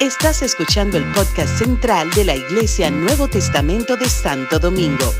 Estás 0.00 0.42
escuchando 0.42 0.98
el 0.98 1.04
podcast 1.12 1.58
central 1.58 2.10
de 2.10 2.24
la 2.24 2.36
Iglesia 2.36 2.90
Nuevo 2.90 3.28
Testamento 3.28 3.96
de 3.96 4.08
Santo 4.08 4.58
Domingo. 4.58 5.12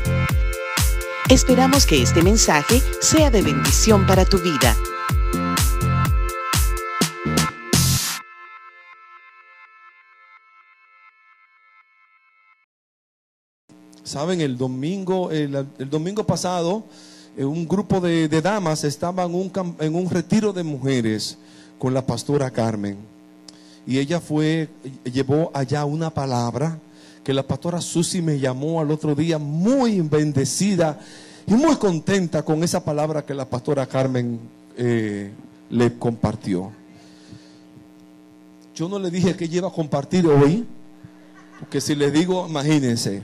Esperamos 1.29 1.87
que 1.87 2.03
este 2.03 2.21
mensaje 2.21 2.81
sea 3.01 3.31
de 3.31 3.41
bendición 3.41 4.05
para 4.05 4.25
tu 4.25 4.37
vida. 4.37 4.75
Saben, 14.03 14.39
el 14.41 14.55
domingo, 14.55 15.31
el, 15.31 15.65
domingo 15.89 16.23
pasado, 16.25 16.83
eh, 17.35 17.43
un 17.43 17.67
grupo 17.67 17.99
de, 17.99 18.27
de 18.27 18.41
damas 18.41 18.83
estaban 18.83 19.31
en 19.79 19.95
un 19.95 20.09
retiro 20.11 20.53
de 20.53 20.63
mujeres 20.63 21.39
con 21.79 21.93
la 21.93 22.05
pastora 22.05 22.51
Carmen. 22.51 23.14
Y 23.87 23.99
ella 23.99 24.19
fue, 24.19 24.69
llevó 25.03 25.51
allá 25.53 25.85
una 25.85 26.09
palabra 26.09 26.79
que 27.23 27.33
la 27.33 27.43
pastora 27.43 27.81
Susi 27.81 28.21
me 28.21 28.39
llamó 28.39 28.79
al 28.79 28.91
otro 28.91 29.15
día 29.15 29.37
muy 29.37 29.99
bendecida 30.01 30.99
y 31.47 31.53
muy 31.53 31.75
contenta 31.75 32.43
con 32.43 32.63
esa 32.63 32.83
palabra 32.83 33.25
que 33.25 33.33
la 33.33 33.45
pastora 33.45 33.85
Carmen 33.85 34.39
eh, 34.77 35.31
le 35.69 35.97
compartió. 35.97 36.71
Yo 38.75 38.89
no 38.89 38.99
le 38.99 39.09
dije 39.09 39.35
que 39.35 39.45
iba 39.45 39.67
a 39.67 39.71
compartir 39.71 40.27
hoy, 40.27 40.65
porque 41.59 41.79
si 41.79 41.95
le 41.95 42.11
digo, 42.11 42.45
imagínense. 42.47 43.21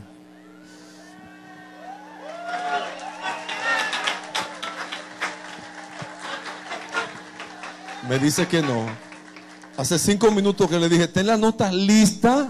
Me 8.07 8.17
dice 8.17 8.47
que 8.47 8.61
no. 8.61 9.10
Hace 9.81 9.97
cinco 9.97 10.29
minutos 10.29 10.69
que 10.69 10.77
le 10.77 10.87
dije, 10.87 11.07
ten 11.07 11.25
las 11.25 11.39
notas 11.39 11.73
listas 11.73 12.49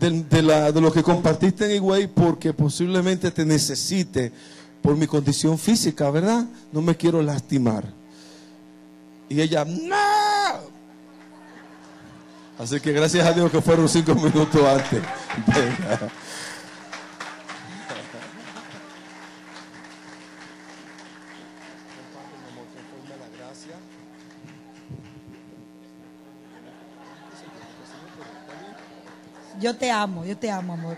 de, 0.00 0.22
de 0.22 0.40
la- 0.42 0.72
de 0.72 0.80
lo 0.80 0.90
que 0.90 1.02
compartiste 1.02 1.66
en 1.66 1.72
Higüey 1.76 2.06
porque 2.06 2.54
posiblemente 2.54 3.30
te 3.30 3.44
necesite 3.44 4.32
por 4.80 4.96
mi 4.96 5.06
condición 5.06 5.58
física, 5.58 6.10
¿verdad? 6.10 6.46
No 6.72 6.80
me 6.80 6.96
quiero 6.96 7.20
lastimar. 7.22 7.84
Y 9.28 9.38
ella, 9.42 9.66
no. 9.66 9.96
Así 12.58 12.80
que 12.80 12.92
gracias 12.92 13.26
a 13.26 13.32
Dios 13.34 13.50
que 13.50 13.60
fueron 13.60 13.86
cinco 13.86 14.14
minutos 14.16 14.62
antes. 14.64 15.02
Venga. 15.46 16.10
Yo 29.62 29.76
te 29.76 29.92
amo, 29.92 30.24
yo 30.24 30.36
te 30.36 30.50
amo, 30.50 30.72
amor. 30.72 30.96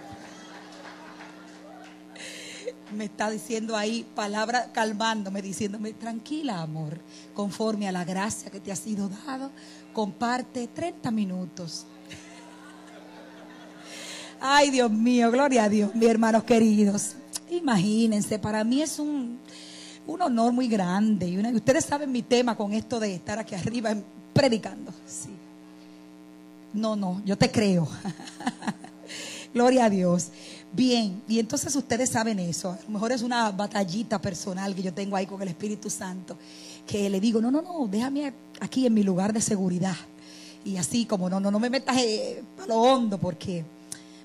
Me 2.97 3.05
está 3.05 3.29
diciendo 3.29 3.77
ahí 3.77 4.07
palabra 4.15 4.73
calmándome, 4.73 5.43
diciéndome, 5.43 5.93
tranquila, 5.93 6.63
amor, 6.63 6.99
conforme 7.35 7.89
a 7.89 7.93
la 7.93 8.05
gracia 8.05 8.51
que 8.51 8.61
te 8.61 8.73
ha 8.73 8.77
sido 8.77 9.11
dado, 9.11 9.51
comparte 9.93 10.67
30 10.69 11.11
minutos. 11.11 11.85
Ay, 14.41 14.71
Dios 14.71 14.91
mío, 14.91 15.31
gloria 15.31 15.65
a 15.65 15.69
Dios, 15.69 15.95
mis 15.95 16.09
hermanos 16.09 16.45
queridos. 16.45 17.17
Imagínense, 17.51 18.39
para 18.39 18.65
mí 18.65 18.81
es 18.81 18.99
un, 18.99 19.41
un 20.07 20.23
honor 20.23 20.53
muy 20.55 20.69
grande. 20.69 21.29
Y 21.29 21.55
ustedes 21.55 21.85
saben 21.85 22.11
mi 22.11 22.23
tema 22.23 22.57
con 22.57 22.73
esto 22.73 22.99
de 22.99 23.15
estar 23.15 23.39
aquí 23.39 23.55
arriba 23.55 23.95
predicando. 24.33 24.91
Sí. 25.07 25.34
No, 26.75 26.97
no, 26.97 27.23
yo 27.25 27.39
te 27.39 27.51
creo. 27.51 27.89
Gloria 29.55 29.85
a 29.85 29.91
Dios. 29.91 30.31
Bien, 30.73 31.23
y 31.29 31.39
entonces 31.39 31.75
ustedes 31.77 32.11
saben 32.11 32.41
eso. 32.41 32.71
A 32.73 32.79
lo 32.83 32.91
mejor 32.91 33.13
es 33.13 33.23
una 33.23 33.53
batallita 33.53 34.21
personal 34.21 34.75
que 34.75 34.83
yo 34.83 34.93
tengo 34.93 35.15
ahí 35.15 35.25
con 35.25 35.41
el 35.41 35.47
Espíritu 35.47 35.89
Santo. 35.89 36.37
Que 36.85 37.09
le 37.09 37.21
digo, 37.21 37.41
no, 37.41 37.53
no, 37.53 37.63
no, 37.63 37.87
déjame 37.87 38.35
aquí 38.61 38.85
en 38.87 38.93
mi 38.93 39.05
lugar 39.05 39.33
de 39.33 39.41
seguridad. 39.41 39.95
Y 40.65 40.77
así 40.77 41.05
como, 41.05 41.31
no, 41.31 41.39
no, 41.39 41.53
no 41.53 41.61
me 41.61 41.71
metas 41.71 41.97
eh, 41.99 42.43
a 42.63 42.67
lo 42.67 42.77
hondo 42.77 43.19
porque... 43.19 43.65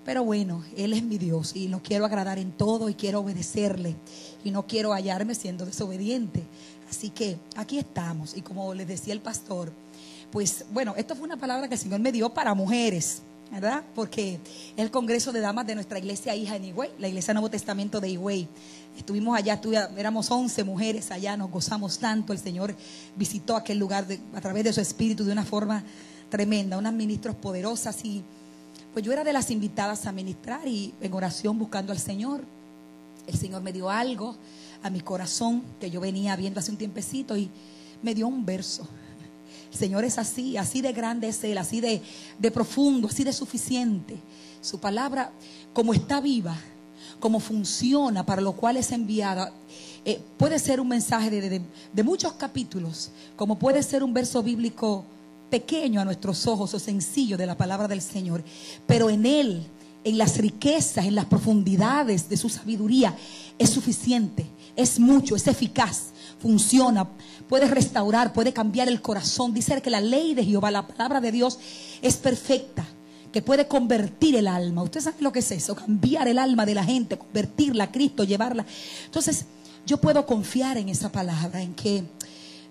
Pero 0.06 0.24
bueno, 0.24 0.64
Él 0.76 0.94
es 0.94 1.04
mi 1.04 1.20
Dios 1.20 1.56
y 1.56 1.68
lo 1.68 1.84
quiero 1.84 2.04
agradar 2.04 2.40
en 2.40 2.52
todo 2.52 2.90
y 2.90 2.96
quiero 2.96 3.20
obedecerle. 3.20 3.96
Y 4.44 4.50
no 4.50 4.66
quiero 4.66 4.92
hallarme 4.92 5.36
siendo 5.36 5.68
desobediente. 5.68 6.42
Así 6.90 7.12
que 7.12 7.38
aquí 7.56 7.78
estamos. 7.78 8.36
Y 8.36 8.42
como 8.42 8.74
les 8.74 8.88
decía 8.88 9.14
el 9.14 9.22
pastor, 9.22 9.72
pues 10.32 10.66
bueno, 10.72 10.94
esto 10.98 11.16
fue 11.16 11.26
una 11.26 11.38
palabra 11.38 11.68
que 11.68 11.74
el 11.76 11.80
Señor 11.80 12.00
me 12.00 12.12
dio 12.12 12.30
para 12.30 12.54
mujeres, 12.54 13.22
¿verdad? 13.52 13.84
Porque 13.96 14.36
es 14.36 14.40
el 14.78 14.92
Congreso 14.92 15.32
de 15.32 15.40
Damas 15.40 15.66
de 15.66 15.74
nuestra 15.76 15.98
iglesia 15.98 16.36
hija 16.36 16.56
en 16.56 16.66
Higüey, 16.66 16.92
la 17.00 17.08
iglesia 17.08 17.34
Nuevo 17.34 17.50
Testamento 17.50 18.00
de 18.00 18.10
Higüey. 18.10 18.48
Estuvimos 18.98 19.36
allá, 19.38 19.60
éramos 19.98 20.30
11 20.30 20.64
mujeres 20.64 21.10
allá, 21.12 21.36
nos 21.36 21.50
gozamos 21.50 21.98
tanto. 21.98 22.32
El 22.34 22.40
Señor 22.40 22.76
visitó 23.16 23.56
aquel 23.56 23.80
lugar 23.80 24.06
de- 24.06 24.20
a 24.36 24.42
través 24.42 24.64
de 24.64 24.74
su 24.74 24.82
espíritu 24.82 25.24
de 25.24 25.32
una 25.32 25.46
forma 25.46 25.84
tremenda, 26.30 26.78
unas 26.78 26.94
ministros 26.94 27.36
poderosas. 27.36 28.04
Y 28.04 28.24
pues 28.94 29.04
yo 29.04 29.12
era 29.12 29.24
de 29.24 29.34
las 29.34 29.50
invitadas 29.50 30.06
a 30.06 30.12
ministrar 30.12 30.68
y 30.68 30.94
en 31.02 31.14
oración 31.14 31.58
buscando 31.58 31.92
al 31.92 32.00
Señor. 32.00 32.44
El 33.26 33.38
Señor 33.38 33.62
me 33.64 33.74
dio 33.74 33.90
algo 33.90 34.36
a 34.84 34.90
mi 34.92 35.02
corazón 35.02 35.64
que 35.80 35.90
yo 35.90 36.00
venía 36.02 36.36
viendo 36.36 36.60
hace 36.60 36.72
un 36.72 36.78
tiempecito 36.78 37.36
y 37.36 37.50
me 38.04 38.14
dio 38.14 38.28
un 38.28 38.46
verso. 38.46 38.88
Señor 39.72 40.04
es 40.04 40.18
así, 40.18 40.58
así 40.58 40.82
de 40.82 40.94
grande 40.94 41.30
es 41.30 41.44
Él, 41.44 41.58
así 41.58 41.82
de, 41.82 42.02
profundo, 42.52 43.08
así 43.08 43.24
de 43.24 43.34
suficiente. 43.34 44.18
Su 44.62 44.80
palabra, 44.80 45.32
como 45.74 45.94
está 45.94 46.20
viva, 46.20 46.58
como 47.20 47.40
funciona, 47.40 48.26
para 48.26 48.42
lo 48.42 48.54
cual 48.54 48.78
es 48.78 48.92
enviada, 48.92 49.54
eh, 50.06 50.22
puede 50.38 50.60
ser 50.60 50.80
un 50.80 50.88
mensaje 50.88 51.30
de 51.30 52.04
muchos 52.04 52.34
capítulos, 52.34 53.12
como 53.36 53.60
puede 53.60 53.84
ser 53.84 54.04
un 54.04 54.14
verso 54.14 54.42
bíblico 54.42 55.06
pequeño 55.50 56.00
a 56.00 56.06
nuestros 56.06 56.48
ojos 56.48 56.74
o 56.74 56.80
sencillo 56.80 57.38
de 57.38 57.46
la 57.46 57.58
palabra 57.58 57.88
del 57.88 58.02
Señor, 58.02 58.44
pero 58.86 59.10
en 59.10 59.26
Él, 59.26 59.66
en 60.04 60.18
las 60.18 60.38
riquezas, 60.38 61.06
en 61.06 61.16
las 61.16 61.26
profundidades 61.26 62.30
de 62.30 62.38
su 62.38 62.50
sabiduría, 62.50 63.16
es 63.58 63.70
suficiente, 63.70 64.46
es 64.76 65.00
mucho, 65.00 65.36
es 65.36 65.48
eficaz, 65.48 66.12
funciona, 66.40 67.10
puede 67.50 67.68
restaurar, 67.68 68.32
puede 68.32 68.54
cambiar 68.54 68.88
el 68.88 69.02
corazón. 69.02 69.54
Dice 69.54 69.82
que 69.82 69.90
la 69.90 70.00
ley 70.00 70.36
de 70.36 70.46
Jehová, 70.46 70.70
la 70.70 70.88
palabra 70.88 71.20
de 71.20 71.32
Dios, 71.32 71.60
es 72.02 72.16
perfecta, 72.16 72.86
que 73.34 73.42
puede 73.42 73.68
convertir 73.68 74.36
el 74.36 74.48
alma. 74.48 74.84
Usted 74.84 75.02
sabe 75.02 75.18
lo 75.20 75.32
que 75.32 75.40
es 75.40 75.52
eso, 75.52 75.76
cambiar 75.76 76.28
el 76.28 76.38
alma 76.38 76.66
de 76.66 76.76
la 76.76 76.84
gente, 76.84 77.18
convertirla 77.18 77.86
a 77.86 77.92
Cristo, 77.92 78.24
llevarla. 78.24 78.66
Entonces, 79.04 79.46
yo 79.86 80.00
puedo 80.00 80.26
confiar 80.28 80.78
en 80.78 80.90
esa 80.90 81.12
palabra, 81.12 81.62
en 81.62 81.74
que 81.74 82.04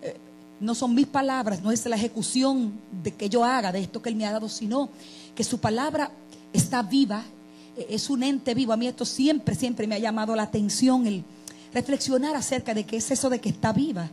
eh, 0.00 0.16
no 0.60 0.76
son 0.76 0.94
mis 0.94 1.08
palabras, 1.08 1.60
no 1.60 1.72
es 1.72 1.84
la 1.86 1.96
ejecución 1.96 2.80
de 3.02 3.12
que 3.14 3.28
yo 3.28 3.44
haga 3.44 3.72
de 3.72 3.80
esto 3.80 4.00
que 4.00 4.10
Él 4.10 4.16
me 4.16 4.26
ha 4.26 4.32
dado, 4.32 4.48
sino 4.48 4.90
que 5.34 5.42
su 5.42 5.58
palabra 5.58 6.12
está 6.52 6.82
viva, 6.84 7.24
eh, 7.76 7.86
es 7.90 8.08
un 8.10 8.22
ente 8.22 8.54
vivo. 8.54 8.72
A 8.72 8.76
mí 8.76 8.86
esto 8.86 9.04
siempre, 9.04 9.56
siempre 9.56 9.88
me 9.88 9.96
ha 9.96 9.98
llamado 9.98 10.36
la 10.36 10.44
atención 10.44 11.08
el 11.08 11.24
reflexionar 11.74 12.36
acerca 12.36 12.74
de 12.74 12.86
qué 12.86 12.98
es 12.98 13.10
eso 13.10 13.28
de 13.28 13.40
que 13.40 13.48
está 13.48 13.72
viva. 13.72 14.08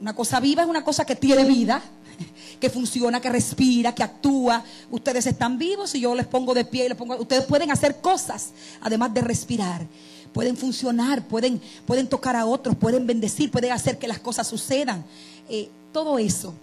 Una 0.00 0.14
cosa 0.14 0.40
viva 0.40 0.62
es 0.62 0.68
una 0.68 0.84
cosa 0.84 1.04
que 1.04 1.16
tiene 1.16 1.44
vida, 1.44 1.82
que 2.60 2.70
funciona, 2.70 3.20
que 3.20 3.28
respira, 3.28 3.94
que 3.94 4.02
actúa. 4.02 4.62
Ustedes 4.90 5.26
están 5.26 5.58
vivos 5.58 5.94
y 5.94 6.00
yo 6.00 6.14
les 6.14 6.26
pongo 6.26 6.54
de 6.54 6.64
pie 6.64 6.86
y 6.86 6.88
les 6.88 6.98
pongo. 6.98 7.16
Ustedes 7.16 7.44
pueden 7.44 7.70
hacer 7.70 8.00
cosas 8.00 8.50
además 8.80 9.12
de 9.14 9.20
respirar. 9.20 9.86
Pueden 10.32 10.56
funcionar, 10.56 11.26
pueden, 11.26 11.60
pueden 11.86 12.06
tocar 12.06 12.36
a 12.36 12.46
otros, 12.46 12.76
pueden 12.76 13.06
bendecir, 13.06 13.50
pueden 13.50 13.72
hacer 13.72 13.98
que 13.98 14.06
las 14.06 14.18
cosas 14.18 14.46
sucedan. 14.46 15.04
Eh, 15.48 15.70
todo 15.92 16.18
eso, 16.18 16.54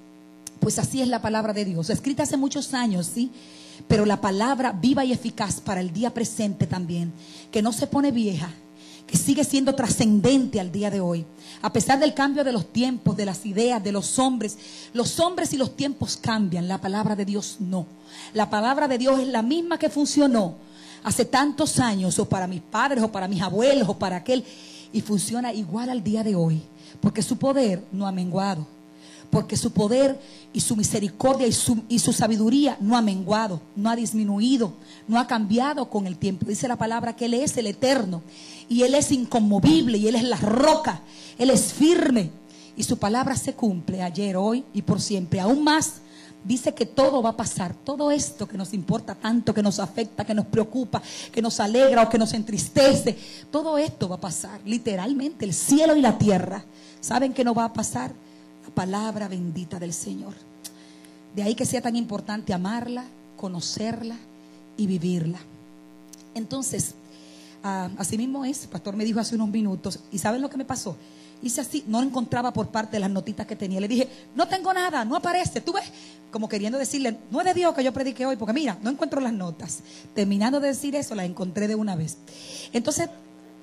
pues 0.60 0.78
así 0.80 1.02
es 1.02 1.08
la 1.08 1.22
palabra 1.22 1.52
de 1.52 1.66
Dios. 1.66 1.90
Escrita 1.90 2.24
hace 2.24 2.38
muchos 2.38 2.74
años, 2.74 3.10
¿sí? 3.14 3.32
Pero 3.88 4.06
la 4.06 4.22
palabra 4.22 4.72
viva 4.72 5.04
y 5.04 5.12
eficaz 5.12 5.60
para 5.60 5.82
el 5.82 5.92
día 5.92 6.14
presente 6.14 6.68
también, 6.68 7.12
que 7.52 7.62
no 7.62 7.74
se 7.74 7.88
pone 7.88 8.12
vieja, 8.12 8.50
que 9.08 9.18
sigue 9.18 9.44
siendo 9.44 9.76
trascendente 9.76 10.60
al 10.60 10.72
día 10.72 10.90
de 10.90 11.00
hoy. 11.00 11.26
A 11.62 11.72
pesar 11.72 12.00
del 12.00 12.14
cambio 12.14 12.44
de 12.44 12.52
los 12.52 12.72
tiempos, 12.72 13.16
de 13.16 13.26
las 13.26 13.46
ideas, 13.46 13.84
de 13.84 13.92
los 13.92 14.20
hombres, 14.20 14.58
los 14.94 15.20
hombres 15.20 15.54
y 15.54 15.58
los 15.58 15.76
tiempos 15.76 16.18
cambian, 16.18 16.68
la 16.68 16.82
palabra 16.82 17.16
de 17.16 17.26
Dios 17.26 17.58
no. 17.60 17.86
La 18.34 18.50
palabra 18.50 18.88
de 18.88 18.98
Dios 18.98 19.20
es 19.20 19.28
la 19.28 19.42
misma 19.42 19.78
que 19.78 19.90
funcionó 19.90 20.56
hace 21.04 21.26
tantos 21.26 21.80
años, 21.80 22.18
o 22.18 22.28
para 22.28 22.48
mis 22.48 22.62
padres, 22.62 23.04
o 23.04 23.12
para 23.12 23.28
mis 23.28 23.42
abuelos, 23.42 23.88
o 23.88 23.98
para 23.98 24.18
aquel, 24.18 24.44
y 24.92 25.02
funciona 25.02 25.54
igual 25.54 25.90
al 25.90 26.04
día 26.04 26.24
de 26.24 26.36
hoy, 26.36 26.62
porque 27.00 27.22
su 27.22 27.38
poder 27.38 27.84
no 27.92 28.08
ha 28.08 28.12
menguado 28.12 28.66
porque 29.36 29.58
su 29.58 29.72
poder 29.72 30.18
y 30.54 30.62
su 30.62 30.78
misericordia 30.78 31.46
y 31.46 31.52
su, 31.52 31.84
y 31.90 32.00
su 32.00 32.14
sabiduría 32.14 32.78
no 32.80 32.96
ha 32.96 33.02
menguado, 33.02 33.60
no 33.76 33.90
ha 33.90 33.96
disminuido, 33.96 34.74
no 35.10 35.20
ha 35.20 35.28
cambiado 35.28 35.90
con 35.90 36.08
el 36.08 36.18
tiempo. 36.18 36.46
Dice 36.46 36.70
la 36.70 36.78
palabra 36.78 37.18
que 37.18 37.26
Él 37.26 37.34
es 37.34 37.58
el 37.58 37.68
eterno 37.68 38.22
y 38.70 38.84
Él 38.84 38.96
es 38.96 39.12
inconmovible 39.12 39.98
y 39.98 40.08
Él 40.08 40.16
es 40.16 40.24
la 40.24 40.38
roca, 40.38 41.02
Él 41.38 41.50
es 41.50 41.74
firme 41.74 42.32
y 42.78 42.84
su 42.84 42.98
palabra 42.98 43.36
se 43.36 43.54
cumple 43.54 44.02
ayer, 44.02 44.36
hoy 44.38 44.64
y 44.74 44.82
por 44.82 45.02
siempre, 45.02 45.40
aún 45.40 45.64
más 45.64 46.02
dice 46.46 46.74
que 46.74 46.86
todo 46.86 47.22
va 47.22 47.32
a 47.32 47.38
pasar, 47.38 47.74
todo 47.74 48.12
esto 48.12 48.48
que 48.48 48.58
nos 48.58 48.74
importa 48.74 49.16
tanto, 49.16 49.54
que 49.54 49.64
nos 49.64 49.80
afecta, 49.80 50.24
que 50.24 50.34
nos 50.34 50.46
preocupa, 50.46 51.02
que 51.32 51.42
nos 51.42 51.60
alegra 51.60 52.04
o 52.04 52.10
que 52.10 52.20
nos 52.20 52.34
entristece, 52.34 53.18
todo 53.52 53.78
esto 53.78 54.08
va 54.08 54.16
a 54.16 54.22
pasar, 54.22 54.62
literalmente, 54.64 55.44
el 55.44 55.54
cielo 55.54 55.96
y 55.96 56.02
la 56.02 56.18
tierra. 56.18 56.64
¿Saben 57.02 57.34
qué 57.34 57.44
no 57.44 57.56
va 57.56 57.66
a 57.66 57.74
pasar? 57.74 58.14
La 58.64 58.74
palabra 58.74 59.28
bendita 59.28 59.80
del 59.80 59.94
Señor. 59.94 60.34
De 61.36 61.42
ahí 61.44 61.56
que 61.56 61.66
sea 61.66 61.82
tan 61.82 61.96
importante 61.96 62.54
amarla, 62.54 63.06
conocerla 63.38 64.18
y 64.78 64.86
vivirla. 64.86 65.40
Entonces, 66.36 66.94
así 67.66 68.18
mismo 68.18 68.46
es, 68.46 68.64
el 68.64 68.70
pastor 68.70 68.96
me 68.96 69.04
dijo 69.04 69.20
hace 69.20 69.36
unos 69.36 69.50
minutos, 69.50 70.00
¿y 70.12 70.20
saben 70.20 70.42
lo 70.42 70.50
que 70.50 70.58
me 70.58 70.66
pasó? 70.66 70.96
Hice 71.42 71.62
así, 71.62 71.84
no 71.88 72.02
encontraba 72.02 72.54
por 72.54 72.70
parte 72.70 72.94
de 72.94 73.00
las 73.00 73.10
notitas 73.10 73.46
que 73.46 73.56
tenía. 73.56 73.80
Le 73.80 73.88
dije, 73.88 74.08
no 74.36 74.48
tengo 74.48 74.74
nada, 74.74 75.04
no 75.04 75.16
aparece. 75.16 75.62
Tú 75.62 75.74
ves, 75.74 75.84
como 76.32 76.48
queriendo 76.48 76.78
decirle, 76.78 77.18
no 77.30 77.40
es 77.40 77.46
de 77.46 77.54
Dios 77.54 77.74
que 77.76 77.84
yo 77.84 77.92
predique 77.92 78.26
hoy, 78.26 78.36
porque 78.36 78.54
mira, 78.54 78.78
no 78.82 78.90
encuentro 78.90 79.20
las 79.20 79.34
notas. 79.34 79.80
Terminando 80.14 80.60
de 80.60 80.70
decir 80.70 80.96
eso, 80.96 81.14
las 81.14 81.26
encontré 81.26 81.68
de 81.68 81.76
una 81.76 81.96
vez. 81.96 82.18
Entonces, 82.72 83.10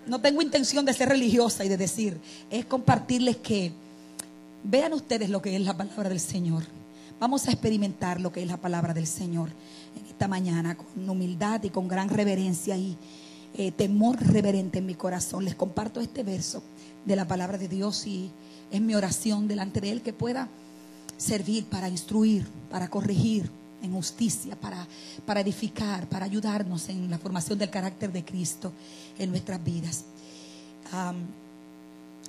no 0.07 0.21
tengo 0.21 0.43
intención 0.43 0.85
de 0.85 0.93
ser 0.93 1.09
religiosa 1.09 1.65
y 1.65 1.69
de 1.69 1.77
decir, 1.77 2.21
es 2.51 2.65
compartirles 2.67 3.37
que 3.37 3.73
vean 4.65 4.93
ustedes 4.93 5.31
lo 5.31 5.41
que 5.41 5.57
es 5.57 5.63
la 5.63 5.77
palabra 5.77 6.09
del 6.09 6.21
Señor. 6.21 6.65
Vamos 7.19 7.47
a 7.47 7.53
experimentar 7.53 8.21
lo 8.21 8.33
que 8.33 8.43
es 8.43 8.49
la 8.49 8.57
palabra 8.57 8.95
del 8.95 9.07
Señor 9.07 9.51
en 9.97 10.07
esta 10.07 10.27
mañana 10.27 10.77
con 10.77 11.09
humildad 11.09 11.63
y 11.63 11.71
con 11.71 11.87
gran 11.89 12.09
reverencia 12.09 12.77
y 12.77 12.99
eh, 13.55 13.73
temor 13.73 14.21
reverente 14.21 14.79
en 14.79 14.87
mi 14.87 14.95
corazón. 14.95 15.45
Les 15.45 15.55
comparto 15.55 16.01
este 16.01 16.23
verso 16.23 16.63
de 17.05 17.17
la 17.17 17.27
palabra 17.27 17.59
de 17.59 17.69
Dios 17.69 18.07
y 18.07 18.31
es 18.71 18.81
mi 18.81 18.95
oración 18.95 19.49
delante 19.49 19.81
de 19.81 19.91
Él 19.91 20.03
que 20.03 20.13
pueda 20.13 20.49
servir 21.17 21.67
para 21.67 21.89
instruir, 21.89 22.47
para 22.71 22.89
corregir 22.89 23.51
en 23.83 23.93
justicia, 23.93 24.57
para, 24.57 24.87
para 25.27 25.41
edificar, 25.41 26.09
para 26.09 26.25
ayudarnos 26.25 26.89
en 26.89 27.11
la 27.11 27.19
formación 27.19 27.59
del 27.59 27.71
carácter 27.71 28.13
de 28.13 28.25
Cristo 28.25 28.73
en 29.19 29.31
nuestras 29.31 29.63
vidas. 29.63 30.05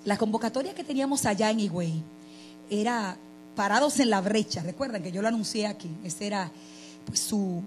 la 0.06 0.18
convocatoria 0.18 0.74
que 0.74 0.84
teníamos 0.84 1.26
allá 1.26 1.50
en 1.50 1.60
Higüey 1.60 2.04
era 2.70 3.18
parados 3.56 4.00
en 4.00 4.10
la 4.10 4.22
brecha. 4.22 4.62
Recuerdan 4.62 5.04
que 5.04 5.12
yo 5.12 5.22
lo 5.22 5.28
anuncié 5.28 5.68
aquí. 5.68 5.90
Ese 6.04 6.28
era 6.28 6.52
pues, 7.06 7.20
su, 7.20 7.62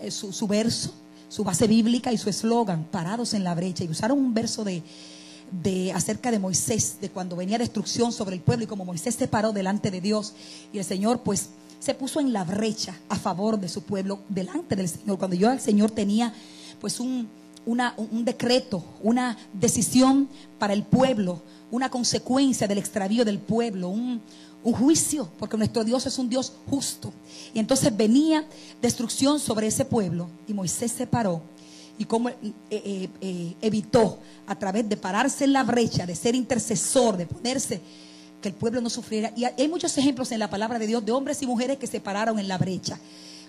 eh, 0.00 0.10
su, 0.10 0.32
su 0.32 0.46
verso, 0.46 0.92
su 1.28 1.44
base 1.44 1.66
bíblica 1.66 2.12
y 2.12 2.18
su 2.18 2.30
eslogan, 2.30 2.84
parados 2.84 3.34
en 3.34 3.44
la 3.44 3.54
brecha. 3.54 3.84
Y 3.84 3.88
usaron 3.88 4.18
un 4.18 4.34
verso 4.34 4.64
de, 4.64 4.82
de 5.50 5.92
acerca 5.92 6.30
de 6.30 6.38
Moisés, 6.38 6.98
de 7.00 7.10
cuando 7.10 7.36
venía 7.36 7.58
destrucción 7.58 8.12
sobre 8.12 8.36
el 8.36 8.42
pueblo 8.42 8.64
y 8.64 8.66
como 8.66 8.84
Moisés 8.84 9.14
se 9.14 9.28
paró 9.28 9.52
delante 9.52 9.90
de 9.90 10.00
Dios 10.00 10.34
y 10.72 10.78
el 10.78 10.84
Señor 10.84 11.20
pues 11.22 11.50
se 11.78 11.94
puso 11.94 12.20
en 12.20 12.32
la 12.32 12.44
brecha 12.44 12.98
a 13.08 13.16
favor 13.16 13.58
de 13.58 13.68
su 13.68 13.82
pueblo 13.82 14.20
delante 14.28 14.76
del 14.76 14.88
Señor. 14.88 15.18
Cuando 15.18 15.36
yo 15.36 15.48
al 15.48 15.60
Señor 15.60 15.90
tenía 15.90 16.34
pues 16.80 17.00
un, 17.00 17.28
un 17.66 18.24
decreto, 18.24 18.84
una 19.02 19.36
decisión 19.52 20.28
para 20.58 20.72
el 20.72 20.82
pueblo, 20.82 21.42
una 21.70 21.90
consecuencia 21.90 22.66
del 22.66 22.78
extravío 22.78 23.24
del 23.24 23.38
pueblo, 23.38 23.88
un, 23.88 24.20
un 24.64 24.72
juicio, 24.72 25.28
porque 25.38 25.56
nuestro 25.56 25.84
Dios 25.84 26.06
es 26.06 26.18
un 26.18 26.28
Dios 26.28 26.52
justo. 26.68 27.12
Y 27.54 27.58
entonces 27.58 27.96
venía 27.96 28.44
destrucción 28.82 29.40
sobre 29.40 29.68
ese 29.68 29.84
pueblo 29.84 30.28
y 30.46 30.54
Moisés 30.54 30.92
se 30.92 31.06
paró 31.06 31.42
y 31.98 32.04
cómo 32.04 32.28
eh, 32.28 32.36
eh, 32.70 33.08
eh, 33.20 33.54
evitó 33.60 34.18
a 34.46 34.56
través 34.56 34.88
de 34.88 34.96
pararse 34.96 35.44
en 35.44 35.52
la 35.52 35.64
brecha, 35.64 36.06
de 36.06 36.14
ser 36.14 36.34
intercesor, 36.34 37.16
de 37.16 37.26
ponerse 37.26 37.80
que 38.40 38.48
el 38.48 38.54
pueblo 38.54 38.80
no 38.80 38.88
sufriera. 38.88 39.32
Y 39.36 39.44
hay 39.44 39.68
muchos 39.68 39.96
ejemplos 39.98 40.30
en 40.30 40.38
la 40.38 40.48
palabra 40.48 40.78
de 40.78 40.86
Dios 40.86 41.04
de 41.04 41.12
hombres 41.12 41.42
y 41.42 41.46
mujeres 41.46 41.78
que 41.78 41.88
se 41.88 42.00
pararon 42.00 42.38
en 42.38 42.46
la 42.46 42.56
brecha. 42.56 42.98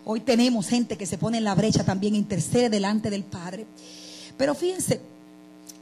Hoy 0.03 0.21
tenemos 0.21 0.67
gente 0.67 0.97
que 0.97 1.06
se 1.06 1.17
pone 1.17 1.38
en 1.38 1.44
la 1.44 1.53
brecha 1.53 1.83
también, 1.83 2.15
intercede 2.15 2.69
delante 2.69 3.09
del 3.11 3.23
Padre. 3.23 3.67
Pero 4.38 4.56
fíjense, 4.56 5.00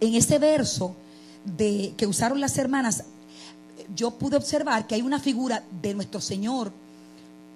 en 0.01 0.15
ese 0.15 0.39
verso 0.39 0.95
de, 1.45 1.93
que 1.95 2.07
usaron 2.07 2.41
las 2.41 2.57
hermanas, 2.57 3.05
yo 3.95 4.11
pude 4.11 4.37
observar 4.37 4.87
que 4.87 4.95
hay 4.95 5.01
una 5.01 5.19
figura 5.19 5.63
de 5.81 5.93
nuestro 5.93 6.21
Señor 6.21 6.71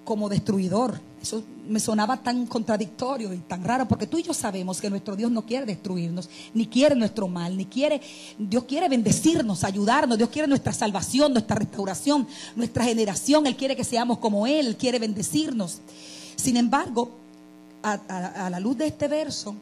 como 0.04 0.28
destruidor. 0.28 1.00
Eso 1.22 1.42
me 1.68 1.78
sonaba 1.78 2.16
tan 2.16 2.46
contradictorio 2.46 3.32
y 3.32 3.38
tan 3.38 3.62
raro, 3.62 3.86
porque 3.86 4.08
tú 4.08 4.18
y 4.18 4.22
yo 4.24 4.34
sabemos 4.34 4.80
que 4.80 4.90
nuestro 4.90 5.14
Dios 5.14 5.30
no 5.30 5.46
quiere 5.46 5.64
destruirnos, 5.64 6.28
ni 6.52 6.66
quiere 6.66 6.96
nuestro 6.96 7.28
mal, 7.28 7.56
ni 7.56 7.66
quiere, 7.66 8.00
Dios 8.36 8.64
quiere 8.64 8.88
bendecirnos, 8.88 9.62
ayudarnos, 9.62 10.18
Dios 10.18 10.30
quiere 10.30 10.48
nuestra 10.48 10.72
salvación, 10.72 11.32
nuestra 11.32 11.54
restauración, 11.54 12.26
nuestra 12.56 12.84
generación, 12.84 13.46
Él 13.46 13.56
quiere 13.56 13.76
que 13.76 13.84
seamos 13.84 14.18
como 14.18 14.46
Él, 14.46 14.66
Él 14.66 14.76
quiere 14.76 14.98
bendecirnos. 14.98 15.80
Sin 16.34 16.56
embargo, 16.56 17.12
a, 17.82 18.50
la 18.50 18.60
luz 18.60 18.76
de 18.78 18.86
este 18.86 19.08
verso, 19.08 19.54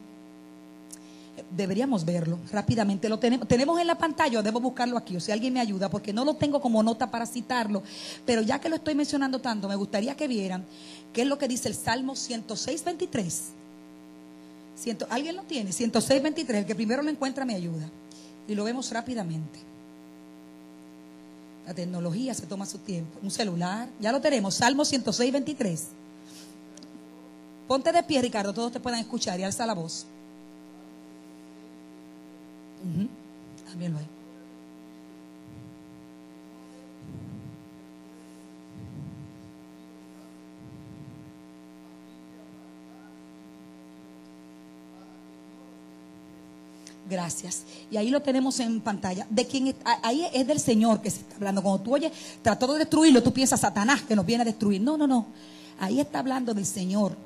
deberíamos 1.55 2.05
verlo 2.05 2.39
rápidamente. 2.51 3.09
Lo 3.09 3.19
tenemos, 3.19 3.47
tenemos 3.47 3.79
en 3.79 3.87
la 3.87 3.97
pantalla, 3.97 4.41
debo 4.41 4.59
buscarlo 4.59 4.97
aquí, 4.97 5.15
o 5.15 5.19
si 5.19 5.31
alguien 5.31 5.53
me 5.53 5.59
ayuda, 5.59 5.89
porque 5.89 6.13
no 6.13 6.25
lo 6.25 6.35
tengo 6.35 6.61
como 6.61 6.81
nota 6.83 7.11
para 7.11 7.25
citarlo, 7.25 7.83
pero 8.25 8.41
ya 8.41 8.59
que 8.59 8.69
lo 8.69 8.75
estoy 8.75 8.95
mencionando 8.95 9.39
tanto, 9.39 9.67
me 9.67 9.75
gustaría 9.75 10.15
que 10.15 10.27
vieran 10.27 10.65
qué 11.13 11.23
es 11.23 11.27
lo 11.27 11.37
que 11.37 11.47
dice 11.47 11.67
el 11.67 11.75
Salmo 11.75 12.15
106, 12.15 12.83
23. 12.83 13.43
¿Alguien 15.09 15.35
lo 15.35 15.43
tiene? 15.43 15.71
106, 15.71 16.23
23. 16.23 16.61
El 16.61 16.65
que 16.65 16.75
primero 16.75 17.03
lo 17.03 17.09
encuentra 17.09 17.45
me 17.45 17.55
ayuda. 17.55 17.89
Y 18.47 18.55
lo 18.55 18.63
vemos 18.63 18.91
rápidamente. 18.91 19.59
La 21.67 21.73
tecnología 21.73 22.33
se 22.33 22.47
toma 22.47 22.65
su 22.65 22.79
tiempo. 22.79 23.19
Un 23.21 23.29
celular, 23.29 23.87
ya 23.99 24.11
lo 24.11 24.19
tenemos. 24.19 24.55
Salmo 24.55 24.83
106, 24.83 25.31
23. 25.31 25.87
Ponte 27.67 27.91
de 27.91 28.03
pie, 28.03 28.21
Ricardo, 28.21 28.53
todos 28.53 28.71
te 28.71 28.79
puedan 28.79 28.99
escuchar 28.99 29.39
y 29.39 29.43
alza 29.43 29.65
la 29.65 29.75
voz. 29.75 30.07
Gracias. 47.11 47.63
Y 47.91 47.97
ahí 47.97 48.09
lo 48.09 48.21
tenemos 48.21 48.57
en 48.61 48.79
pantalla. 48.79 49.27
De 49.29 49.45
quién 49.45 49.75
ahí 50.01 50.25
es 50.33 50.47
del 50.47 50.61
Señor 50.61 51.01
que 51.01 51.09
se 51.09 51.19
está 51.19 51.35
hablando. 51.35 51.61
Cuando 51.61 51.83
tú 51.83 51.93
oyes, 51.93 52.11
trató 52.41 52.71
de 52.71 52.79
destruirlo, 52.79 53.21
tú 53.21 53.33
piensas 53.33 53.59
Satanás 53.59 54.03
que 54.03 54.15
nos 54.15 54.25
viene 54.25 54.43
a 54.43 54.45
destruir. 54.45 54.81
No, 54.81 54.97
no, 54.97 55.05
no. 55.05 55.27
Ahí 55.77 55.99
está 55.99 56.19
hablando 56.19 56.53
del 56.53 56.65
Señor. 56.65 57.17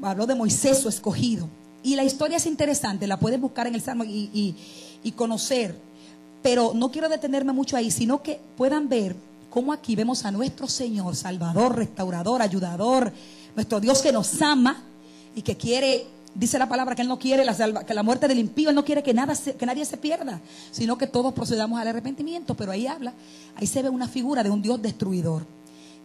Habló 0.00 0.26
de 0.26 0.34
Moisés, 0.34 0.78
su 0.78 0.88
escogido. 0.88 1.48
Y 1.82 1.94
la 1.94 2.04
historia 2.04 2.36
es 2.36 2.46
interesante, 2.46 3.06
la 3.06 3.18
puedes 3.18 3.40
buscar 3.40 3.66
en 3.66 3.74
el 3.74 3.80
Salmo 3.80 4.04
y, 4.04 4.54
conocer. 5.16 5.78
Pero 6.42 6.72
no 6.74 6.90
quiero 6.90 7.08
detenerme 7.08 7.52
mucho 7.52 7.76
ahí, 7.76 7.90
sino 7.90 8.22
que 8.22 8.40
puedan 8.56 8.88
ver 8.88 9.16
cómo 9.50 9.72
aquí 9.72 9.96
vemos 9.96 10.24
a 10.24 10.30
nuestro 10.30 10.68
Señor, 10.68 11.16
Salvador, 11.16 11.76
restaurador, 11.76 12.42
ayudador, 12.42 13.12
nuestro 13.54 13.80
Dios 13.80 14.02
que 14.02 14.12
nos 14.12 14.40
ama 14.42 14.84
y 15.34 15.42
que 15.42 15.56
quiere, 15.56 16.06
dice 16.34 16.58
la 16.58 16.68
palabra 16.68 16.94
que 16.94 17.02
Él 17.02 17.08
no 17.08 17.18
quiere 17.18 17.44
la, 17.44 17.84
que 17.84 17.94
la 17.94 18.02
muerte 18.02 18.28
del 18.28 18.38
impío, 18.38 18.68
Él 18.68 18.74
no 18.74 18.84
quiere 18.84 19.02
que, 19.02 19.14
nada 19.14 19.34
que 19.36 19.66
nadie 19.66 19.84
se 19.84 19.96
pierda, 19.96 20.40
sino 20.70 20.98
que 20.98 21.06
todos 21.06 21.32
procedamos 21.32 21.80
al 21.80 21.88
arrepentimiento. 21.88 22.54
Pero 22.54 22.70
ahí 22.70 22.86
habla, 22.86 23.14
ahí 23.56 23.66
se 23.66 23.82
ve 23.82 23.88
una 23.88 24.08
figura 24.08 24.42
de 24.42 24.50
un 24.50 24.62
Dios 24.62 24.80
destruidor, 24.80 25.46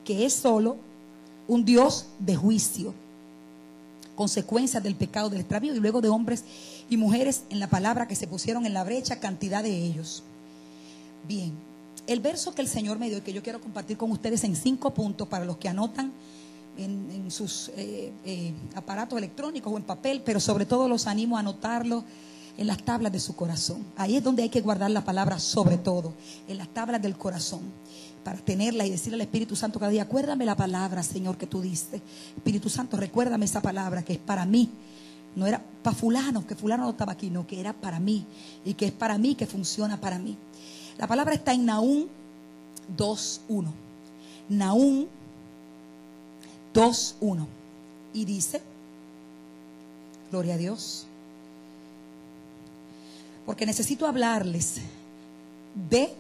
que 0.04 0.26
es 0.26 0.34
solo 0.34 0.78
un 1.48 1.66
Dios 1.66 2.08
de 2.20 2.36
juicio 2.36 2.94
consecuencias 4.16 4.84
del 4.84 4.96
pecado 4.96 5.30
del 5.30 5.42
extravío 5.42 5.76
y 5.76 5.80
luego 5.80 6.02
de 6.02 6.10
hombres 6.10 6.44
y 6.90 6.98
mujeres 6.98 7.44
en 7.50 7.60
la 7.60 7.68
palabra 7.68 8.08
que 8.08 8.16
se 8.16 8.28
pusieron 8.28 8.66
en 8.66 8.74
la 8.74 8.84
brecha, 8.84 9.20
cantidad 9.20 9.64
de 9.64 9.76
ellos. 9.76 10.24
Bien, 11.28 11.54
el 12.08 12.20
verso 12.20 12.54
que 12.54 12.62
el 12.62 12.68
Señor 12.68 13.00
me 13.00 13.10
dio 13.10 13.20
y 13.20 13.22
que 13.22 13.34
yo 13.34 13.42
quiero 13.42 13.62
compartir 13.62 13.98
con 13.98 14.12
ustedes 14.12 14.44
en 14.44 14.56
cinco 14.56 14.94
puntos 14.94 15.28
para 15.28 15.46
los 15.46 15.58
que 15.58 15.70
anotan 15.70 16.12
en, 16.78 17.30
sus 17.30 17.70
eh, 17.78 18.12
eh, 18.26 18.54
aparatos 18.76 19.18
electrónicos 19.18 19.72
o 19.72 19.78
en 19.78 19.84
papel, 19.84 20.22
pero 20.26 20.40
sobre 20.40 20.66
todo 20.66 20.88
los 20.88 21.08
animo 21.08 21.38
a 21.38 21.42
anotarlo 21.42 22.04
en 22.58 22.68
las 22.68 22.84
tablas 22.84 23.12
de 23.12 23.20
su 23.20 23.36
corazón. 23.36 23.86
Ahí 23.96 24.16
es 24.16 24.24
donde 24.24 24.44
hay 24.44 24.50
que 24.50 24.62
guardar 24.62 24.92
la 24.92 25.04
palabra 25.06 25.40
sobre 25.40 25.78
todo, 25.78 26.14
en 26.48 26.58
las 26.58 26.68
tablas 26.70 27.02
del 27.02 27.18
corazón 27.18 27.62
para 28.24 28.40
tenerla 28.40 28.86
y 28.86 28.90
decirle 28.90 29.16
al 29.16 29.22
Espíritu 29.22 29.56
Santo 29.56 29.80
cada 29.80 29.92
día, 29.92 30.04
acuérdame 30.04 30.46
la 30.46 30.56
palabra, 30.56 31.04
Señor, 31.04 31.38
que 31.38 31.48
tú 31.48 31.62
diste. 31.62 32.02
Espíritu 32.36 32.70
Santo, 32.70 32.98
recuérdame 32.98 33.46
esa 33.46 33.62
palabra 33.62 34.04
que 34.04 34.14
es 34.14 34.20
para 34.20 34.46
mí. 34.46 34.70
No 35.36 35.48
era 35.48 35.64
para 35.82 35.96
fulano, 35.96 36.46
que 36.46 36.56
fulano 36.56 36.84
no 36.84 36.92
estaba 36.92 37.14
aquí, 37.14 37.30
no, 37.30 37.46
que 37.48 37.60
era 37.60 37.74
para 37.74 38.00
mí. 38.00 38.26
Y 38.66 38.76
que 38.76 38.86
es 38.86 38.92
para 38.92 39.18
mí, 39.18 39.36
que 39.36 39.48
funciona 39.48 40.00
para 40.00 40.20
mí. 40.20 40.38
La 40.98 41.08
palabra 41.08 41.34
está 41.34 41.54
en 41.54 41.66
Naúm 41.66 42.06
2.1. 42.98 43.66
Naúm 44.50 45.08
2.1. 46.74 47.48
Y 48.14 48.26
dice, 48.26 48.62
gloria 50.32 50.54
a 50.54 50.58
Dios, 50.58 51.08
porque 53.46 53.66
necesito 53.66 54.08
hablarles 54.08 54.76
de 55.90 56.16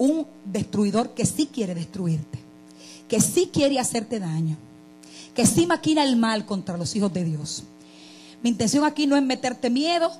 un 0.00 0.26
destruidor 0.46 1.10
que 1.10 1.26
sí 1.26 1.46
quiere 1.52 1.74
destruirte, 1.74 2.38
que 3.06 3.20
sí 3.20 3.50
quiere 3.52 3.78
hacerte 3.78 4.18
daño, 4.18 4.56
que 5.34 5.44
sí 5.44 5.66
maquina 5.66 6.02
el 6.02 6.16
mal 6.16 6.46
contra 6.46 6.78
los 6.78 6.96
hijos 6.96 7.12
de 7.12 7.22
Dios. 7.22 7.64
Mi 8.42 8.48
intención 8.48 8.84
aquí 8.84 9.06
no 9.06 9.14
es 9.14 9.22
meterte 9.22 9.68
miedo, 9.68 10.10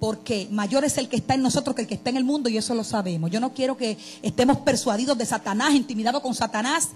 porque 0.00 0.48
mayor 0.50 0.86
es 0.86 0.96
el 0.96 1.10
que 1.10 1.16
está 1.16 1.34
en 1.34 1.42
nosotros 1.42 1.76
que 1.76 1.82
el 1.82 1.88
que 1.88 1.94
está 1.94 2.08
en 2.08 2.16
el 2.16 2.24
mundo 2.24 2.48
y 2.48 2.56
eso 2.56 2.74
lo 2.74 2.84
sabemos. 2.84 3.30
Yo 3.30 3.38
no 3.38 3.52
quiero 3.52 3.76
que 3.76 3.98
estemos 4.22 4.56
persuadidos 4.58 5.18
de 5.18 5.26
Satanás, 5.26 5.74
intimidados 5.74 6.22
con 6.22 6.34
Satanás, 6.34 6.88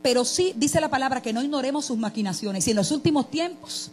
pero 0.00 0.24
sí 0.24 0.54
dice 0.56 0.80
la 0.80 0.88
palabra 0.88 1.20
que 1.20 1.34
no 1.34 1.42
ignoremos 1.42 1.84
sus 1.84 1.98
maquinaciones. 1.98 2.66
Y 2.66 2.70
en 2.70 2.76
los 2.76 2.90
últimos 2.92 3.30
tiempos, 3.30 3.90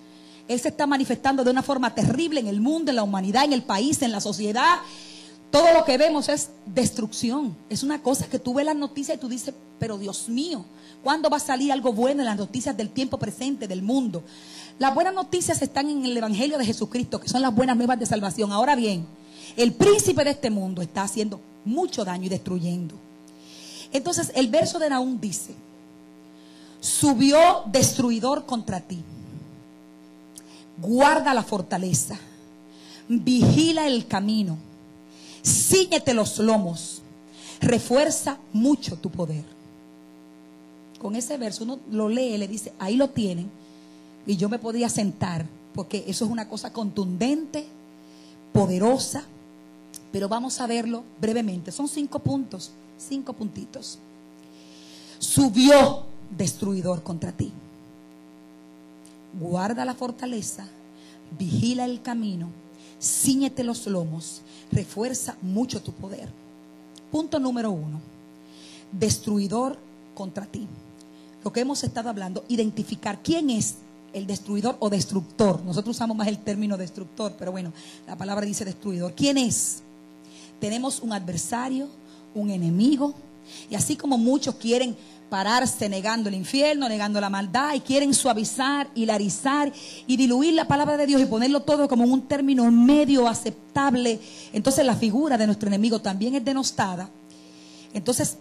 Él 0.48 0.62
se 0.62 0.70
está 0.70 0.88
manifestando 0.88 1.44
de 1.44 1.52
una 1.52 1.62
forma 1.62 1.94
terrible 1.94 2.40
en 2.40 2.48
el 2.48 2.62
mundo, 2.62 2.90
en 2.90 2.96
la 2.96 3.04
humanidad, 3.04 3.44
en 3.44 3.52
el 3.52 3.64
país, 3.64 4.02
en 4.02 4.14
la 4.14 4.22
sociedad. 4.22 4.78
Todo 5.54 5.72
lo 5.72 5.86
que 5.86 6.00
vemos 6.00 6.30
es 6.30 6.50
destrucción. 6.66 7.56
Es 7.70 7.84
una 7.84 8.02
cosa 8.02 8.26
que 8.26 8.40
tú 8.40 8.56
ves 8.56 8.66
las 8.66 8.76
noticias 8.76 9.18
y 9.18 9.22
tú 9.22 9.30
dices, 9.30 9.54
pero 9.78 10.00
Dios 10.00 10.28
mío, 10.28 10.66
¿cuándo 11.04 11.30
va 11.30 11.38
a 11.38 11.40
salir 11.40 11.72
algo 11.72 11.94
bueno 11.94 12.22
en 12.22 12.26
las 12.26 12.38
noticias 12.38 12.76
del 12.76 12.90
tiempo 12.90 13.20
presente, 13.20 13.68
del 13.68 13.84
mundo? 13.84 14.24
Las 14.80 14.96
buenas 14.96 15.14
noticias 15.14 15.62
están 15.62 15.92
en 15.92 16.06
el 16.06 16.18
Evangelio 16.18 16.58
de 16.58 16.66
Jesucristo, 16.66 17.20
que 17.20 17.30
son 17.30 17.44
las 17.44 17.54
buenas 17.54 17.78
nuevas 17.78 18.00
de 18.00 18.08
salvación. 18.08 18.52
Ahora 18.52 18.76
bien, 18.76 19.06
el 19.56 19.74
príncipe 19.74 20.24
de 20.24 20.32
este 20.32 20.50
mundo 20.50 20.82
está 20.82 21.04
haciendo 21.04 21.40
mucho 21.66 22.04
daño 22.04 22.26
y 22.26 22.30
destruyendo. 22.30 22.96
Entonces 23.92 24.32
el 24.34 24.48
verso 24.48 24.80
de 24.80 24.90
Naúm 24.90 25.22
dice, 25.22 25.54
subió 26.80 27.62
destruidor 27.68 28.48
contra 28.48 28.82
ti. 28.82 29.04
Guarda 30.80 31.32
la 31.36 31.44
fortaleza, 31.44 32.18
vigila 33.08 33.86
el 33.86 34.08
camino, 34.08 34.58
ciñete 35.44 36.14
los 36.14 36.40
lomos, 36.40 37.02
refuerza 37.60 38.38
mucho 38.52 38.98
tu 38.98 39.10
poder. 39.10 39.44
Con 41.00 41.16
ese 41.16 41.38
verso 41.38 41.64
uno 41.64 41.80
lo 41.92 42.08
lee, 42.10 42.38
le 42.38 42.48
dice, 42.48 42.74
ahí 42.80 42.96
lo 42.96 43.10
tienen 43.10 43.50
y 44.26 44.38
yo 44.38 44.48
me 44.50 44.60
podía 44.60 44.90
sentar, 44.90 45.46
porque 45.74 46.06
eso 46.08 46.26
es 46.26 46.32
una 46.32 46.48
cosa 46.48 46.72
contundente, 46.72 47.66
poderosa, 48.54 49.26
pero 50.12 50.30
vamos 50.30 50.62
a 50.62 50.68
verlo 50.68 51.04
brevemente. 51.20 51.72
Son 51.72 51.88
cinco 51.88 52.20
puntos, 52.20 52.72
cinco 52.98 53.34
puntitos. 53.34 54.00
Subió 55.20 56.04
destruidor 56.38 57.04
contra 57.04 57.32
ti. 57.32 57.52
Guarda 59.40 59.84
la 59.84 59.96
fortaleza, 59.96 60.68
vigila 61.38 61.86
el 61.86 62.02
camino, 62.02 62.50
ciñete 63.04 63.64
los 63.64 63.86
lomos, 63.88 64.42
refuerza 64.72 65.36
mucho 65.42 65.82
tu 65.82 65.92
poder. 65.92 66.30
Punto 67.12 67.40
número 67.40 67.72
uno, 67.72 68.00
destruidor 68.92 69.78
contra 70.16 70.46
ti. 70.46 70.68
Lo 71.44 71.52
que 71.52 71.60
hemos 71.60 71.84
estado 71.84 72.10
hablando, 72.10 72.46
identificar 72.48 73.22
quién 73.22 73.50
es 73.50 73.76
el 74.14 74.26
destruidor 74.26 74.78
o 74.80 74.90
destructor. 74.90 75.62
Nosotros 75.64 75.96
usamos 75.96 76.16
más 76.16 76.28
el 76.28 76.38
término 76.38 76.78
destructor, 76.78 77.34
pero 77.38 77.52
bueno, 77.52 77.74
la 78.08 78.16
palabra 78.16 78.46
dice 78.46 78.64
destruidor. 78.64 79.14
¿Quién 79.14 79.38
es? 79.38 79.82
Tenemos 80.60 81.02
un 81.02 81.12
adversario, 81.12 81.90
un 82.34 82.50
enemigo, 82.50 83.14
y 83.70 83.76
así 83.76 83.98
como 83.98 84.18
muchos 84.18 84.56
quieren 84.56 84.96
pararse 85.34 85.90
negando 85.90 86.30
el 86.30 86.36
infierno, 86.36 86.88
negando 86.88 87.20
la 87.20 87.28
maldad, 87.28 87.74
y 87.74 87.80
quieren 87.80 88.14
suavizar, 88.14 88.88
hilarizar 88.94 89.74
y 90.06 90.16
diluir 90.16 90.54
la 90.54 90.68
palabra 90.68 90.96
de 90.96 91.08
Dios 91.08 91.20
y 91.20 91.26
ponerlo 91.26 91.62
todo 91.62 91.88
como 91.88 92.04
un 92.04 92.22
término 92.28 92.70
medio 92.70 93.28
aceptable, 93.28 94.20
entonces 94.54 94.86
la 94.86 94.96
figura 94.96 95.36
de 95.36 95.48
nuestro 95.48 95.70
enemigo 95.70 96.00
también 96.00 96.36
es 96.36 96.46
denostada. 96.46 97.10
Entonces, 97.96 98.38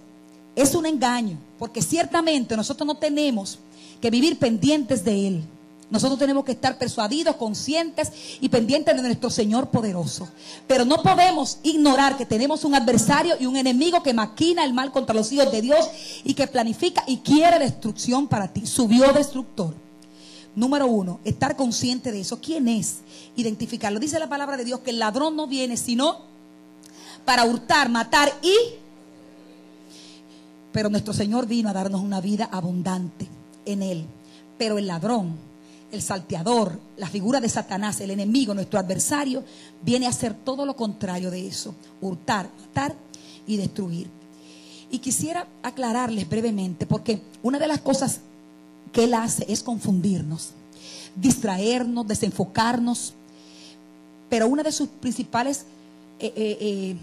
es 0.54 0.74
un 0.74 0.84
engaño, 0.84 1.38
porque 1.58 1.80
ciertamente 1.80 2.54
nosotros 2.58 2.86
no 2.86 2.96
tenemos 2.96 3.58
que 3.98 4.10
vivir 4.10 4.38
pendientes 4.38 5.02
de 5.02 5.28
Él. 5.28 5.44
Nosotros 5.92 6.18
tenemos 6.18 6.46
que 6.46 6.52
estar 6.52 6.78
persuadidos, 6.78 7.36
conscientes 7.36 8.10
y 8.40 8.48
pendientes 8.48 8.96
de 8.96 9.02
nuestro 9.02 9.28
Señor 9.28 9.68
poderoso. 9.68 10.26
Pero 10.66 10.86
no 10.86 11.02
podemos 11.02 11.58
ignorar 11.62 12.16
que 12.16 12.24
tenemos 12.24 12.64
un 12.64 12.74
adversario 12.74 13.36
y 13.38 13.44
un 13.44 13.56
enemigo 13.56 14.02
que 14.02 14.14
maquina 14.14 14.64
el 14.64 14.72
mal 14.72 14.90
contra 14.90 15.14
los 15.14 15.30
hijos 15.32 15.52
de 15.52 15.60
Dios 15.60 15.86
y 16.24 16.32
que 16.32 16.46
planifica 16.46 17.04
y 17.06 17.18
quiere 17.18 17.58
destrucción 17.58 18.26
para 18.26 18.48
ti. 18.48 18.66
Subió 18.66 19.12
destructor. 19.12 19.74
Número 20.56 20.86
uno, 20.86 21.20
estar 21.24 21.56
consciente 21.56 22.10
de 22.10 22.22
eso. 22.22 22.40
¿Quién 22.40 22.68
es? 22.68 23.00
Identificarlo. 23.36 24.00
Dice 24.00 24.18
la 24.18 24.30
palabra 24.30 24.56
de 24.56 24.64
Dios 24.64 24.80
que 24.80 24.90
el 24.90 24.98
ladrón 24.98 25.36
no 25.36 25.46
viene 25.46 25.76
sino 25.76 26.22
para 27.26 27.44
hurtar, 27.44 27.90
matar 27.90 28.32
y... 28.40 28.54
Pero 30.72 30.88
nuestro 30.88 31.12
Señor 31.12 31.46
vino 31.46 31.68
a 31.68 31.74
darnos 31.74 32.00
una 32.00 32.22
vida 32.22 32.48
abundante 32.50 33.28
en 33.66 33.82
Él. 33.82 34.06
Pero 34.56 34.78
el 34.78 34.86
ladrón 34.86 35.51
el 35.92 36.00
salteador, 36.00 36.80
la 36.96 37.06
figura 37.06 37.38
de 37.38 37.50
Satanás, 37.50 38.00
el 38.00 38.10
enemigo, 38.10 38.54
nuestro 38.54 38.78
adversario, 38.78 39.44
viene 39.82 40.06
a 40.06 40.08
hacer 40.08 40.34
todo 40.34 40.64
lo 40.64 40.74
contrario 40.74 41.30
de 41.30 41.46
eso, 41.46 41.74
hurtar, 42.00 42.48
matar 42.60 42.96
y 43.46 43.58
destruir. 43.58 44.08
Y 44.90 44.98
quisiera 44.98 45.46
aclararles 45.62 46.28
brevemente, 46.28 46.86
porque 46.86 47.20
una 47.42 47.58
de 47.58 47.68
las 47.68 47.80
cosas 47.80 48.20
que 48.90 49.04
él 49.04 49.12
hace 49.12 49.44
es 49.48 49.62
confundirnos, 49.62 50.50
distraernos, 51.14 52.08
desenfocarnos, 52.08 53.12
pero 54.30 54.48
una 54.48 54.62
de 54.62 54.72
sus 54.72 54.88
principales 54.88 55.66
eh, 56.18 56.32
eh, 56.36 56.96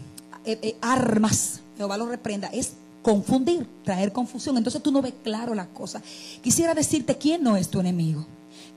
eh, 0.45 0.75
armas, 0.81 1.61
Jehová 1.77 1.95
lo 1.95 2.07
reprenda, 2.07 2.47
es 2.47 2.71
confundir, 3.03 3.67
traer 3.83 4.11
confusión. 4.11 4.57
Entonces 4.57 4.81
tú 4.81 4.91
no 4.91 5.03
ves 5.03 5.13
claro 5.23 5.53
las 5.53 5.67
cosas. 5.67 6.01
Quisiera 6.41 6.73
decirte 6.73 7.17
quién 7.17 7.43
no 7.43 7.55
es 7.55 7.69
tu 7.69 7.79
enemigo 7.79 8.25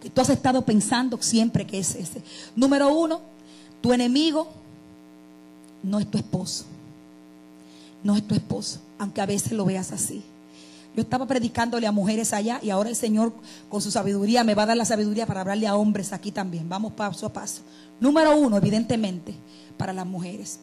que 0.02 0.10
tú 0.10 0.20
has 0.20 0.30
estado 0.30 0.62
pensando 0.62 1.16
siempre 1.22 1.64
que 1.64 1.78
es 1.78 1.94
ese. 1.94 2.20
Número 2.56 2.92
uno, 2.92 3.20
tu 3.80 3.92
enemigo 3.92 4.48
no 5.84 6.00
es 6.00 6.10
tu 6.10 6.18
esposo. 6.18 6.64
No 8.02 8.16
es 8.16 8.26
tu 8.26 8.34
esposo, 8.34 8.80
aunque 8.98 9.20
a 9.20 9.26
veces 9.26 9.52
lo 9.52 9.64
veas 9.64 9.92
así. 9.92 10.24
Yo 10.96 11.02
estaba 11.02 11.24
predicándole 11.26 11.86
a 11.86 11.92
mujeres 11.92 12.32
allá 12.32 12.58
y 12.62 12.70
ahora 12.70 12.90
el 12.90 12.96
Señor 12.96 13.32
con 13.68 13.80
su 13.80 13.92
sabiduría 13.92 14.42
me 14.42 14.56
va 14.56 14.64
a 14.64 14.66
dar 14.66 14.76
la 14.76 14.84
sabiduría 14.84 15.24
para 15.24 15.42
hablarle 15.42 15.68
a 15.68 15.76
hombres 15.76 16.12
aquí 16.12 16.32
también. 16.32 16.68
Vamos 16.68 16.94
paso 16.94 17.24
a 17.24 17.32
paso. 17.32 17.62
Número 18.00 18.36
uno, 18.36 18.56
evidentemente, 18.56 19.34
para 19.76 19.92
las 19.92 20.04
mujeres. 20.04 20.58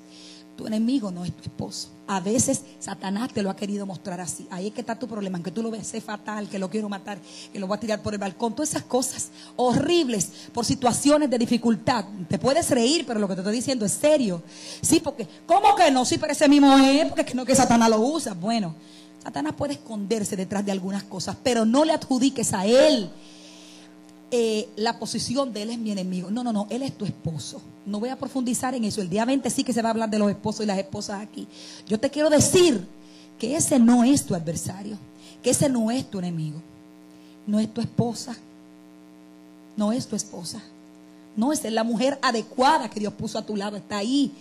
Tu 0.59 0.67
enemigo 0.67 1.09
no 1.09 1.23
es 1.23 1.31
tu 1.31 1.43
esposo. 1.43 1.87
A 2.05 2.19
veces 2.19 2.63
Satanás 2.79 3.31
te 3.33 3.41
lo 3.41 3.49
ha 3.49 3.55
querido 3.55 3.85
mostrar 3.85 4.19
así. 4.19 4.45
Ahí 4.51 4.67
es 4.67 4.73
que 4.73 4.81
está 4.81 4.99
tu 4.99 5.07
problema, 5.07 5.37
en 5.37 5.43
que 5.45 5.51
tú 5.51 5.63
lo 5.63 5.71
ves 5.71 5.93
fatal, 6.03 6.49
que 6.49 6.59
lo 6.59 6.69
quiero 6.69 6.89
matar, 6.89 7.17
que 7.53 7.59
lo 7.59 7.65
voy 7.65 7.77
a 7.77 7.79
tirar 7.79 8.01
por 8.01 8.13
el 8.13 8.19
balcón. 8.19 8.53
Todas 8.53 8.71
esas 8.71 8.83
cosas 8.83 9.29
horribles 9.55 10.49
por 10.51 10.65
situaciones 10.65 11.29
de 11.29 11.37
dificultad. 11.37 12.03
Te 12.27 12.37
puedes 12.37 12.69
reír, 12.71 13.05
pero 13.07 13.21
lo 13.21 13.27
que 13.29 13.35
te 13.35 13.39
estoy 13.39 13.55
diciendo 13.55 13.85
es 13.85 13.93
serio. 13.93 14.43
Sí, 14.81 14.99
porque, 14.99 15.25
¿cómo 15.45 15.73
que 15.77 15.89
no? 15.91 16.03
Sí, 16.03 16.17
pero 16.17 16.33
ese 16.33 16.49
mismo 16.49 16.77
es, 16.77 17.05
porque 17.05 17.21
es 17.21 17.27
que 17.27 17.35
no 17.35 17.45
que 17.45 17.55
Satanás 17.55 17.89
lo 17.89 18.01
usa. 18.01 18.33
Bueno, 18.33 18.75
Satanás 19.23 19.53
puede 19.53 19.75
esconderse 19.75 20.35
detrás 20.35 20.65
de 20.65 20.73
algunas 20.73 21.03
cosas, 21.03 21.37
pero 21.41 21.63
no 21.63 21.85
le 21.85 21.93
adjudiques 21.93 22.51
a 22.51 22.65
él 22.65 23.09
eh, 24.31 24.69
la 24.75 24.99
posición 24.99 25.51
de 25.53 25.63
él 25.63 25.71
es 25.71 25.79
mi 25.79 25.91
enemigo. 25.91 26.29
No, 26.29 26.43
no, 26.43 26.53
no, 26.53 26.67
él 26.69 26.83
es 26.83 26.95
tu 26.95 27.05
esposo. 27.05 27.61
No 27.85 27.99
voy 27.99 28.09
a 28.09 28.15
profundizar 28.15 28.75
en 28.75 28.83
eso. 28.83 29.01
El 29.01 29.09
día 29.09 29.25
20 29.25 29.49
sí 29.49 29.63
que 29.63 29.73
se 29.73 29.81
va 29.81 29.89
a 29.89 29.91
hablar 29.91 30.09
de 30.09 30.19
los 30.19 30.29
esposos 30.29 30.63
y 30.63 30.67
las 30.67 30.77
esposas 30.77 31.21
aquí. 31.21 31.47
Yo 31.87 31.99
te 31.99 32.11
quiero 32.11 32.29
decir 32.29 32.85
que 33.39 33.55
ese 33.55 33.79
no 33.79 34.03
es 34.03 34.23
tu 34.23 34.35
adversario, 34.35 34.97
que 35.41 35.49
ese 35.49 35.67
no 35.67 35.89
es 35.89 36.07
tu 36.09 36.19
enemigo. 36.19 36.61
No 37.47 37.59
es 37.59 37.73
tu 37.73 37.81
esposa. 37.81 38.37
No 39.75 39.91
es 39.91 40.05
tu 40.05 40.15
esposa. 40.15 40.61
No 41.35 41.51
es 41.51 41.63
la 41.63 41.83
mujer 41.83 42.19
adecuada 42.21 42.89
que 42.89 42.99
Dios 42.99 43.13
puso 43.13 43.39
a 43.39 43.45
tu 43.45 43.55
lado. 43.55 43.77
Está 43.77 43.97
ahí. 43.97 44.31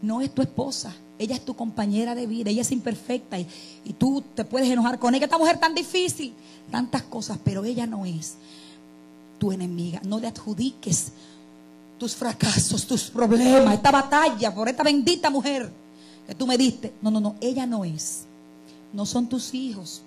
No 0.00 0.20
es 0.20 0.32
tu 0.32 0.40
esposa. 0.40 0.94
Ella 1.18 1.34
es 1.34 1.44
tu 1.44 1.56
compañera 1.56 2.14
de 2.14 2.28
vida. 2.28 2.50
Ella 2.50 2.62
es 2.62 2.70
imperfecta 2.70 3.40
y, 3.40 3.48
y 3.84 3.92
tú 3.94 4.22
te 4.36 4.44
puedes 4.44 4.70
enojar 4.70 5.00
con 5.00 5.16
ella. 5.16 5.24
Esta 5.24 5.38
mujer 5.38 5.58
tan 5.58 5.74
difícil. 5.74 6.32
Tantas 6.70 7.02
cosas, 7.02 7.38
pero 7.42 7.64
ella 7.64 7.88
no 7.88 8.06
es 8.06 8.36
tu 9.42 9.50
enemiga. 9.50 10.00
No 10.04 10.20
le 10.20 10.28
adjudiques 10.28 11.10
tus 11.98 12.14
fracasos, 12.14 12.86
tus 12.86 13.10
problemas, 13.10 13.74
esta 13.74 13.90
batalla 13.90 14.54
por 14.54 14.68
esta 14.68 14.84
bendita 14.84 15.30
mujer 15.30 15.68
que 16.28 16.32
tú 16.36 16.46
me 16.46 16.56
diste. 16.56 16.92
No, 17.02 17.10
no, 17.10 17.18
no, 17.18 17.34
ella 17.40 17.66
no 17.66 17.84
es. 17.84 18.22
No 18.92 19.04
son 19.04 19.28
tus 19.28 19.52
hijos. 19.52 20.02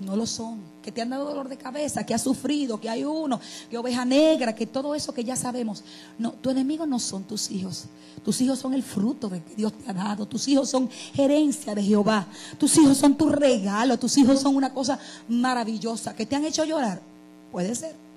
No 0.00 0.16
lo 0.16 0.24
son. 0.24 0.60
Que 0.82 0.90
te 0.90 1.02
han 1.02 1.10
dado 1.10 1.26
dolor 1.26 1.50
de 1.50 1.58
cabeza, 1.58 2.06
que 2.06 2.14
has 2.14 2.22
sufrido, 2.22 2.80
que 2.80 2.88
hay 2.88 3.04
uno, 3.04 3.38
que 3.68 3.76
oveja 3.76 4.06
negra, 4.06 4.54
que 4.54 4.66
todo 4.66 4.94
eso 4.94 5.12
que 5.12 5.24
ya 5.24 5.36
sabemos. 5.36 5.84
No, 6.18 6.32
tu 6.32 6.48
enemigo 6.48 6.86
no 6.86 6.98
son 6.98 7.24
tus 7.24 7.50
hijos. 7.50 7.84
Tus 8.24 8.40
hijos 8.40 8.58
son 8.58 8.72
el 8.72 8.82
fruto 8.82 9.28
de 9.28 9.42
que 9.42 9.56
Dios 9.56 9.74
te 9.74 9.90
ha 9.90 9.92
dado. 9.92 10.24
Tus 10.24 10.48
hijos 10.48 10.70
son 10.70 10.88
herencia 11.14 11.74
de 11.74 11.82
Jehová. 11.82 12.26
Tus 12.56 12.78
hijos 12.78 12.96
son 12.96 13.14
tu 13.14 13.28
regalo. 13.28 13.98
Tus 13.98 14.16
hijos 14.16 14.40
son 14.40 14.56
una 14.56 14.72
cosa 14.72 14.98
maravillosa 15.28 16.14
que 16.14 16.24
te 16.24 16.34
han 16.34 16.46
hecho 16.46 16.64
llorar. 16.64 17.02
Puede 17.52 17.74
ser 17.74 18.07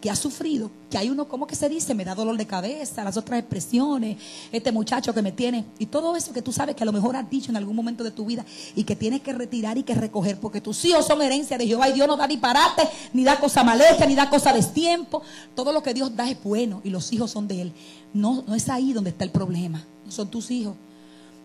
que 0.00 0.10
ha 0.10 0.16
sufrido, 0.16 0.70
que 0.90 0.98
hay 0.98 1.10
uno, 1.10 1.28
como 1.28 1.46
que 1.46 1.54
se 1.54 1.68
dice? 1.68 1.94
Me 1.94 2.04
da 2.04 2.14
dolor 2.14 2.36
de 2.36 2.46
cabeza, 2.46 3.04
las 3.04 3.16
otras 3.16 3.40
expresiones, 3.40 4.18
este 4.52 4.72
muchacho 4.72 5.12
que 5.14 5.22
me 5.22 5.32
tiene, 5.32 5.64
y 5.78 5.86
todo 5.86 6.16
eso 6.16 6.32
que 6.32 6.42
tú 6.42 6.52
sabes 6.52 6.74
que 6.74 6.82
a 6.82 6.86
lo 6.86 6.92
mejor 6.92 7.16
has 7.16 7.28
dicho 7.28 7.50
en 7.50 7.56
algún 7.56 7.76
momento 7.76 8.04
de 8.04 8.10
tu 8.10 8.24
vida 8.24 8.44
y 8.74 8.84
que 8.84 8.96
tienes 8.96 9.20
que 9.20 9.32
retirar 9.32 9.78
y 9.78 9.82
que 9.82 9.94
recoger, 9.94 10.38
porque 10.38 10.60
tus 10.60 10.84
hijos 10.84 11.06
son 11.06 11.22
herencia 11.22 11.58
de 11.58 11.66
Jehová 11.66 11.88
y 11.88 11.92
Dios 11.92 12.08
no 12.08 12.16
da 12.16 12.26
disparate, 12.26 12.88
ni 13.12 13.24
da 13.24 13.38
cosa 13.38 13.64
mal 13.64 13.80
hecha, 13.80 14.06
ni 14.06 14.14
da 14.14 14.28
cosa 14.28 14.52
destiempo. 14.52 15.22
Todo 15.54 15.72
lo 15.72 15.82
que 15.82 15.94
Dios 15.94 16.14
da 16.14 16.28
es 16.30 16.42
bueno 16.42 16.80
y 16.84 16.90
los 16.90 17.12
hijos 17.12 17.30
son 17.30 17.48
de 17.48 17.62
Él. 17.62 17.72
No, 18.12 18.44
no 18.46 18.54
es 18.54 18.68
ahí 18.68 18.92
donde 18.92 19.10
está 19.10 19.24
el 19.24 19.30
problema, 19.30 19.84
no 20.04 20.12
son 20.12 20.28
tus 20.28 20.50
hijos, 20.50 20.74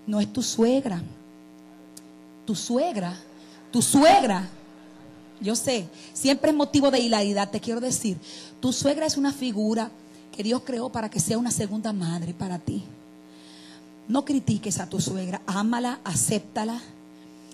no 0.07 0.19
es 0.19 0.31
tu 0.31 0.41
suegra. 0.41 1.01
Tu 2.45 2.53
suegra, 2.53 3.17
tu 3.71 3.81
suegra 3.81 4.47
yo 5.41 5.55
sé, 5.55 5.87
siempre 6.13 6.51
es 6.51 6.55
motivo 6.55 6.91
de 6.91 6.99
hilaridad, 6.99 7.49
te 7.49 7.59
quiero 7.59 7.81
decir. 7.81 8.17
Tu 8.59 8.71
suegra 8.73 9.05
es 9.05 9.17
una 9.17 9.33
figura 9.33 9.91
que 10.35 10.43
Dios 10.43 10.61
creó 10.65 10.89
para 10.89 11.09
que 11.09 11.19
sea 11.19 11.37
una 11.37 11.51
segunda 11.51 11.93
madre 11.93 12.33
para 12.33 12.59
ti. 12.59 12.83
No 14.07 14.25
critiques 14.25 14.79
a 14.79 14.87
tu 14.87 14.99
suegra, 14.99 15.41
ámala, 15.45 15.99
acéptala. 16.03 16.81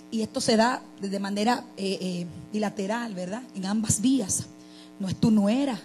Y 0.09 0.21
esto 0.21 0.41
se 0.41 0.57
da 0.57 0.81
de 0.99 1.19
manera 1.19 1.63
eh, 1.77 1.97
eh, 2.01 2.27
bilateral, 2.51 3.13
¿verdad? 3.13 3.43
En 3.55 3.65
ambas 3.65 4.01
vías. 4.01 4.45
No 4.99 5.07
es 5.07 5.15
tu 5.15 5.31
nuera. 5.31 5.79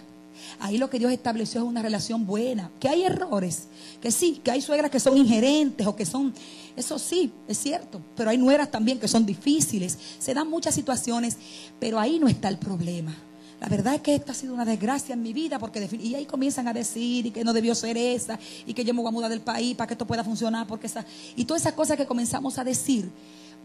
Ahí 0.59 0.77
lo 0.77 0.89
que 0.89 0.99
Dios 0.99 1.11
estableció 1.11 1.61
es 1.61 1.67
una 1.67 1.81
relación 1.81 2.25
buena. 2.25 2.71
Que 2.79 2.89
hay 2.89 3.03
errores, 3.03 3.67
que 4.01 4.11
sí, 4.11 4.41
que 4.43 4.51
hay 4.51 4.61
suegras 4.61 4.91
que 4.91 4.99
son 4.99 5.17
ingerentes 5.17 5.85
o 5.87 5.95
que 5.95 6.05
son 6.05 6.33
eso 6.77 6.99
sí, 6.99 7.33
es 7.47 7.57
cierto, 7.57 7.99
pero 8.15 8.29
hay 8.29 8.37
nueras 8.37 8.69
también 8.69 8.99
que 8.99 9.07
son 9.07 9.25
difíciles. 9.25 9.97
Se 10.19 10.35
dan 10.35 10.47
muchas 10.47 10.75
situaciones, 10.75 11.35
pero 11.79 11.99
ahí 11.99 12.19
no 12.19 12.27
está 12.27 12.49
el 12.49 12.59
problema. 12.59 13.15
La 13.59 13.67
verdad 13.67 13.95
es 13.95 14.01
que 14.01 14.13
esta 14.13 14.33
ha 14.33 14.35
sido 14.35 14.53
una 14.53 14.63
desgracia 14.63 15.13
en 15.13 15.23
mi 15.23 15.33
vida 15.33 15.57
porque 15.57 15.89
y 15.99 16.13
ahí 16.13 16.27
comienzan 16.27 16.67
a 16.67 16.73
decir 16.73 17.25
y 17.25 17.31
que 17.31 17.43
no 17.43 17.53
debió 17.53 17.73
ser 17.73 17.97
esa 17.97 18.37
y 18.67 18.75
que 18.75 18.85
yo 18.85 18.93
me 18.93 19.01
voy 19.01 19.09
a 19.09 19.11
mudar 19.11 19.31
del 19.31 19.41
país 19.41 19.75
para 19.75 19.87
que 19.87 19.95
esto 19.95 20.05
pueda 20.05 20.23
funcionar 20.23 20.67
porque 20.67 20.85
esa 20.85 21.03
y 21.35 21.45
todas 21.45 21.63
esas 21.63 21.73
cosas 21.73 21.97
que 21.97 22.05
comenzamos 22.05 22.59
a 22.59 22.63
decir 22.63 23.09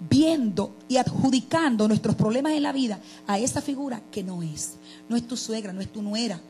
viendo 0.08 0.74
y 0.88 0.96
adjudicando 0.96 1.88
nuestros 1.88 2.14
problemas 2.14 2.52
en 2.52 2.62
la 2.62 2.72
vida 2.72 2.98
a 3.26 3.38
esa 3.38 3.60
figura 3.60 4.00
que 4.10 4.22
no 4.22 4.42
es. 4.42 4.76
No 5.10 5.16
es 5.16 5.28
tu 5.28 5.36
suegra, 5.36 5.74
no 5.74 5.82
es 5.82 5.92
tu 5.92 6.00
nuera, 6.00 6.40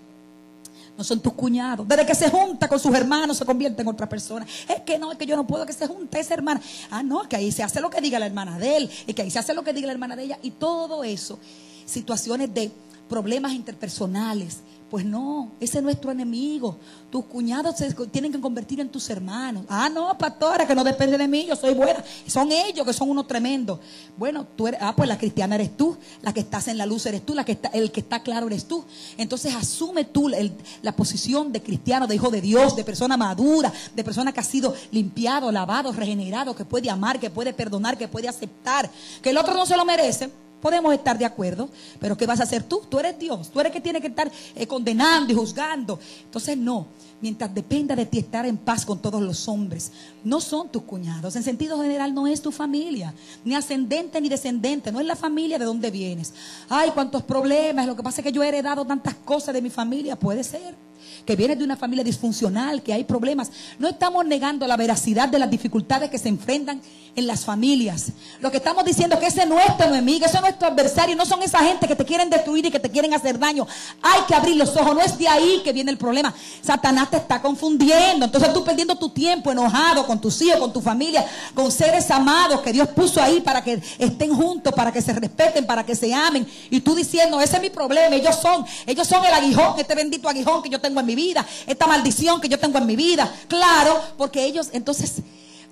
no 0.97 1.05
son 1.05 1.21
tus 1.21 1.33
cuñados. 1.33 1.87
Desde 1.89 2.07
que 2.07 2.15
se 2.15 2.31
junta 2.31 2.69
con 2.69 2.79
sus 2.79 2.95
hermanos 2.95 3.37
se 3.37 3.45
convierte 3.45 3.83
en 3.83 3.89
otra 3.89 4.09
persona. 4.09 4.47
Es 4.69 4.81
que 4.83 4.99
no, 4.99 5.13
es 5.13 5.19
que 5.19 5.27
yo 5.27 5.37
no 5.37 5.47
puedo 5.47 5.65
que 5.67 5.73
se 5.73 5.87
junte 5.87 6.21
esa 6.21 6.35
hermana. 6.35 6.61
Ah, 6.91 7.03
no, 7.03 7.29
que 7.29 7.37
ahí 7.37 7.51
se 7.51 7.63
hace 7.63 7.81
lo 7.81 7.91
que 7.91 8.01
diga 8.01 8.19
la 8.19 8.27
hermana 8.27 8.59
de 8.59 8.77
él, 8.77 8.91
y 9.07 9.15
que 9.15 9.23
ahí 9.23 9.31
se 9.31 9.39
hace 9.39 9.55
lo 9.55 9.63
que 9.65 9.73
diga 9.73 9.87
la 9.87 9.93
hermana 9.93 10.17
de 10.17 10.25
ella, 10.25 10.39
y 10.43 10.53
todo 10.53 11.05
eso. 11.05 11.39
Situaciones 11.87 12.53
de 12.55 12.71
problemas 13.09 13.53
interpersonales, 13.53 14.61
pues 14.93 15.07
no, 15.07 15.53
ese 15.59 15.79
es 15.79 15.83
nuestro 15.83 16.11
enemigo. 16.11 16.77
Tus 17.09 17.25
cuñados 17.25 17.79
se 17.79 17.95
tienen 18.09 18.31
que 18.31 18.39
convertir 18.39 18.79
en 18.79 18.91
tus 18.91 19.09
hermanos. 19.09 19.65
Ah, 19.67 19.89
no, 19.89 20.19
pastora, 20.19 20.67
que 20.67 20.75
no 20.75 20.85
depende 20.85 21.17
de 21.17 21.27
mí, 21.27 21.47
yo 21.47 21.57
soy 21.57 21.73
buena. 21.73 22.05
Son 22.27 22.53
ellos 22.53 22.85
que 22.85 22.93
son 22.93 23.09
unos 23.09 23.27
tremendos. 23.27 23.81
Bueno, 24.19 24.47
tú 24.55 24.69
eres, 24.69 24.81
ah, 24.83 24.95
pues 24.95 25.09
la 25.09 25.17
cristiana 25.17 25.55
eres 25.55 25.79
tú, 25.79 25.97
la 26.21 26.35
que 26.35 26.41
estás 26.41 26.69
en 26.69 26.77
la 26.77 26.85
luz 26.85 27.07
eres 27.07 27.25
tú, 27.25 27.35
la 27.35 27.43
que 27.43 27.53
está, 27.53 27.71
el 27.71 27.91
que 27.91 28.01
está 28.01 28.23
claro 28.23 28.49
eres 28.49 28.69
tú. 28.69 28.85
Entonces 29.17 29.55
asume 29.55 30.05
tú 30.05 30.29
la 30.29 30.95
posición 30.95 31.53
de 31.53 31.63
cristiano, 31.63 32.07
de 32.07 32.17
hijo 32.17 32.29
de 32.29 32.43
Dios, 32.43 32.77
de 32.77 32.85
persona 32.85 33.17
madura, 33.17 33.73
de 33.97 34.05
persona 34.05 34.31
que 34.31 34.41
ha 34.41 34.45
sido 34.45 34.75
limpiado, 34.91 35.51
lavado, 35.51 35.91
regenerado, 35.93 36.55
que 36.55 36.67
puede 36.67 36.91
amar, 36.91 37.19
que 37.19 37.31
puede 37.31 37.55
perdonar, 37.55 37.97
que 37.97 38.09
puede 38.09 38.29
aceptar, 38.29 38.91
que 39.23 39.31
el 39.31 39.39
otro 39.39 39.55
no 39.55 39.65
se 39.65 39.75
lo 39.75 39.87
merece 39.87 40.31
Podemos 40.62 40.95
estar 40.95 41.19
de 41.19 41.25
acuerdo, 41.25 41.69
pero 41.99 42.16
¿qué 42.16 42.25
vas 42.25 42.38
a 42.38 42.45
hacer 42.45 42.62
tú? 42.62 42.83
Tú 42.88 43.00
eres 43.00 43.19
Dios, 43.19 43.50
tú 43.50 43.59
eres 43.59 43.73
que 43.73 43.81
tiene 43.81 44.00
que 44.00 44.07
estar 44.07 44.31
eh, 44.54 44.64
condenando 44.64 45.33
y 45.33 45.35
juzgando. 45.35 45.99
Entonces 46.23 46.57
no, 46.57 46.87
mientras 47.21 47.52
dependa 47.52 47.97
de 47.97 48.07
ti 48.07 48.21
estar 48.21 48.47
en 48.47 48.57
paz 48.57 48.87
con 48.87 49.02
todos 49.02 49.21
los 49.21 49.49
hombres, 49.49 49.90
no 50.23 50.40
son 50.40 50.69
tus 50.69 50.85
cuñados. 50.85 51.35
En 51.35 51.42
sentido 51.42 51.83
general 51.83 52.14
no 52.14 52.28
es 52.28 52.40
tu 52.40 52.52
familia, 52.52 53.12
ni 53.45 53.57
ascendente 53.57 54.21
ni 54.21 54.28
descendente, 54.28 54.92
no 54.92 55.00
es 55.00 55.07
la 55.07 55.16
familia 55.16 55.59
de 55.59 55.64
donde 55.64 55.90
vienes. 55.90 56.33
Ay, 56.69 56.92
cuántos 56.95 57.25
problemas, 57.25 57.85
lo 57.85 57.97
que 57.97 58.04
pasa 58.04 58.21
es 58.21 58.25
que 58.25 58.33
yo 58.33 58.45
he 58.45 58.49
heredado 58.49 58.85
tantas 58.85 59.16
cosas 59.16 59.52
de 59.54 59.62
mi 59.62 59.71
familia, 59.71 60.16
puede 60.16 60.45
ser 60.45 60.76
que 61.25 61.37
viene 61.37 61.57
de 61.57 61.64
una 61.64 61.76
familia 61.76 62.04
disfuncional, 62.04 62.82
que 62.82 62.93
hay 62.93 63.04
problemas. 63.04 63.50
No 63.78 63.89
estamos 63.89 64.25
negando 64.25 64.67
la 64.67 64.76
veracidad 64.76 65.28
de 65.28 65.39
las 65.39 65.50
dificultades 65.50 66.11
que 66.11 66.19
se 66.19 66.28
enfrentan 66.28 66.80
en 67.15 67.26
las 67.26 67.45
familias. 67.45 68.13
Lo 68.41 68.50
que 68.50 68.56
estamos 68.56 68.85
diciendo 68.85 69.15
es 69.17 69.21
que 69.21 69.26
ese 69.26 69.47
no 69.47 69.58
es 69.58 69.67
nuestro 69.67 69.87
enemigo, 69.87 70.25
ese 70.25 70.37
es 70.37 70.41
nuestro 70.41 70.69
adversario, 70.69 71.15
no 71.15 71.26
son 71.26 71.43
esa 71.43 71.58
gente 71.58 71.87
que 71.87 71.95
te 71.95 72.04
quieren 72.04 72.30
destruir 72.30 72.67
y 72.67 72.71
que 72.71 72.80
te 72.80 72.91
quieren 72.91 73.13
hacer 73.15 73.39
daño. 73.39 73.67
Hay 74.02 74.23
que 74.26 74.35
abrir 74.35 74.56
los 74.56 74.75
ojos, 74.76 74.95
no 74.95 75.00
es 75.00 75.19
de 75.19 75.28
ahí 75.28 75.61
que 75.63 75.73
viene 75.73 75.91
el 75.91 75.99
problema. 75.99 76.35
Satanás 76.63 77.11
te 77.11 77.19
está 77.19 77.41
confundiendo. 77.43 78.25
Entonces 78.25 78.52
tú 78.52 78.65
perdiendo 78.65 78.97
tu 78.97 79.11
tiempo 79.11 79.50
enojado 79.50 80.06
con 80.06 80.21
tus 80.21 80.41
hijos, 80.43 80.58
con 80.58 80.73
tu 80.73 80.80
familia, 80.80 81.25
con 81.54 81.71
seres 81.71 82.11
amados 82.11 82.61
que 82.61 82.73
Dios 82.73 82.89
puso 82.89 83.23
ahí 83.23 83.41
para 83.41 83.63
que 83.63 83.80
estén 83.99 84.35
juntos, 84.35 84.73
para 84.73 84.93
que 84.93 85.02
se 85.02 85.13
respeten, 85.13 85.67
para 85.67 85.85
que 85.85 85.95
se 85.95 86.13
amen. 86.15 86.47
Y 86.71 86.80
tú 86.80 86.95
diciendo, 86.95 87.41
ese 87.41 87.56
es 87.56 87.63
mi 87.63 87.71
problema, 87.71 88.17
ellos 88.17 88.37
son, 88.37 88.65
ellos 88.87 89.06
son 89.06 89.25
el 89.25 89.32
aguijón, 89.32 89.78
este 89.78 89.95
bendito 89.95 90.28
aguijón 90.28 90.63
que 90.63 90.71
yo 90.71 90.80
tengo 90.80 91.00
en 91.00 91.06
mi 91.06 91.12
vida, 91.15 91.47
esta 91.67 91.87
maldición 91.87 92.41
que 92.41 92.49
yo 92.49 92.59
tengo 92.59 92.79
en 92.79 92.87
mi 92.87 92.97
vida. 92.97 93.33
Claro, 93.49 94.01
porque 94.17 94.45
ellos 94.45 94.69
entonces 94.73 95.23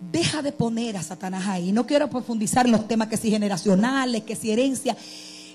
Deja 0.00 0.40
de 0.40 0.50
poner 0.50 0.96
a 0.96 1.02
Satanás 1.02 1.46
ahí. 1.46 1.72
No 1.72 1.86
quiero 1.86 2.08
profundizar 2.08 2.64
en 2.64 2.72
los 2.72 2.88
temas 2.88 3.08
que 3.08 3.18
si 3.18 3.30
generacionales, 3.30 4.22
que 4.22 4.34
si 4.34 4.50
herencia. 4.50 4.96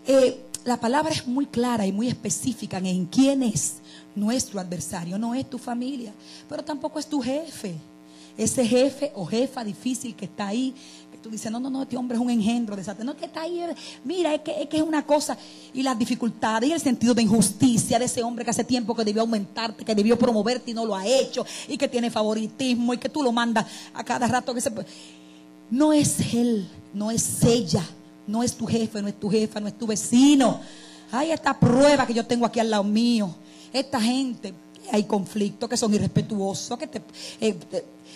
Eh, 0.05 0.39
la 0.65 0.79
palabra 0.79 1.11
es 1.11 1.25
muy 1.25 1.47
clara 1.47 1.87
y 1.87 1.91
muy 1.91 2.07
específica 2.07 2.77
en 2.77 3.05
quién 3.07 3.41
es 3.41 3.77
nuestro 4.13 4.59
adversario. 4.59 5.17
No 5.17 5.33
es 5.33 5.49
tu 5.49 5.57
familia, 5.57 6.13
pero 6.47 6.63
tampoco 6.63 6.99
es 6.99 7.07
tu 7.07 7.21
jefe. 7.21 7.75
Ese 8.37 8.67
jefe 8.67 9.11
o 9.15 9.25
jefa 9.25 9.63
difícil 9.63 10.15
que 10.15 10.25
está 10.25 10.47
ahí, 10.47 10.75
tú 11.25 11.31
dices, 11.31 11.51
no, 11.51 11.59
no, 11.59 11.71
no, 11.71 11.81
este 11.81 11.97
hombre 11.97 12.17
es 12.17 12.21
un 12.21 12.29
engendro 12.29 12.75
de 12.75 12.83
Satanás. 12.83 13.15
No, 13.15 13.19
que 13.19 13.25
está 13.25 13.41
ahí, 13.41 13.59
mira, 14.03 14.31
es 14.35 14.41
que, 14.41 14.67
es 14.71 14.81
una 14.83 15.03
cosa. 15.03 15.35
Y 15.73 15.81
las 15.81 15.97
dificultades 15.97 16.69
y 16.69 16.73
el 16.73 16.79
sentido 16.79 17.15
de 17.15 17.23
injusticia 17.23 17.97
de 17.97 18.05
ese 18.05 18.21
hombre 18.21 18.45
que 18.45 18.51
hace 18.51 18.63
tiempo 18.63 18.93
que 18.95 19.03
debió 19.03 19.23
aumentarte, 19.23 19.83
que 19.83 19.95
debió 19.95 20.19
promoverte 20.19 20.69
y 20.69 20.75
no 20.75 20.85
lo 20.85 20.95
ha 20.95 21.07
hecho, 21.07 21.43
y 21.67 21.79
que 21.79 21.87
tiene 21.87 22.11
favoritismo 22.11 22.93
y 22.93 22.99
que 22.99 23.09
tú 23.09 23.23
lo 23.23 23.31
mandas 23.31 23.65
a 23.95 24.03
cada 24.03 24.27
rato 24.27 24.53
que 24.53 24.61
se 24.61 24.71
No 25.71 25.93
es 25.93 26.19
él, 26.31 26.69
no 26.93 27.09
es 27.09 27.43
ella, 27.43 27.83
no 28.27 28.43
es 28.43 28.55
tu 28.55 28.67
jefe, 28.67 29.01
no 29.01 29.07
es 29.07 29.19
tu 29.19 29.27
jefa, 29.27 29.59
no 29.59 29.67
es 29.67 29.75
tu 29.79 29.87
vecino. 29.87 30.59
Hay 31.11 31.31
esta 31.31 31.59
prueba 31.59 32.05
que 32.05 32.13
yo 32.13 32.23
tengo 32.27 32.45
aquí 32.45 32.59
al 32.59 32.69
lado 32.69 32.83
mío. 32.83 33.33
Esta 33.73 33.99
gente, 33.99 34.53
hay 34.91 35.05
conflictos 35.05 35.67
que 35.67 35.75
son 35.75 35.91
irrespetuosos, 35.91 36.77
que 36.77 36.85
te, 36.85 37.01
eh, 37.41 37.57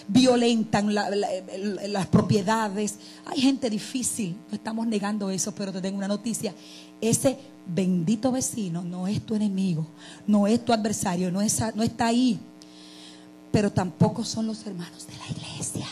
violentan 0.10 0.94
las 0.94 2.08
propiedades. 2.08 2.96
Hay 3.26 3.42
gente 3.42 3.70
difícil, 3.70 4.36
no 4.50 4.56
estamos 4.56 4.88
negando 4.88 5.30
eso, 5.30 5.54
pero 5.54 5.72
te 5.72 5.82
tengo 5.82 5.98
una 5.98 6.08
noticia. 6.08 6.54
Ese 7.00 7.38
bendito 7.66 8.32
vecino 8.32 8.82
no 8.82 9.08
es 9.08 9.22
tu 9.22 9.36
enemigo, 9.36 9.86
no 10.28 10.48
es 10.48 10.66
tu 10.66 10.74
adversario, 10.74 11.32
no, 11.32 11.42
es, 11.42 11.62
no 11.76 11.84
está 11.84 12.08
ahí, 12.08 12.40
pero 13.52 13.72
tampoco 13.72 14.26
son 14.26 14.48
los 14.48 14.66
hermanos 14.66 15.08
de 15.08 15.16
la 15.18 15.28
iglesia. 15.30 15.88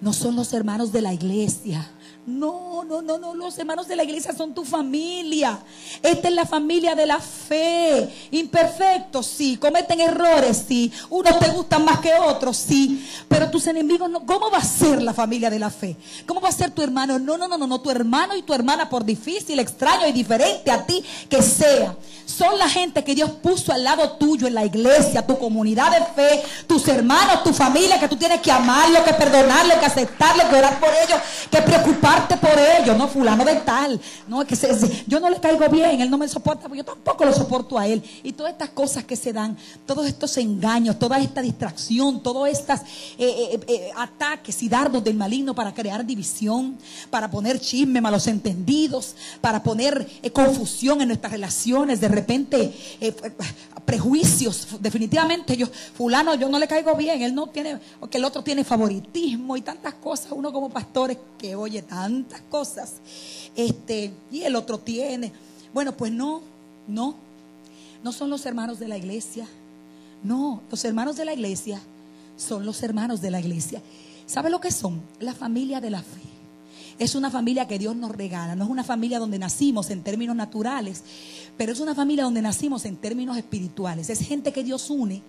No 0.00 0.12
son 0.12 0.34
los 0.34 0.52
hermanos 0.52 0.90
de 0.90 1.00
la 1.00 1.14
iglesia. 1.14 1.88
No, 2.24 2.84
no, 2.84 3.02
no, 3.02 3.18
no, 3.18 3.34
los 3.34 3.58
hermanos 3.58 3.88
de 3.88 3.96
la 3.96 4.04
iglesia 4.04 4.32
son 4.32 4.54
tu 4.54 4.64
familia. 4.64 5.58
Esta 6.00 6.28
es 6.28 6.34
la 6.34 6.46
familia 6.46 6.94
de 6.94 7.04
la 7.04 7.18
fe. 7.18 8.08
Imperfectos, 8.30 9.26
sí. 9.26 9.56
Cometen 9.56 10.00
errores, 10.00 10.66
sí. 10.68 10.92
Unos 11.10 11.36
te 11.40 11.48
gustan 11.48 11.84
más 11.84 11.98
que 11.98 12.14
otros, 12.14 12.56
sí. 12.56 13.04
Pero 13.26 13.50
tus 13.50 13.66
enemigos. 13.66 14.08
¿Cómo 14.24 14.52
va 14.52 14.58
a 14.58 14.64
ser 14.64 15.02
la 15.02 15.12
familia 15.12 15.50
de 15.50 15.58
la 15.58 15.68
fe? 15.68 15.96
¿Cómo 16.24 16.40
va 16.40 16.50
a 16.50 16.52
ser 16.52 16.70
tu 16.70 16.80
hermano? 16.80 17.18
No, 17.18 17.36
no, 17.36 17.48
no, 17.48 17.58
no, 17.58 17.66
no. 17.66 17.80
Tu 17.80 17.90
hermano 17.90 18.36
y 18.36 18.42
tu 18.42 18.54
hermana, 18.54 18.88
por 18.88 19.04
difícil, 19.04 19.58
extraño 19.58 20.06
y 20.06 20.12
diferente 20.12 20.70
a 20.70 20.86
ti 20.86 21.02
que 21.28 21.42
sea, 21.42 21.96
son 22.24 22.56
la 22.56 22.68
gente 22.68 23.02
que 23.02 23.16
Dios 23.16 23.30
puso 23.42 23.72
al 23.72 23.82
lado 23.82 24.12
tuyo 24.12 24.46
en 24.46 24.54
la 24.54 24.64
iglesia, 24.64 25.26
tu 25.26 25.36
comunidad 25.38 25.90
de 25.90 26.04
fe, 26.14 26.42
tus 26.68 26.86
hermanos, 26.86 27.42
tu 27.42 27.52
familia, 27.52 27.98
que 27.98 28.06
tú 28.06 28.16
tienes 28.16 28.40
que 28.40 28.52
amarlo, 28.52 29.02
que 29.04 29.12
perdonarlo, 29.12 29.80
que 29.80 29.86
aceptarlo, 29.86 30.48
que 30.48 30.56
orar 30.56 30.78
por 30.78 30.90
ellos, 31.04 31.18
que 31.50 31.60
preocupar 32.12 32.40
por 32.40 32.58
ellos, 32.58 32.96
no 32.96 33.08
fulano 33.08 33.44
de 33.44 33.56
tal. 33.56 34.00
No, 34.28 34.44
que 34.44 34.56
yo 35.06 35.20
no 35.20 35.30
le 35.30 35.40
caigo 35.40 35.68
bien, 35.68 36.00
él 36.00 36.10
no 36.10 36.18
me 36.18 36.28
soporta, 36.28 36.68
yo 36.74 36.84
tampoco 36.84 37.24
lo 37.24 37.32
soporto 37.32 37.78
a 37.78 37.86
él. 37.86 38.02
Y 38.22 38.32
todas 38.32 38.52
estas 38.52 38.70
cosas 38.70 39.04
que 39.04 39.16
se 39.16 39.32
dan, 39.32 39.56
todos 39.86 40.06
estos 40.06 40.36
engaños, 40.38 40.98
toda 40.98 41.18
esta 41.18 41.40
distracción, 41.40 42.22
todos 42.22 42.48
estos 42.48 42.80
eh, 42.80 42.84
eh, 43.18 43.60
eh, 43.66 43.90
ataques 43.96 44.62
y 44.62 44.68
dardos 44.68 45.02
del 45.04 45.14
maligno 45.14 45.54
para 45.54 45.72
crear 45.72 46.04
división, 46.04 46.76
para 47.10 47.30
poner 47.30 47.60
chisme, 47.60 48.00
malos 48.00 48.26
entendidos, 48.26 49.14
para 49.40 49.62
poner 49.62 50.06
confusión 50.32 51.00
en 51.00 51.08
nuestras 51.08 51.32
relaciones, 51.32 52.00
de 52.00 52.08
repente 52.08 52.72
prejuicios. 53.84 54.68
Definitivamente 54.80 55.56
yo, 55.56 55.66
fulano, 55.66 56.34
yo 56.34 56.48
no 56.48 56.58
le 56.58 56.68
caigo 56.68 56.94
bien, 56.96 57.22
él 57.22 57.34
no 57.34 57.48
tiene, 57.48 57.78
porque 58.00 58.18
el 58.18 58.24
otro 58.24 58.42
tiene 58.42 58.64
favoritismo 58.64 59.56
y 59.56 59.62
tantas 59.62 59.94
cosas. 59.94 60.32
Uno 60.32 60.52
como 60.52 60.68
pastores 60.68 61.18
que 61.38 61.54
oye 61.54 61.82
tantas 61.82 62.40
cosas. 62.42 62.94
Este, 63.56 64.12
y 64.30 64.42
el 64.42 64.56
otro 64.56 64.78
tiene. 64.78 65.32
Bueno, 65.72 65.92
pues 65.92 66.12
no, 66.12 66.42
no. 66.86 67.14
no 68.02 68.12
son 68.12 68.30
los 68.30 68.44
hermanos 68.46 68.78
de 68.78 68.88
la 68.88 68.96
iglesia. 68.96 69.46
No, 70.22 70.62
los 70.70 70.84
hermanos 70.84 71.16
de 71.16 71.24
la 71.24 71.34
iglesia 71.34 71.80
son 72.36 72.64
los 72.64 72.82
hermanos 72.82 73.20
de 73.20 73.30
la 73.30 73.40
iglesia. 73.40 73.82
¿Sabe 74.26 74.50
lo 74.50 74.60
que 74.60 74.70
son? 74.70 75.02
La 75.20 75.34
familia 75.34 75.80
de 75.80 75.90
la 75.90 76.02
fe. 76.02 76.20
Es 76.98 77.14
una 77.14 77.30
familia 77.30 77.66
que 77.66 77.78
Dios 77.78 77.96
nos 77.96 78.12
regala, 78.12 78.54
no 78.54 78.64
es 78.64 78.70
una 78.70 78.84
familia 78.84 79.18
donde 79.18 79.38
nacimos 79.38 79.90
en 79.90 80.02
términos 80.02 80.36
naturales, 80.36 81.02
pero 81.56 81.72
es 81.72 81.80
una 81.80 81.94
familia 81.94 82.24
donde 82.24 82.42
nacimos 82.42 82.84
en 82.84 82.96
términos 82.96 83.36
espirituales. 83.36 84.10
Es 84.10 84.20
gente 84.20 84.52
que 84.52 84.64
Dios 84.64 84.90
une 84.90 85.22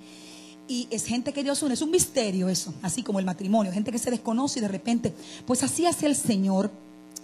y 0.67 0.87
es 0.91 1.05
gente 1.05 1.33
que 1.33 1.43
Dios 1.43 1.61
une. 1.63 1.73
Es 1.73 1.81
un 1.81 1.91
misterio 1.91 2.49
eso, 2.49 2.73
así 2.81 3.03
como 3.03 3.19
el 3.19 3.25
matrimonio, 3.25 3.71
gente 3.71 3.91
que 3.91 3.99
se 3.99 4.11
desconoce 4.11 4.59
y 4.59 4.61
de 4.61 4.67
repente, 4.67 5.13
pues 5.45 5.63
así 5.63 5.85
hace 5.85 6.05
el 6.05 6.15
Señor. 6.15 6.71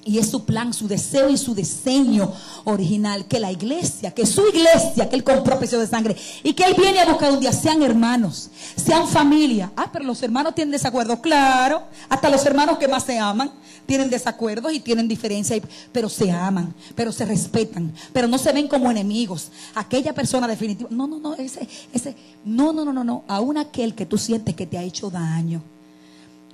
Y 0.05 0.17
es 0.17 0.29
su 0.29 0.45
plan, 0.45 0.73
su 0.73 0.87
deseo 0.87 1.29
y 1.29 1.37
su 1.37 1.53
diseño 1.53 2.31
original, 2.63 3.25
que 3.27 3.39
la 3.39 3.51
iglesia, 3.51 4.11
que 4.11 4.25
su 4.25 4.47
iglesia, 4.47 5.09
que 5.09 5.15
Él 5.15 5.23
compró 5.23 5.59
precio 5.59 5.79
de 5.79 5.87
sangre 5.87 6.15
y 6.43 6.53
que 6.53 6.63
Él 6.63 6.75
viene 6.77 6.99
a 6.99 7.05
buscar 7.05 7.31
un 7.31 7.39
día, 7.39 7.51
sean 7.51 7.81
hermanos, 7.81 8.49
sean 8.75 9.07
familia. 9.07 9.71
Ah, 9.75 9.89
pero 9.91 10.05
los 10.05 10.23
hermanos 10.23 10.55
tienen 10.55 10.71
desacuerdos, 10.71 11.19
claro, 11.19 11.83
hasta 12.07 12.29
los 12.29 12.45
hermanos 12.45 12.77
que 12.77 12.87
más 12.87 13.03
se 13.03 13.19
aman 13.19 13.51
tienen 13.89 14.11
desacuerdos 14.11 14.71
y 14.71 14.79
tienen 14.79 15.07
diferencias, 15.07 15.59
pero 15.91 16.09
se 16.09 16.29
aman, 16.29 16.75
pero 16.93 17.11
se 17.11 17.25
respetan, 17.25 17.91
pero 18.13 18.27
no 18.27 18.37
se 18.37 18.53
ven 18.53 18.67
como 18.67 18.91
enemigos. 18.91 19.51
Aquella 19.73 20.13
persona 20.13 20.47
definitiva, 20.47 20.87
no, 20.91 21.07
no, 21.07 21.17
no, 21.17 21.33
ese, 21.33 21.67
ese, 21.91 22.15
no, 22.45 22.71
no, 22.71 22.85
no, 22.85 22.93
no, 22.93 23.03
no, 23.03 23.23
aún 23.27 23.57
aquel 23.57 23.95
que 23.95 24.05
tú 24.05 24.19
sientes 24.19 24.53
que 24.53 24.67
te 24.67 24.77
ha 24.77 24.83
hecho 24.83 25.09
daño. 25.09 25.63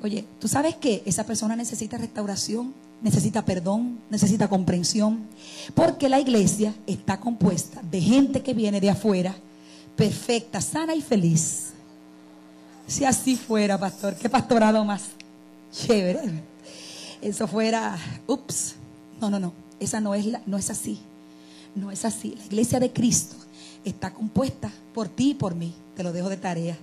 Oye, 0.01 0.25
¿tú 0.39 0.47
sabes 0.47 0.75
que 0.75 1.03
esa 1.05 1.25
persona 1.25 1.57
necesita 1.57 1.97
restauración? 1.97 2.73
Necesita 3.01 3.43
perdón, 3.45 3.99
necesita 4.09 4.47
comprensión, 4.47 5.27
porque 5.73 6.09
la 6.09 6.19
iglesia 6.19 6.73
está 6.87 7.19
compuesta 7.19 7.81
de 7.83 8.01
gente 8.01 8.41
que 8.41 8.53
viene 8.53 8.81
de 8.81 8.89
afuera, 8.89 9.35
perfecta, 9.95 10.61
sana 10.61 10.95
y 10.95 11.01
feliz. 11.01 11.73
Si 12.87 13.05
así 13.05 13.35
fuera, 13.35 13.77
pastor, 13.77 14.15
qué 14.15 14.29
pastorado 14.29 14.83
más 14.85 15.03
chévere 15.71 16.55
eso 17.21 17.47
fuera, 17.47 17.97
ups, 18.27 18.75
no, 19.19 19.31
no, 19.31 19.39
no, 19.39 19.53
esa 19.79 19.99
no 19.99 20.13
es, 20.13 20.27
la, 20.27 20.41
no 20.45 20.57
es 20.57 20.69
así, 20.69 20.99
no 21.73 21.89
es 21.89 22.05
así. 22.05 22.35
La 22.37 22.45
iglesia 22.45 22.79
de 22.79 22.91
Cristo 22.91 23.35
está 23.83 24.13
compuesta 24.13 24.71
por 24.93 25.09
ti 25.09 25.31
y 25.31 25.33
por 25.33 25.55
mí, 25.55 25.73
te 25.95 26.03
lo 26.03 26.13
dejo 26.13 26.29
de 26.29 26.37
tarea. 26.37 26.77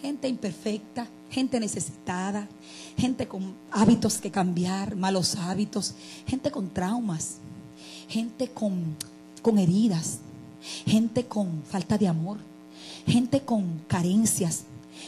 Gente 0.00 0.28
imperfecta, 0.28 1.08
gente 1.34 1.58
necesitada, 1.58 2.48
gente 2.96 3.26
con 3.26 3.54
hábitos 3.72 4.18
que 4.18 4.30
cambiar, 4.30 4.94
malos 4.94 5.34
hábitos, 5.34 5.94
gente 6.28 6.52
con 6.52 6.70
traumas, 6.70 7.38
gente 8.08 8.48
con, 8.48 8.96
con 9.42 9.58
heridas, 9.58 10.20
gente 10.86 11.24
con 11.24 11.64
falta 11.64 11.98
de 11.98 12.06
amor, 12.06 12.38
gente 13.04 13.40
con 13.40 13.80
carencias, 13.88 14.62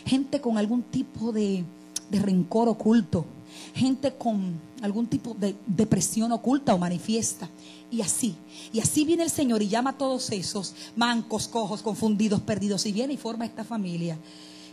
gente 0.04 0.40
con 0.40 0.58
algún 0.58 0.82
tipo 0.82 1.30
de, 1.30 1.62
de 2.10 2.18
rencor 2.18 2.68
oculto, 2.68 3.24
gente 3.72 4.12
con 4.12 4.58
algún 4.82 5.06
tipo 5.06 5.32
de 5.34 5.54
depresión 5.64 6.32
oculta 6.32 6.74
o 6.74 6.78
manifiesta. 6.78 7.48
Y 7.88 8.00
así, 8.00 8.34
y 8.72 8.80
así 8.80 9.04
viene 9.04 9.22
el 9.22 9.30
Señor 9.30 9.62
y 9.62 9.68
llama 9.68 9.90
a 9.90 9.96
todos 9.96 10.32
esos 10.32 10.74
mancos, 10.96 11.46
cojos, 11.46 11.82
confundidos, 11.82 12.40
perdidos, 12.40 12.84
y 12.84 12.90
viene 12.90 13.12
y 13.12 13.16
forma 13.16 13.46
esta 13.46 13.62
familia 13.62 14.18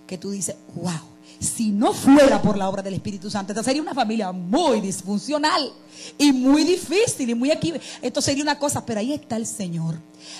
que 0.07 0.17
tú 0.17 0.31
dices, 0.31 0.55
wow, 0.73 1.12
si 1.39 1.71
no 1.71 1.93
fuera 1.93 2.41
por 2.41 2.57
la 2.57 2.69
obra 2.69 2.81
del 2.81 2.93
Espíritu 2.93 3.29
Santo, 3.29 3.51
esta 3.51 3.63
sería 3.63 3.81
una 3.81 3.93
familia 3.93 4.31
muy 4.31 4.81
disfuncional 4.81 5.71
y 6.17 6.31
muy 6.31 6.63
difícil 6.63 7.29
y 7.29 7.35
muy 7.35 7.51
aquí. 7.51 7.73
Esto 8.01 8.21
sería 8.21 8.43
una 8.43 8.59
cosa, 8.59 8.85
pero 8.85 8.99
ahí 8.99 9.13
está 9.13 9.35
el 9.35 9.45
Señor. 9.45 9.95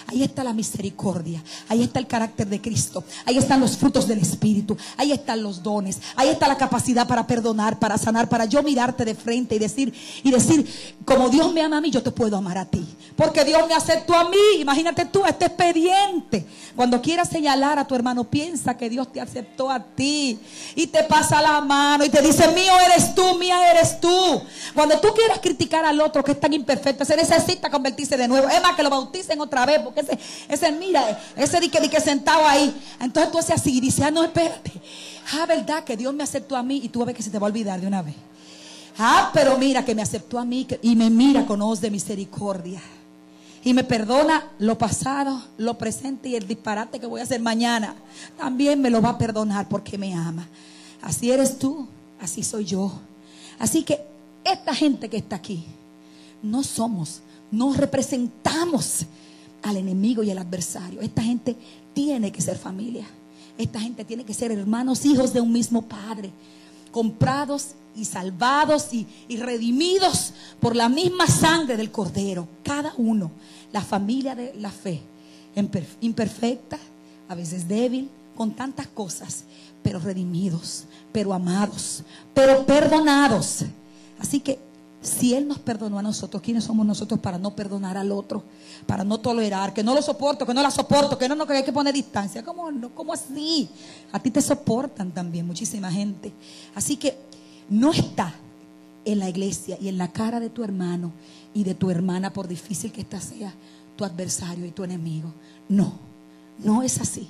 Ahí 0.08 0.24
está 0.24 0.43
la 0.43 0.54
misericordia, 0.54 1.43
ahí 1.69 1.84
está 1.84 2.00
el 2.00 2.08
carácter 2.08 2.48
de 2.48 2.62
Cristo, 2.62 3.04
ahí 3.26 3.38
están 3.38 3.60
los 3.60 3.78
frutos 3.78 4.08
del 4.08 4.19
Espíritu, 4.19 4.78
ahí 4.98 5.12
están 5.12 5.41
los 5.43 5.63
dones, 5.63 6.00
ahí 6.15 6.30
está 6.30 6.48
la 6.48 6.58
capacidad 6.58 7.08
para 7.08 7.26
perdonar, 7.26 7.80
para 7.80 7.98
sanar, 7.98 8.30
para 8.30 8.46
yo 8.46 8.63
mirarte 8.63 9.06
de 9.06 9.15
frente 9.15 9.56
y 9.56 9.60
decir, 9.60 9.93
y 10.24 10.32
decir, 10.32 10.67
como 11.06 11.30
Dios 11.30 11.54
me 11.54 11.62
ama 11.62 11.78
a 11.78 11.82
mí, 11.82 11.91
yo 11.91 12.02
te 12.04 12.12
puedo 12.12 12.38
amar 12.38 12.58
a 12.58 12.65
ti. 12.65 12.86
Porque 13.15 13.43
Dios 13.43 13.67
me 13.67 13.74
aceptó 13.74 14.15
a 14.15 14.30
mí. 14.30 14.38
Imagínate 14.60 15.06
tú 15.06 15.26
este 15.26 15.46
expediente. 15.46 16.46
Cuando 16.76 17.02
quieras 17.02 17.30
señalar 17.30 17.78
a 17.78 17.86
tu 17.86 17.96
hermano, 17.96 18.24
piensa 18.24 18.76
que 18.76 18.89
Dios 18.89 19.12
te 19.12 19.22
aceptó 19.22 19.69
a 19.69 19.80
ti. 19.84 20.39
Y 20.76 20.88
te 20.88 21.04
pasa 21.04 21.41
la 21.41 21.62
mano 21.62 22.04
y 22.04 22.10
te 22.10 22.22
dice, 22.22 22.48
mío 22.50 22.74
eres 22.86 23.13
tú, 23.13 23.36
mía 23.38 23.72
eres 23.72 24.00
tú. 24.00 24.41
Cuando 24.74 25.00
tú 25.00 25.10
quieras 25.13 25.39
criticar 25.39 25.86
al 25.86 26.02
otro 26.02 26.24
que 26.24 26.32
es 26.32 26.39
tan 26.39 26.54
imperfecto, 26.54 27.06
se 27.06 27.15
necesita 27.15 27.69
convertirse 27.69 28.17
de 28.17 28.28
nuevo. 28.28 28.48
Es 28.50 28.62
más, 28.62 28.76
que 28.76 28.84
lo 28.84 28.89
bauticen 28.89 29.39
otra 29.39 29.65
vez 29.65 29.73
porque 29.82 30.02
ese, 30.02 30.18
ese 30.50 30.72
mira, 30.72 31.20
ese 31.36 31.60
di 31.60 31.70
que, 31.70 32.00
sentado 32.00 32.46
ahí. 32.46 32.74
Entonces 33.00 33.32
tú 33.32 33.40
haces 33.40 33.56
así 33.56 33.78
y 33.78 33.82
dices, 33.82 34.06
ah, 34.06 34.12
no, 34.12 34.24
espérate. 34.24 34.72
Ah, 35.34 35.46
verdad 35.46 35.84
que 35.84 35.96
Dios 35.96 36.14
me 36.14 36.24
aceptó 36.24 36.56
a 36.56 36.64
mí 36.64 36.82
y 36.84 36.90
tú 36.90 37.02
a 37.02 37.06
ver 37.06 37.16
que 37.16 37.24
se 37.24 37.30
te 37.30 37.40
va 37.40 37.48
a 37.48 37.50
olvidar 37.50 37.80
de 37.80 37.88
una 37.88 38.02
vez. 38.02 38.16
Ah, 38.98 39.32
pero 39.34 39.58
mira 39.58 39.84
que 39.84 39.96
me 39.96 40.02
aceptó 40.02 40.38
a 40.38 40.46
mí 40.46 40.68
y 40.82 40.96
me 40.96 41.10
mira 41.10 41.46
con 41.46 41.62
ojos 41.62 41.82
de 41.82 41.90
misericordia. 41.90 42.82
Y 43.64 43.74
me 43.74 43.84
perdona 43.84 44.52
lo 44.60 44.78
pasado, 44.78 45.42
lo 45.58 45.78
presente 45.78 46.30
y 46.30 46.36
el 46.36 46.48
disparate 46.48 47.00
que 47.00 47.08
voy 47.08 47.22
a 47.22 47.24
hacer 47.24 47.40
mañana. 47.42 47.96
También 48.38 48.82
me 48.82 48.90
lo 48.90 49.02
va 49.02 49.12
a 49.12 49.18
perdonar 49.18 49.70
porque 49.70 49.98
me 49.98 50.14
ama. 50.14 50.48
Así 51.02 51.32
eres 51.32 51.58
tú, 51.58 51.88
así 52.20 52.44
soy 52.44 52.66
yo. 52.66 52.92
Así 53.60 53.84
que 53.84 54.02
esta 54.44 54.76
gente 54.76 55.10
que 55.10 55.18
está 55.18 55.38
aquí, 55.38 55.66
no 56.42 56.62
somos, 56.64 57.22
no 57.52 57.74
representamos 57.74 59.06
al 59.63 59.78
enemigo 59.78 60.21
y 60.23 60.30
al 60.32 60.38
adversario. 60.38 61.02
Esta 61.02 61.23
gente 61.23 61.56
tiene 61.93 62.32
que 62.32 62.41
ser 62.41 62.58
familia. 62.58 63.08
Esta 63.58 63.80
gente 63.80 64.04
tiene 64.06 64.23
que 64.23 64.34
ser 64.34 64.52
hermanos, 64.52 65.06
hijos 65.06 65.34
de 65.34 65.41
un 65.41 65.52
mismo 65.52 65.84
Padre, 65.84 66.32
comprados 66.91 67.69
y 67.95 68.06
salvados 68.06 68.93
y, 68.93 69.08
redimidos 69.38 70.34
por 70.60 70.76
la 70.76 70.89
misma 70.89 71.28
sangre 71.28 71.78
del 71.78 71.91
Cordero. 71.91 72.47
Cada 72.63 72.93
uno, 72.97 73.32
la 73.71 73.82
familia 73.82 74.36
de 74.36 74.54
la 74.56 74.71
fe, 74.71 75.02
imperfecta, 76.02 76.78
a 77.30 77.36
veces 77.36 77.67
débil, 77.67 78.10
con 78.36 78.52
tantas 78.52 78.88
cosas, 78.88 79.43
pero 79.84 79.99
redimidos, 79.99 80.86
pero 81.12 81.34
amados, 81.34 82.04
pero 82.34 82.65
perdonados. 82.65 83.65
Así 84.19 84.39
que 84.39 84.60
si 85.04 85.34
Él 85.34 85.48
nos 85.48 85.60
perdonó 85.60 86.00
a 86.00 86.02
nosotros, 86.02 86.42
¿quiénes 86.42 86.63
somos 86.63 86.86
nosotros 86.86 87.20
para 87.20 87.38
no 87.38 87.54
perdonar 87.54 87.98
al 87.98 88.12
otro? 88.12 88.42
Para 88.88 89.04
no 89.04 89.20
tolerar, 89.20 89.74
que 89.74 89.84
no 89.84 89.94
lo 89.94 90.02
soporto, 90.02 90.46
que 90.46 90.54
no 90.54 90.62
la 90.62 90.72
soporto, 90.72 91.18
que 91.18 91.28
no, 91.28 91.36
no 91.36 91.46
que 91.46 91.54
hay 91.54 91.63
que 91.63 91.74
poner 91.74 91.94
distancia. 91.94 92.44
¿Cómo, 92.44 92.70
¿Cómo 92.96 93.12
así? 93.12 93.70
A 94.13 94.20
ti 94.20 94.32
te 94.32 94.42
soportan 94.42 95.12
también 95.12 95.46
muchísima 95.46 95.92
gente. 95.92 96.32
Así 96.74 96.96
que 96.96 97.18
no 97.70 97.92
está 97.92 98.34
en 99.04 99.20
la 99.20 99.30
iglesia 99.30 99.78
y 99.80 99.89
en 99.89 99.98
la 99.98 100.12
cara 100.12 100.39
de 100.39 100.50
tu 100.50 100.63
hermano 100.63 101.12
y 101.54 101.66
de 101.66 101.76
tu 101.76 101.89
hermana, 101.89 102.32
por 102.32 102.48
difícil 102.48 102.94
que 102.94 103.02
ésta 103.02 103.20
sea, 103.20 103.54
tu 103.98 104.06
adversario 104.06 104.66
y 104.66 104.72
tu 104.72 104.86
enemigo. 104.86 105.34
No, 105.68 106.00
no 106.60 106.82
es 106.82 107.02
así. 107.02 107.28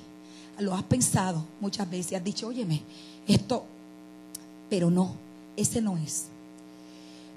Lo 0.60 0.74
has 0.74 0.84
pensado 0.84 1.44
muchas 1.60 1.90
veces, 1.90 2.16
has 2.16 2.22
dicho, 2.22 2.46
óyeme, 2.46 2.82
esto, 3.26 3.64
pero 4.70 4.90
no, 4.90 5.14
ese 5.56 5.82
no 5.82 5.98
es. 5.98 6.28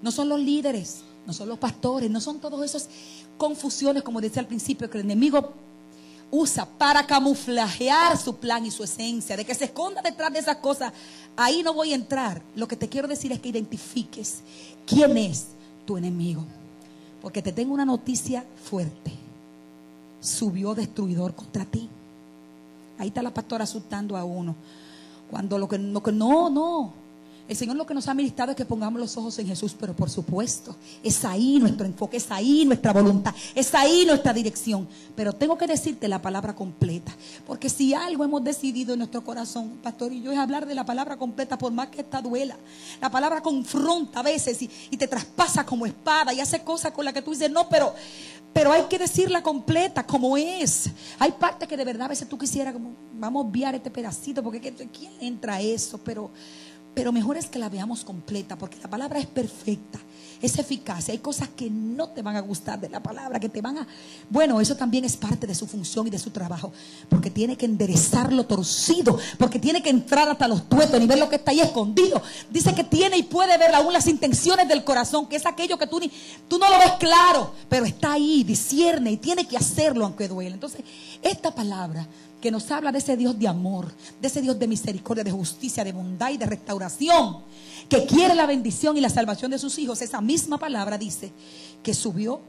No 0.01 0.11
son 0.11 0.29
los 0.29 0.39
líderes, 0.39 1.01
no 1.25 1.33
son 1.33 1.49
los 1.49 1.57
pastores, 1.57 2.09
no 2.09 2.21
son 2.21 2.39
todas 2.39 2.61
esas 2.63 2.89
confusiones, 3.37 4.03
como 4.03 4.21
decía 4.21 4.41
al 4.41 4.47
principio, 4.47 4.89
que 4.89 4.97
el 4.97 5.05
enemigo 5.05 5.53
usa 6.29 6.65
para 6.65 7.05
camuflajear 7.05 8.17
su 8.17 8.35
plan 8.35 8.65
y 8.65 8.71
su 8.71 8.83
esencia, 8.83 9.37
de 9.37 9.45
que 9.45 9.55
se 9.55 9.65
esconda 9.65 10.01
detrás 10.01 10.31
de 10.33 10.39
esas 10.39 10.57
cosas. 10.57 10.93
Ahí 11.35 11.63
no 11.63 11.73
voy 11.73 11.93
a 11.93 11.95
entrar. 11.95 12.41
Lo 12.55 12.67
que 12.67 12.75
te 12.75 12.89
quiero 12.89 13.07
decir 13.07 13.31
es 13.31 13.39
que 13.39 13.49
identifiques 13.49 14.41
quién 14.85 15.17
es 15.17 15.47
tu 15.85 15.97
enemigo. 15.97 16.43
Porque 17.21 17.41
te 17.41 17.51
tengo 17.51 17.73
una 17.73 17.85
noticia 17.85 18.45
fuerte. 18.63 19.11
Subió 20.19 20.75
destruidor 20.75 21.33
contra 21.35 21.65
ti. 21.65 21.89
Ahí 22.97 23.09
está 23.09 23.21
la 23.21 23.33
pastora 23.33 23.63
asustando 23.63 24.17
a 24.17 24.23
uno. 24.23 24.55
Cuando 25.29 25.57
lo 25.57 25.67
que, 25.67 25.77
lo 25.77 26.01
que 26.01 26.11
no, 26.11 26.49
no. 26.49 26.93
El 27.47 27.55
Señor 27.55 27.77
lo 27.77 27.85
que 27.85 27.93
nos 27.93 28.07
ha 28.09 28.13
ministrado 28.13 28.51
es 28.51 28.57
que 28.57 28.65
pongamos 28.65 28.99
los 28.99 29.15
ojos 29.15 29.39
en 29.39 29.47
Jesús, 29.47 29.73
pero 29.79 29.95
por 29.95 30.09
supuesto, 30.09 30.75
es 31.01 31.23
ahí 31.23 31.59
nuestro 31.59 31.85
enfoque, 31.85 32.17
es 32.17 32.29
ahí 32.29 32.65
nuestra 32.65 32.91
voluntad, 32.91 33.33
es 33.55 33.73
ahí 33.73 34.05
nuestra 34.05 34.33
dirección. 34.33 34.87
Pero 35.15 35.31
tengo 35.31 35.57
que 35.57 35.65
decirte 35.65 36.09
la 36.09 36.21
palabra 36.21 36.53
completa, 36.53 37.15
porque 37.45 37.69
si 37.69 37.93
algo 37.93 38.25
hemos 38.25 38.43
decidido 38.43 38.93
en 38.93 38.99
nuestro 38.99 39.23
corazón, 39.23 39.77
pastor 39.81 40.11
y 40.11 40.21
yo, 40.21 40.33
es 40.33 40.37
hablar 40.37 40.65
de 40.65 40.75
la 40.75 40.85
palabra 40.85 41.15
completa, 41.15 41.57
por 41.57 41.71
más 41.71 41.87
que 41.87 42.01
esta 42.01 42.21
duela. 42.21 42.57
La 42.99 43.09
palabra 43.09 43.41
confronta 43.41 44.19
a 44.19 44.23
veces 44.23 44.61
y, 44.61 44.97
te 44.97 45.07
traspasa 45.07 45.63
como 45.65 45.85
espada 45.85 46.33
y 46.33 46.39
hace 46.39 46.63
cosas 46.63 46.91
con 46.91 47.05
las 47.05 47.13
que 47.13 47.21
tú 47.21 47.31
dices, 47.31 47.51
no, 47.51 47.69
pero, 47.69 47.93
pero 48.51 48.71
hay 48.71 48.83
que 48.89 48.97
decirla 48.97 49.41
completa 49.43 50.05
como 50.05 50.35
es. 50.35 50.89
Hay 51.19 51.31
partes 51.33 51.67
que 51.67 51.77
de 51.77 51.85
verdad 51.85 52.07
a 52.07 52.09
veces 52.09 52.27
tú 52.27 52.37
quisieras, 52.37 52.73
como, 52.73 52.93
vamos 53.13 53.45
a 53.45 53.47
obviar 53.47 53.75
este 53.75 53.91
pedacito, 53.91 54.43
porque 54.43 54.59
¿quién 54.91 55.13
entra 55.21 55.61
eso? 55.61 55.99
Pero 55.99 56.31
pero 56.97 57.11
mejor 57.11 57.37
es 57.37 57.45
que 57.45 57.59
la 57.59 57.69
veamos 57.69 58.03
completa, 58.03 58.57
porque 58.57 58.79
la 58.81 58.89
palabra 58.89 59.19
es 59.19 59.27
perfecta 59.27 59.99
es 60.41 60.57
eficaz. 60.59 61.09
Hay 61.09 61.19
cosas 61.19 61.49
que 61.55 61.69
no 61.69 62.09
te 62.09 62.21
van 62.21 62.35
a 62.35 62.41
gustar 62.41 62.79
de 62.79 62.89
la 62.89 63.01
palabra, 63.01 63.39
que 63.39 63.49
te 63.49 63.61
van 63.61 63.77
a... 63.79 63.87
Bueno, 64.29 64.59
eso 64.61 64.75
también 64.75 65.05
es 65.05 65.17
parte 65.17 65.47
de 65.47 65.55
su 65.55 65.67
función 65.67 66.07
y 66.07 66.09
de 66.09 66.19
su 66.19 66.31
trabajo, 66.31 66.71
porque 67.09 67.29
tiene 67.29 67.55
que 67.55 67.65
enderezar 67.65 68.31
lo 68.31 68.45
torcido, 68.45 69.17
porque 69.37 69.59
tiene 69.59 69.81
que 69.81 69.89
entrar 69.89 70.27
hasta 70.29 70.47
los 70.47 70.67
tuetos 70.67 71.01
y 71.01 71.07
ver 71.07 71.19
lo 71.19 71.29
que 71.29 71.37
está 71.37 71.51
ahí 71.51 71.61
escondido. 71.61 72.21
Dice 72.49 72.73
que 72.73 72.83
tiene 72.83 73.17
y 73.17 73.23
puede 73.23 73.57
ver 73.57 73.73
aún 73.73 73.93
las 73.93 74.07
intenciones 74.07 74.67
del 74.67 74.83
corazón, 74.83 75.27
que 75.27 75.37
es 75.37 75.45
aquello 75.45 75.77
que 75.77 75.87
tú, 75.87 75.99
ni, 75.99 76.11
tú 76.47 76.57
no 76.57 76.69
lo 76.69 76.77
ves 76.79 76.93
claro, 76.99 77.53
pero 77.69 77.85
está 77.85 78.13
ahí, 78.13 78.43
discierne 78.43 79.11
y 79.11 79.17
tiene 79.17 79.47
que 79.47 79.57
hacerlo 79.57 80.05
aunque 80.05 80.27
duele. 80.27 80.53
Entonces, 80.53 80.81
esta 81.21 81.53
palabra 81.53 82.07
que 82.41 82.51
nos 82.51 82.69
habla 82.71 82.91
de 82.91 82.99
ese 82.99 83.17
Dios 83.17 83.37
de 83.37 83.47
amor, 83.47 83.91
de 84.21 84.27
ese 84.27 84.41
Dios 84.41 84.59
de 84.59 84.67
misericordia, 84.67 85.23
de 85.23 85.31
justicia, 85.31 85.83
de 85.83 85.91
bondad 85.91 86.29
y 86.31 86.37
de 86.37 86.45
restauración, 86.45 87.39
que 87.89 88.05
quiere 88.05 88.35
la 88.35 88.45
bendición 88.45 88.97
y 88.97 89.01
la 89.01 89.09
salvación 89.09 89.51
de 89.51 89.59
sus 89.59 89.77
hijos, 89.79 90.01
esa 90.01 90.21
misma 90.21 90.57
palabra 90.57 90.97
dice 90.97 91.31
que 91.81 91.93
subió 91.93 92.39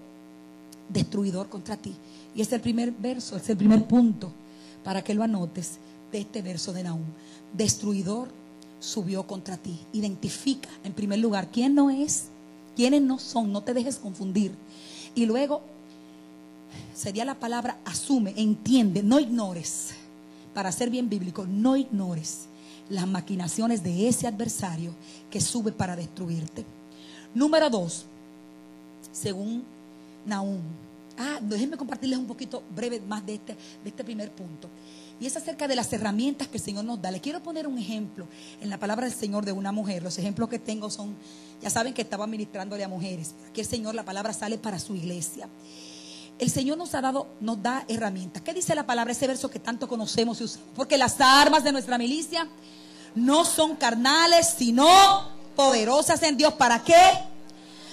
destruidor 0.88 1.48
contra 1.48 1.77
ti. 1.77 1.94
Y 2.35 2.42
es 2.42 2.53
el 2.53 2.61
primer 2.61 2.92
verso, 2.92 3.37
es 3.37 3.48
el 3.48 3.57
primer 3.57 3.85
punto 3.87 4.33
para 4.85 5.03
que 5.03 5.14
lo 5.14 5.22
anotes 5.22 5.79
de 6.12 6.20
este 6.20 6.42
verso 6.42 6.72
de 6.72 6.83
Naúm. 6.83 7.03
Destruidor 7.53 8.29
subió 8.81 9.27
contra 9.27 9.57
ti. 9.57 9.79
Identifica 9.92 10.68
en 10.85 10.92
primer 10.92 11.18
lugar 11.18 11.48
quién 11.51 11.74
no 11.74 11.90
es, 11.90 12.24
quiénes 12.77 13.03
no 13.03 13.18
son, 13.18 13.53
no 13.53 13.62
te 13.62 13.74
dejes 13.74 13.96
confundir. 13.96 14.53
Y 15.14 15.27
luego 15.27 15.62
sería 16.98 17.24
la 17.24 17.38
palabra 17.38 17.78
asume, 17.84 18.34
entiende, 18.37 19.02
no 19.02 19.20
ignores. 19.20 19.90
Para 20.52 20.72
ser 20.72 20.90
bien 20.90 21.08
bíblico, 21.08 21.46
no 21.46 21.76
ignores 21.76 22.46
las 22.90 23.06
maquinaciones 23.06 23.82
de 23.82 24.08
ese 24.08 24.26
adversario 24.26 24.92
que 25.30 25.40
sube 25.40 25.70
para 25.70 25.94
destruirte. 25.94 26.64
Número 27.34 27.70
dos, 27.70 28.06
según 29.12 29.62
Nahum. 30.26 30.61
Ah, 31.16 31.38
déjenme 31.40 31.76
compartirles 31.76 32.18
un 32.18 32.26
poquito 32.26 32.62
breve 32.74 33.00
más 33.00 33.24
de 33.24 33.34
este, 33.34 33.52
de 33.54 33.90
este 33.90 34.02
primer 34.02 34.32
punto. 34.32 34.68
Y 35.20 35.26
es 35.26 35.37
acerca 35.37 35.68
de 35.68 35.76
las 35.76 35.92
herramientas 35.92 36.48
que 36.48 36.58
el 36.58 36.62
Señor 36.62 36.84
nos 36.84 37.00
da. 37.00 37.11
Le 37.11 37.20
quiero 37.20 37.42
poner 37.42 37.66
un 37.66 37.78
ejemplo 37.78 38.26
en 38.61 38.70
la 38.70 38.78
palabra 38.78 39.06
del 39.06 39.14
Señor 39.14 39.44
de 39.44 39.52
una 39.52 39.72
mujer. 39.72 40.02
Los 40.02 40.18
ejemplos 40.18 40.48
que 40.48 40.58
tengo 40.58 40.90
son, 40.90 41.14
ya 41.61 41.70
saben 41.70 41.92
que 41.92 42.02
estaba 42.02 42.26
ministrándole 42.26 42.84
a 42.84 42.88
mujeres. 42.88 43.34
Aquí 43.48 43.61
el 43.61 43.66
Señor, 43.66 43.94
la 43.94 44.04
palabra 44.04 44.32
sale 44.32 44.58
para 44.58 44.78
su 44.78 44.94
iglesia. 44.94 45.48
El 46.38 46.51
Señor 46.51 46.79
nos 46.79 46.94
ha 46.94 47.01
dado, 47.01 47.27
nos 47.40 47.61
da 47.62 47.85
herramientas. 47.88 48.42
¿Qué 48.42 48.55
dice 48.55 48.74
la 48.74 48.87
palabra? 48.87 49.12
Ese 49.12 49.27
verso 49.27 49.51
que 49.51 49.59
tanto 49.59 49.88
conocemos 49.88 50.40
y. 50.40 50.59
Porque 50.77 50.96
las 50.96 51.20
armas 51.20 51.64
de 51.64 51.72
nuestra 51.72 51.98
milicia 51.98 52.48
no 53.16 53.44
son 53.44 53.74
carnales, 53.74 54.55
sino 54.57 54.87
poderosas 55.57 56.22
en 56.22 56.37
Dios. 56.37 56.55
¿Para 56.55 56.85
qué? 56.85 56.94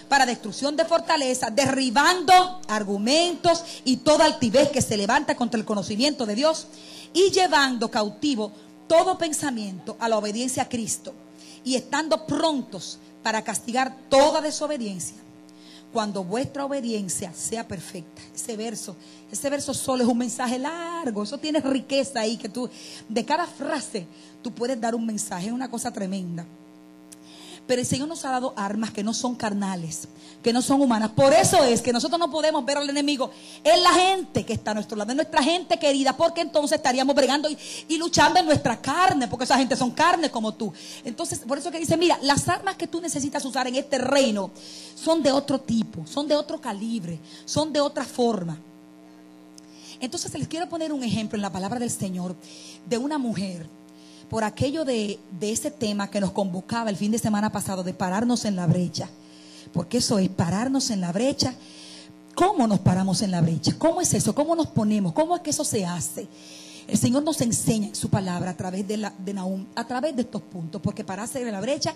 Para 0.08 0.27
destrucción 0.27 0.75
de 0.75 0.86
fortaleza, 0.86 1.49
derribando 1.49 2.62
argumentos 2.67 3.63
y 3.84 3.97
toda 3.97 4.25
altivez 4.25 4.69
que 4.69 4.84
se 4.84 4.97
levanta 4.97 5.36
contra 5.36 5.60
el 5.60 5.65
conocimiento 5.65 6.27
de 6.27 6.36
Dios 6.36 6.67
y 7.13 7.31
llevando 7.31 7.89
cautivo 7.89 8.51
todo 8.88 9.17
pensamiento 9.17 9.97
a 9.99 10.08
la 10.08 10.17
obediencia 10.17 10.63
a 10.63 10.69
Cristo 10.69 11.15
y 11.63 11.75
estando 11.75 12.27
prontos 12.27 12.99
para 13.23 13.43
castigar 13.43 13.95
toda 14.10 14.41
desobediencia 14.41 15.24
cuando 15.95 16.25
vuestra 16.25 16.65
obediencia 16.65 17.31
sea 17.31 17.65
perfecta. 17.65 18.21
Ese 18.36 18.58
verso, 18.58 18.97
ese 19.31 19.49
verso 19.49 19.73
solo 19.73 20.03
es 20.03 20.10
un 20.10 20.17
mensaje 20.17 20.60
largo, 20.60 21.23
eso 21.23 21.38
tiene 21.38 21.62
riqueza 21.62 22.19
ahí 22.19 22.36
que 22.36 22.49
tú 22.49 22.69
de 23.08 23.23
cada 23.23 23.47
frase 23.47 24.05
tú 24.41 24.53
puedes 24.53 24.81
dar 24.81 24.93
un 24.93 25.05
mensaje, 25.05 25.47
es 25.47 25.53
una 25.53 25.71
cosa 25.71 25.93
tremenda. 25.93 26.45
Pero 27.67 27.82
el 27.82 27.88
Señor 27.88 28.08
nos 28.08 28.23
ha 28.25 28.32
dado 28.32 28.54
armas 28.56 28.91
que 28.91 29.04
no 29.04 29.13
son 29.13 29.36
carnales, 29.36 30.08
que 30.43 30.54
no 30.54 30.62
son 30.62 30.82
humanas. 30.82 31.12
Por 31.12 31.34
eso 31.34 31.63
es 31.63 31.82
que 31.82 31.91
nosotros 31.91 32.19
no 32.19 32.30
podemos 32.30 32.63
ver 32.63 32.78
al 32.78 32.89
enemigo 32.89 33.32
en 33.63 33.82
la 33.82 33.91
gente 33.91 34.45
que 34.45 34.54
está 34.54 34.71
a 34.71 34.73
nuestro 34.75 34.95
lado, 34.95 35.12
en 35.12 35.17
nuestra 35.17 35.41
gente 35.41 35.80
querida, 35.80 36.15
porque 36.15 36.41
entonces 36.41 36.78
estaríamos 36.78 37.15
bregando 37.15 37.49
y, 37.49 37.97
luchando 37.97 38.39
en 38.39 38.45
nuestra 38.45 38.80
carne, 38.80 39.28
porque 39.28 39.45
esa 39.45 39.58
gente 39.58 39.75
son 39.75 39.91
carne 39.91 40.30
como 40.30 40.54
tú. 40.54 40.71
Entonces, 41.04 41.39
por 41.39 41.58
eso 41.58 41.71
que 41.71 41.80
dice, 41.80 41.97
mira, 41.97 42.19
las 42.21 42.47
armas 42.47 42.75
que 42.75 42.88
tú 42.88 43.01
necesitas 43.01 43.43
usar 43.45 43.67
en 43.67 43.75
este 43.75 43.97
reino 43.97 44.51
son 44.95 45.23
de 45.23 45.32
otro 45.32 45.60
tipo, 45.60 46.06
son 46.06 46.28
de 46.28 46.36
otro 46.36 46.62
calibre, 46.62 47.19
son 47.45 47.73
de 47.73 47.82
otra 47.82 48.06
forma. 48.06 48.60
Entonces 49.99 50.32
les 50.38 50.47
quiero 50.47 50.69
poner 50.69 50.93
un 50.93 51.04
ejemplo 51.04 51.36
en 51.36 51.41
la 51.41 51.51
palabra 51.51 51.80
del 51.80 51.89
Señor 51.89 52.36
de 52.86 52.97
una 52.97 53.17
mujer 53.17 53.67
por 54.29 54.43
aquello 54.43 54.85
de, 54.85 55.19
ese 55.41 55.71
tema 55.71 56.09
que 56.09 56.19
nos 56.19 56.31
convocaba 56.31 56.89
el 56.89 56.97
fin 56.97 57.11
de 57.11 57.19
semana 57.19 57.51
pasado, 57.51 57.83
de 57.83 57.93
pararnos 57.93 58.45
en 58.45 58.55
la 58.55 58.67
brecha. 58.67 59.09
Porque 59.73 59.97
eso 59.97 60.19
es 60.19 60.29
pararnos 60.29 60.89
en 60.89 61.01
la 61.01 61.11
brecha. 61.11 61.53
¿Cómo 62.33 62.67
nos 62.67 62.79
paramos 62.79 63.21
en 63.21 63.31
la 63.31 63.41
brecha? 63.41 63.75
¿Cómo 63.77 64.01
es 64.01 64.13
eso? 64.13 64.33
¿Cómo 64.33 64.55
nos 64.55 64.67
ponemos? 64.67 65.13
¿Cómo 65.13 65.35
es 65.35 65.41
que 65.41 65.51
eso 65.51 65.63
se 65.63 65.85
hace? 65.85 66.27
El 66.88 66.97
Señor 66.97 67.23
nos 67.23 67.41
enseña 67.41 67.88
en 67.88 67.95
su 67.95 68.09
palabra 68.09 68.51
a 68.51 68.57
través 68.57 68.88
de, 68.88 68.97
la, 68.97 69.13
de 69.17 69.35
a 69.75 69.88
través 69.88 70.15
de 70.15 70.21
estos 70.21 70.41
puntos, 70.41 70.81
porque 70.81 71.03
pararse 71.03 71.41
en 71.41 71.51
la 71.51 71.61
brecha, 71.61 71.93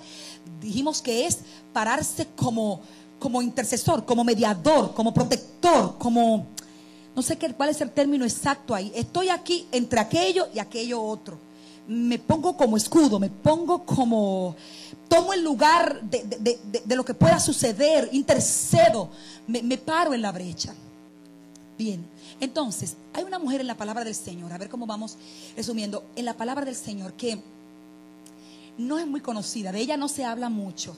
dijimos 0.61 1.01
que 1.01 1.27
es 1.27 1.39
pararse 1.71 2.27
como, 2.35 2.81
como 3.19 3.41
intercesor, 3.41 4.05
como 4.05 4.23
mediador, 4.23 4.93
como 4.95 5.13
protector, 5.13 5.97
como, 5.99 6.47
no 7.15 7.21
sé 7.21 7.37
qué, 7.37 7.53
cuál 7.53 7.69
es 7.69 7.81
el 7.81 7.91
término 7.91 8.25
exacto 8.25 8.73
ahí. 8.73 8.91
Estoy 8.95 9.29
aquí 9.29 9.67
entre 9.71 9.99
aquello 9.99 10.47
y 10.55 10.59
aquello 10.59 11.01
otro 11.03 11.48
me 11.89 12.19
pongo 12.19 12.55
como 12.55 12.77
escudo, 12.77 13.19
me 13.19 13.29
pongo 13.29 13.83
como, 13.83 14.55
tomo 15.07 15.33
el 15.33 15.43
lugar 15.43 16.01
de, 16.03 16.95
lo 16.95 17.03
que 17.03 17.15
pueda 17.15 17.39
suceder, 17.39 18.09
intercedo, 18.11 19.09
me, 19.47 19.63
me 19.63 19.77
paro 19.77 20.13
en 20.13 20.21
la 20.21 20.31
brecha. 20.31 20.75
Bien, 21.79 22.05
entonces, 22.39 22.95
hay 23.11 23.23
una 23.23 23.39
mujer 23.39 23.61
en 23.61 23.67
la 23.67 23.75
palabra 23.75 24.03
del 24.03 24.13
Señor, 24.13 24.53
a 24.53 24.59
ver 24.59 24.69
cómo 24.69 24.85
vamos 24.85 25.17
resumiendo, 25.57 26.03
en 26.15 26.25
la 26.25 26.35
palabra 26.35 26.63
del 26.63 26.75
Señor 26.75 27.13
que 27.13 27.41
no 28.77 28.99
es 28.99 29.07
muy 29.07 29.21
conocida, 29.21 29.71
de 29.71 29.79
ella 29.79 29.97
no 29.97 30.07
se 30.09 30.25
habla 30.25 30.49
mucho. 30.49 30.95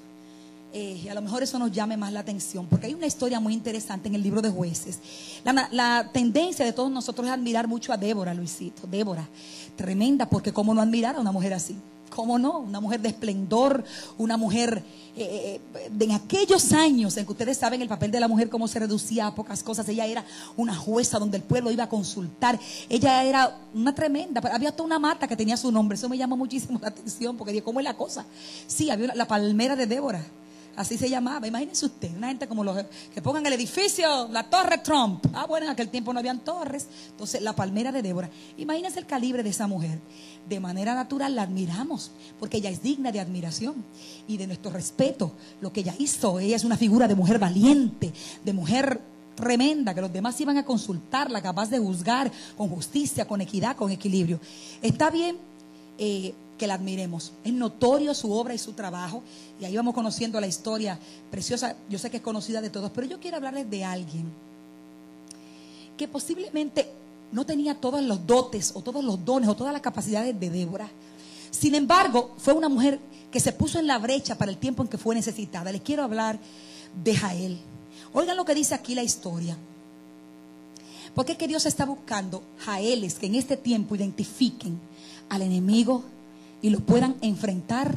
Eh, 0.74 1.08
a 1.10 1.14
lo 1.14 1.22
mejor 1.22 1.44
eso 1.44 1.60
nos 1.60 1.72
llame 1.72 1.98
más 1.98 2.14
la 2.14 2.22
atención, 2.22 2.66
porque 2.66 2.88
hay 2.88 2.94
una 2.94 3.06
historia 3.06 3.42
muy 3.42 3.54
interesante 3.54 4.08
en 4.08 4.16
el 4.16 4.24
libro 4.24 4.42
de 4.42 4.50
jueces. 4.50 5.00
La, 5.44 6.10
tendencia 6.14 6.66
de 6.66 6.72
todos 6.72 6.90
nosotros 6.90 7.28
es 7.28 7.34
admirar 7.34 7.68
mucho 7.68 7.92
a 7.92 7.98
Débora, 7.98 8.34
Luisito, 8.34 8.88
Débora, 8.88 9.28
tremenda, 9.76 10.30
porque 10.30 10.54
cómo 10.54 10.74
no 10.74 10.82
admirar 10.82 11.18
a 11.18 11.20
una 11.20 11.34
mujer 11.34 11.54
así, 11.54 11.76
cómo 12.10 12.40
no, 12.40 12.60
una 12.60 12.80
mujer 12.80 13.02
de 13.02 13.10
esplendor, 13.10 13.84
una 14.18 14.38
mujer 14.38 14.82
eh, 15.18 15.60
eh, 15.76 15.90
de 15.92 16.06
en 16.06 16.12
aquellos 16.12 16.72
años 16.72 17.18
en 17.18 17.26
que 17.26 17.32
ustedes 17.34 17.58
saben 17.58 17.82
el 17.82 17.90
papel 17.90 18.10
de 18.10 18.22
la 18.22 18.30
mujer, 18.30 18.48
cómo 18.48 18.70
se 18.70 18.80
reducía 18.80 19.28
a 19.28 19.36
pocas 19.36 19.64
cosas, 19.64 19.90
ella 19.90 20.06
era 20.06 20.24
una 20.56 20.74
jueza 20.74 21.20
donde 21.20 21.36
el 21.36 21.44
pueblo 21.44 21.70
iba 21.70 21.84
a 21.84 21.90
consultar, 21.90 22.58
ella 22.88 23.26
era 23.26 23.58
una 23.74 23.94
tremenda, 23.94 24.42
había 24.54 24.72
toda 24.72 24.86
una 24.86 25.00
mata 25.00 25.28
que 25.28 25.36
tenía 25.36 25.58
su 25.58 25.70
nombre, 25.70 25.98
eso 25.98 26.08
me 26.08 26.18
llamó 26.18 26.38
muchísimo 26.38 26.80
la 26.82 26.88
atención, 26.88 27.36
porque 27.36 27.52
dije, 27.52 27.64
¿cómo 27.64 27.82
es 27.82 27.84
la 27.84 27.98
cosa? 27.98 28.26
Sí, 28.68 28.90
había 28.90 29.14
la 29.16 29.28
palmera 29.28 29.76
de 29.76 29.86
Débora 29.86 30.24
Así 30.76 30.98
se 30.98 31.10
llamaba. 31.10 31.48
Imagínense 31.48 31.86
usted, 31.86 32.16
una 32.16 32.30
gente 32.30 32.48
como 32.48 32.64
los 32.64 32.78
que 33.14 33.22
pongan 33.22 33.46
el 33.46 33.54
edificio, 33.54 34.28
la 34.30 34.50
Torre 34.50 34.80
Trump. 34.80 35.26
Ah, 35.34 35.46
bueno, 35.46 35.66
en 35.66 35.72
aquel 35.72 35.90
tiempo 35.90 36.14
no 36.14 36.20
habían 36.20 36.40
torres. 36.40 36.88
Entonces, 37.10 37.42
la 37.42 37.56
palmera 37.56 37.92
de 37.92 38.02
Débora. 38.02 38.30
Imagínense 38.58 39.00
el 39.00 39.06
calibre 39.06 39.44
de 39.44 39.50
esa 39.50 39.68
mujer. 39.68 40.00
De 40.48 40.60
manera 40.60 40.96
natural 40.96 41.36
la 41.36 41.44
admiramos, 41.44 42.12
porque 42.40 42.58
ella 42.58 42.70
es 42.70 42.82
digna 42.82 43.12
de 43.12 43.20
admiración 43.20 43.84
y 44.28 44.38
de 44.38 44.48
nuestro 44.48 44.72
respeto. 44.72 45.34
Lo 45.60 45.72
que 45.74 45.82
ella 45.82 45.96
hizo, 46.00 46.40
ella 46.40 46.56
es 46.56 46.64
una 46.64 46.78
figura 46.78 47.08
de 47.08 47.16
mujer 47.16 47.38
valiente, 47.38 48.14
de 48.44 48.54
mujer 48.54 49.02
tremenda, 49.36 49.94
que 49.94 50.02
los 50.02 50.14
demás 50.14 50.40
iban 50.40 50.58
a 50.58 50.66
consultarla, 50.66 51.42
capaz 51.42 51.70
de 51.70 51.80
juzgar 51.80 52.32
con 52.58 52.70
justicia, 52.70 53.28
con 53.28 53.42
equidad, 53.42 53.76
con 53.76 53.92
equilibrio. 53.92 54.40
Está 54.82 55.10
bien. 55.10 55.38
Eh, 55.98 56.34
que 56.62 56.68
la 56.68 56.76
admiremos. 56.76 57.32
Es 57.44 57.52
notorio 57.54 58.14
su 58.14 58.32
obra 58.32 58.54
y 58.54 58.60
su 58.60 58.74
trabajo. 58.74 59.24
Y 59.60 59.66
ahí 59.66 59.76
vamos 59.76 59.96
conociendo 59.96 60.40
la 60.40 60.46
historia 60.46 61.00
preciosa. 61.32 61.76
Yo 61.90 61.98
sé 61.98 62.12
que 62.12 62.18
es 62.18 62.24
conocida 62.24 62.62
de 62.62 62.70
todos, 62.70 62.92
pero 62.94 63.08
yo 63.08 63.20
quiero 63.20 63.38
hablarles 63.38 63.68
de 63.68 63.84
alguien 63.84 64.32
que 65.98 66.08
posiblemente 66.08 66.88
no 67.32 67.48
tenía 67.48 67.74
todos 67.74 68.04
los 68.04 68.28
dotes 68.28 68.74
o 68.76 68.84
todos 68.84 69.04
los 69.04 69.26
dones 69.26 69.50
o 69.50 69.56
todas 69.56 69.74
las 69.74 69.82
capacidades 69.82 70.40
de 70.40 70.52
Débora. 70.52 70.88
Sin 71.50 71.74
embargo, 71.74 72.36
fue 72.38 72.54
una 72.54 72.70
mujer 72.70 73.00
que 73.32 73.40
se 73.40 73.54
puso 73.54 73.80
en 73.80 73.88
la 73.88 73.98
brecha 73.98 74.38
para 74.38 74.52
el 74.52 74.58
tiempo 74.58 74.84
en 74.84 74.90
que 74.90 75.00
fue 75.00 75.16
necesitada. 75.16 75.72
Les 75.72 75.82
quiero 75.82 76.04
hablar 76.04 76.38
de 77.04 77.16
Jael. 77.16 77.58
Oigan 78.14 78.38
lo 78.38 78.46
que 78.46 78.54
dice 78.54 78.76
aquí 78.76 78.94
la 78.94 79.02
historia. 79.02 79.58
Porque 81.16 81.32
es 81.32 81.40
que 81.40 81.48
Dios 81.48 81.66
está 81.66 81.86
buscando 81.86 82.44
Jaeles 82.60 83.16
que 83.16 83.26
en 83.26 83.34
este 83.34 83.58
tiempo 83.58 83.96
identifiquen 83.96 84.80
al 85.28 85.42
enemigo 85.42 86.04
y 86.62 86.70
lo 86.70 86.80
puedan 86.80 87.16
enfrentar 87.22 87.96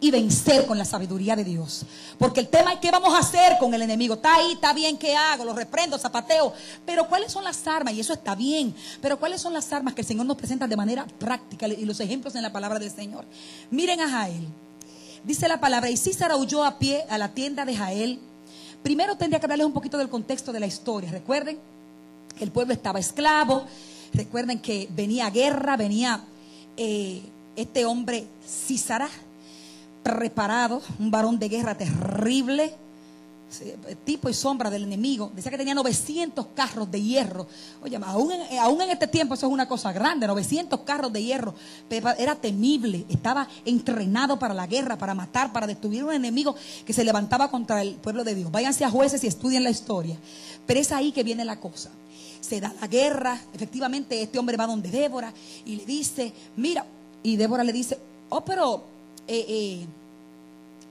y 0.00 0.10
vencer 0.10 0.66
con 0.66 0.76
la 0.76 0.84
sabiduría 0.84 1.34
de 1.34 1.44
Dios. 1.44 1.86
Porque 2.18 2.40
el 2.40 2.48
tema 2.48 2.74
es 2.74 2.78
qué 2.80 2.90
vamos 2.90 3.14
a 3.14 3.18
hacer 3.18 3.56
con 3.58 3.72
el 3.72 3.82
enemigo. 3.82 4.14
Está 4.14 4.36
ahí, 4.36 4.52
está 4.52 4.72
bien, 4.72 4.98
¿qué 4.98 5.16
hago? 5.16 5.44
Lo 5.44 5.54
reprendo, 5.54 5.98
zapateo. 5.98 6.52
Pero 6.84 7.08
¿cuáles 7.08 7.32
son 7.32 7.44
las 7.44 7.66
armas? 7.66 7.94
Y 7.94 8.00
eso 8.00 8.12
está 8.12 8.34
bien. 8.34 8.74
Pero 9.00 9.18
¿cuáles 9.18 9.40
son 9.40 9.52
las 9.54 9.72
armas 9.72 9.94
que 9.94 10.02
el 10.02 10.06
Señor 10.06 10.26
nos 10.26 10.36
presenta 10.36 10.66
de 10.66 10.76
manera 10.76 11.06
práctica 11.18 11.66
y 11.68 11.84
los 11.84 12.00
ejemplos 12.00 12.34
en 12.34 12.42
la 12.42 12.52
palabra 12.52 12.78
del 12.78 12.90
Señor? 12.90 13.24
Miren 13.70 14.00
a 14.00 14.10
Jael. 14.10 14.46
Dice 15.24 15.48
la 15.48 15.58
palabra, 15.58 15.88
y 15.88 15.96
Císara 15.96 16.36
huyó 16.36 16.64
a 16.64 16.78
pie 16.78 17.06
a 17.08 17.16
la 17.16 17.32
tienda 17.32 17.64
de 17.64 17.74
Jael 17.74 18.20
Primero 18.84 19.16
tendría 19.16 19.40
que 19.40 19.46
hablarles 19.46 19.66
un 19.66 19.72
poquito 19.72 19.96
del 19.96 20.10
contexto 20.10 20.52
de 20.52 20.60
la 20.60 20.66
historia. 20.66 21.10
Recuerden 21.10 21.58
que 22.36 22.44
el 22.44 22.50
pueblo 22.50 22.74
estaba 22.74 22.98
esclavo, 22.98 23.64
recuerden 24.12 24.60
que 24.60 24.88
venía 24.90 25.30
guerra, 25.30 25.78
venía 25.78 26.22
eh, 26.76 27.22
este 27.56 27.84
hombre 27.84 28.26
Císara, 28.46 29.08
preparado, 30.02 30.82
un 30.98 31.10
varón 31.10 31.38
de 31.38 31.48
guerra 31.48 31.76
terrible, 31.76 32.74
tipo 34.04 34.28
y 34.28 34.34
sombra 34.34 34.70
del 34.70 34.84
enemigo. 34.84 35.30
Decía 35.34 35.50
que 35.50 35.58
tenía 35.58 35.74
900 35.74 36.46
carros 36.54 36.90
de 36.90 37.00
hierro. 37.00 37.46
Oye, 37.82 37.96
aún 38.04 38.32
en, 38.32 38.58
aún 38.58 38.82
en 38.82 38.90
este 38.90 39.06
tiempo 39.06 39.34
eso 39.34 39.46
es 39.46 39.52
una 39.52 39.68
cosa 39.68 39.92
grande, 39.92 40.26
900 40.26 40.80
carros 40.80 41.12
de 41.12 41.22
hierro. 41.22 41.54
Era 42.18 42.34
temible, 42.34 43.04
estaba 43.08 43.48
entrenado 43.64 44.38
para 44.38 44.54
la 44.54 44.66
guerra, 44.66 44.96
para 44.96 45.14
matar, 45.14 45.52
para 45.52 45.66
destruir 45.66 46.04
un 46.04 46.12
enemigo 46.12 46.54
que 46.84 46.92
se 46.92 47.04
levantaba 47.04 47.50
contra 47.50 47.82
el 47.82 47.94
pueblo 47.94 48.24
de 48.24 48.34
Dios. 48.34 48.50
Váyanse 48.50 48.84
a 48.84 48.90
jueces 48.90 49.22
y 49.24 49.26
estudien 49.26 49.64
la 49.64 49.70
historia. 49.70 50.18
Pero 50.66 50.80
es 50.80 50.92
ahí 50.92 51.12
que 51.12 51.22
viene 51.22 51.44
la 51.44 51.60
cosa. 51.60 51.90
Se 52.40 52.60
da 52.60 52.74
la 52.80 52.86
guerra, 52.86 53.40
efectivamente 53.54 54.20
este 54.20 54.38
hombre 54.38 54.56
va 54.56 54.66
donde 54.66 54.90
Débora 54.90 55.32
y 55.64 55.76
le 55.76 55.86
dice, 55.86 56.32
mira, 56.56 56.84
y 57.24 57.36
Débora 57.36 57.64
le 57.64 57.72
dice, 57.72 57.98
oh, 58.28 58.44
pero... 58.44 58.84
Eh, 59.26 59.46
eh, 59.48 59.86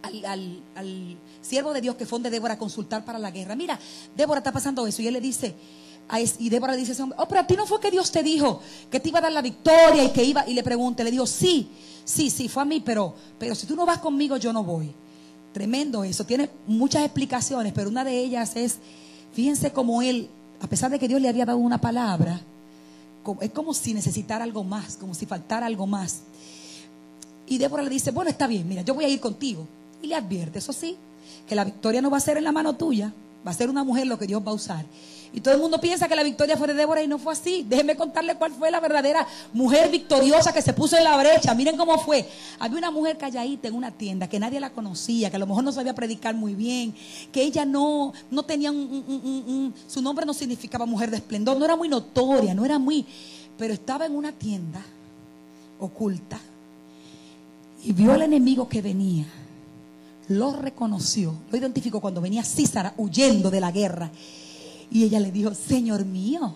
al, 0.04 1.18
siervo 1.42 1.74
de 1.74 1.80
Dios 1.80 1.96
que 1.96 2.06
fue 2.06 2.18
donde 2.18 2.30
Débora 2.30 2.56
a 2.56 2.58
consultar 2.58 3.06
para 3.06 3.20
la 3.20 3.32
guerra. 3.32 3.56
Mira, 3.56 3.80
Débora 4.16 4.40
está 4.40 4.52
pasando 4.52 4.86
eso. 4.86 5.02
Y 5.02 5.08
él 5.08 5.14
le 5.14 5.22
dice, 5.22 5.56
y 6.40 6.50
Débora 6.50 6.74
le 6.74 6.80
dice 6.80 6.92
a 6.92 6.94
ese 6.94 7.04
hombre, 7.04 7.18
oh, 7.22 7.28
pero 7.28 7.42
a 7.42 7.48
ti 7.48 7.56
no 7.56 7.66
fue 7.66 7.80
que 7.80 7.92
Dios 7.92 8.12
te 8.12 8.24
dijo 8.24 8.62
que 8.90 9.00
te 9.00 9.10
iba 9.10 9.20
a 9.20 9.22
dar 9.22 9.32
la 9.32 9.42
victoria 9.42 10.04
y 10.04 10.10
que 10.10 10.24
iba, 10.24 10.48
y 10.48 10.54
le 10.54 10.64
pregunta, 10.64 11.04
le 11.04 11.12
dijo, 11.12 11.26
sí, 11.26 11.70
sí, 12.04 12.30
sí, 12.30 12.50
fue 12.50 12.64
a 12.64 12.66
mí, 12.66 12.82
pero, 12.82 13.14
pero 13.40 13.56
si 13.56 13.66
tú 13.66 13.76
no 13.76 13.86
vas 13.86 14.00
conmigo, 14.00 14.38
yo 14.38 14.52
no 14.54 14.64
voy. 14.64 14.94
Tremendo 15.54 16.04
eso, 16.04 16.26
tiene 16.26 16.50
muchas 16.68 17.04
explicaciones, 17.04 17.74
pero 17.74 17.90
una 17.90 18.04
de 18.04 18.18
ellas 18.18 18.56
es, 18.56 18.80
fíjense 19.34 19.72
cómo 19.72 20.02
él, 20.02 20.30
a 20.62 20.68
pesar 20.68 20.92
de 20.92 21.00
que 21.00 21.08
Dios 21.08 21.22
le 21.22 21.30
había 21.30 21.46
dado 21.46 21.60
una 21.60 21.80
palabra, 21.80 22.42
es 23.42 23.52
como 23.52 23.74
si 23.74 23.94
necesitara 23.94 24.44
algo 24.44 24.64
más, 24.64 24.98
como 24.98 25.14
si 25.14 25.26
faltara 25.26 25.66
algo 25.66 25.88
más. 25.88 26.22
Y 27.48 27.58
Débora 27.58 27.84
le 27.84 27.90
dice, 27.90 28.12
bueno, 28.12 28.30
está 28.30 28.48
bien, 28.48 28.68
mira, 28.68 28.82
yo 28.82 28.94
voy 28.94 29.06
a 29.06 29.10
ir 29.10 29.20
contigo 29.20 29.68
y 30.02 30.08
le 30.08 30.16
advierte, 30.16 30.60
eso 30.60 30.74
sí, 30.74 30.98
que 31.48 31.56
la 31.56 31.66
victoria 31.66 32.02
no 32.02 32.10
va 32.10 32.18
a 32.18 32.22
ser 32.22 32.38
en 32.38 32.44
la 32.44 32.52
mano 32.52 32.76
tuya, 32.76 33.14
va 33.46 33.52
a 33.52 33.54
ser 33.54 33.70
una 33.70 33.84
mujer 33.84 34.08
lo 34.08 34.18
que 34.18 34.28
Dios 34.28 34.42
va 34.46 34.52
a 34.52 34.56
usar. 34.56 34.86
Y 35.34 35.42
todo 35.42 35.56
el 35.56 35.60
mundo 35.60 35.82
piensa 35.82 36.08
que 36.08 36.16
la 36.16 36.22
victoria 36.22 36.56
fue 36.56 36.68
de 36.68 36.76
Débora 36.76 37.02
y 37.02 37.08
no 37.08 37.18
fue 37.18 37.34
así. 37.34 37.66
Déjenme 37.68 37.96
contarle 37.96 38.36
cuál 38.36 38.52
fue 38.52 38.70
la 38.70 38.80
verdadera 38.80 39.28
mujer 39.52 39.90
victoriosa 39.90 40.54
que 40.54 40.62
se 40.62 40.74
puso 40.74 40.96
en 40.96 41.04
la 41.04 41.18
brecha. 41.18 41.56
Miren 41.56 41.76
cómo 41.76 41.98
fue. 41.98 42.30
Había 42.60 42.78
una 42.78 42.92
mujer 42.92 43.18
calladita 43.18 43.68
en 43.68 43.74
una 43.74 43.90
tienda 43.90 44.30
que 44.30 44.40
nadie 44.40 44.60
la 44.60 44.70
conocía, 44.70 45.32
que 45.32 45.38
a 45.38 45.40
lo 45.40 45.48
mejor 45.48 45.64
no 45.64 45.72
sabía 45.72 45.96
predicar 45.96 46.36
muy 46.36 46.54
bien, 46.54 46.94
que 47.32 47.42
ella 47.42 47.66
no, 47.66 48.14
no 48.30 48.44
tenía 48.44 48.72
un, 48.72 49.74
su 49.88 50.04
nombre 50.04 50.24
no 50.24 50.36
significaba 50.36 50.86
mujer 50.86 51.10
de 51.10 51.18
esplendor, 51.18 51.58
no 51.58 51.66
era 51.66 51.76
muy 51.76 51.90
notoria, 51.90 52.54
no 52.54 52.64
era 52.64 52.78
muy, 52.78 53.04
pero 53.58 53.74
estaba 53.74 54.06
en 54.06 54.16
una 54.16 54.32
tienda 54.32 54.82
oculta 55.80 56.40
y 57.84 57.92
vio 57.92 58.14
al 58.14 58.22
enemigo 58.22 58.70
que 58.70 58.82
venía 58.82 59.26
lo 60.30 60.54
reconoció, 60.54 61.36
lo 61.52 61.58
identificó 61.58 62.00
cuando 62.00 62.22
venía 62.22 62.44
Císara 62.44 62.94
huyendo 62.98 63.52
de 63.52 63.60
la 63.60 63.72
guerra. 63.72 64.10
Y 64.92 65.04
ella 65.04 65.20
le 65.20 65.32
dijo, 65.32 65.54
Señor 65.54 66.06
mío, 66.06 66.56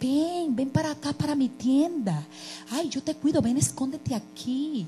ven, 0.00 0.54
ven 0.54 0.70
para 0.70 0.90
acá, 0.90 1.12
para 1.12 1.34
mi 1.34 1.48
tienda. 1.48 2.26
Ay, 2.70 2.88
yo 2.88 3.02
te 3.02 3.14
cuido, 3.14 3.42
ven, 3.42 3.56
escóndete 3.56 4.14
aquí. 4.14 4.86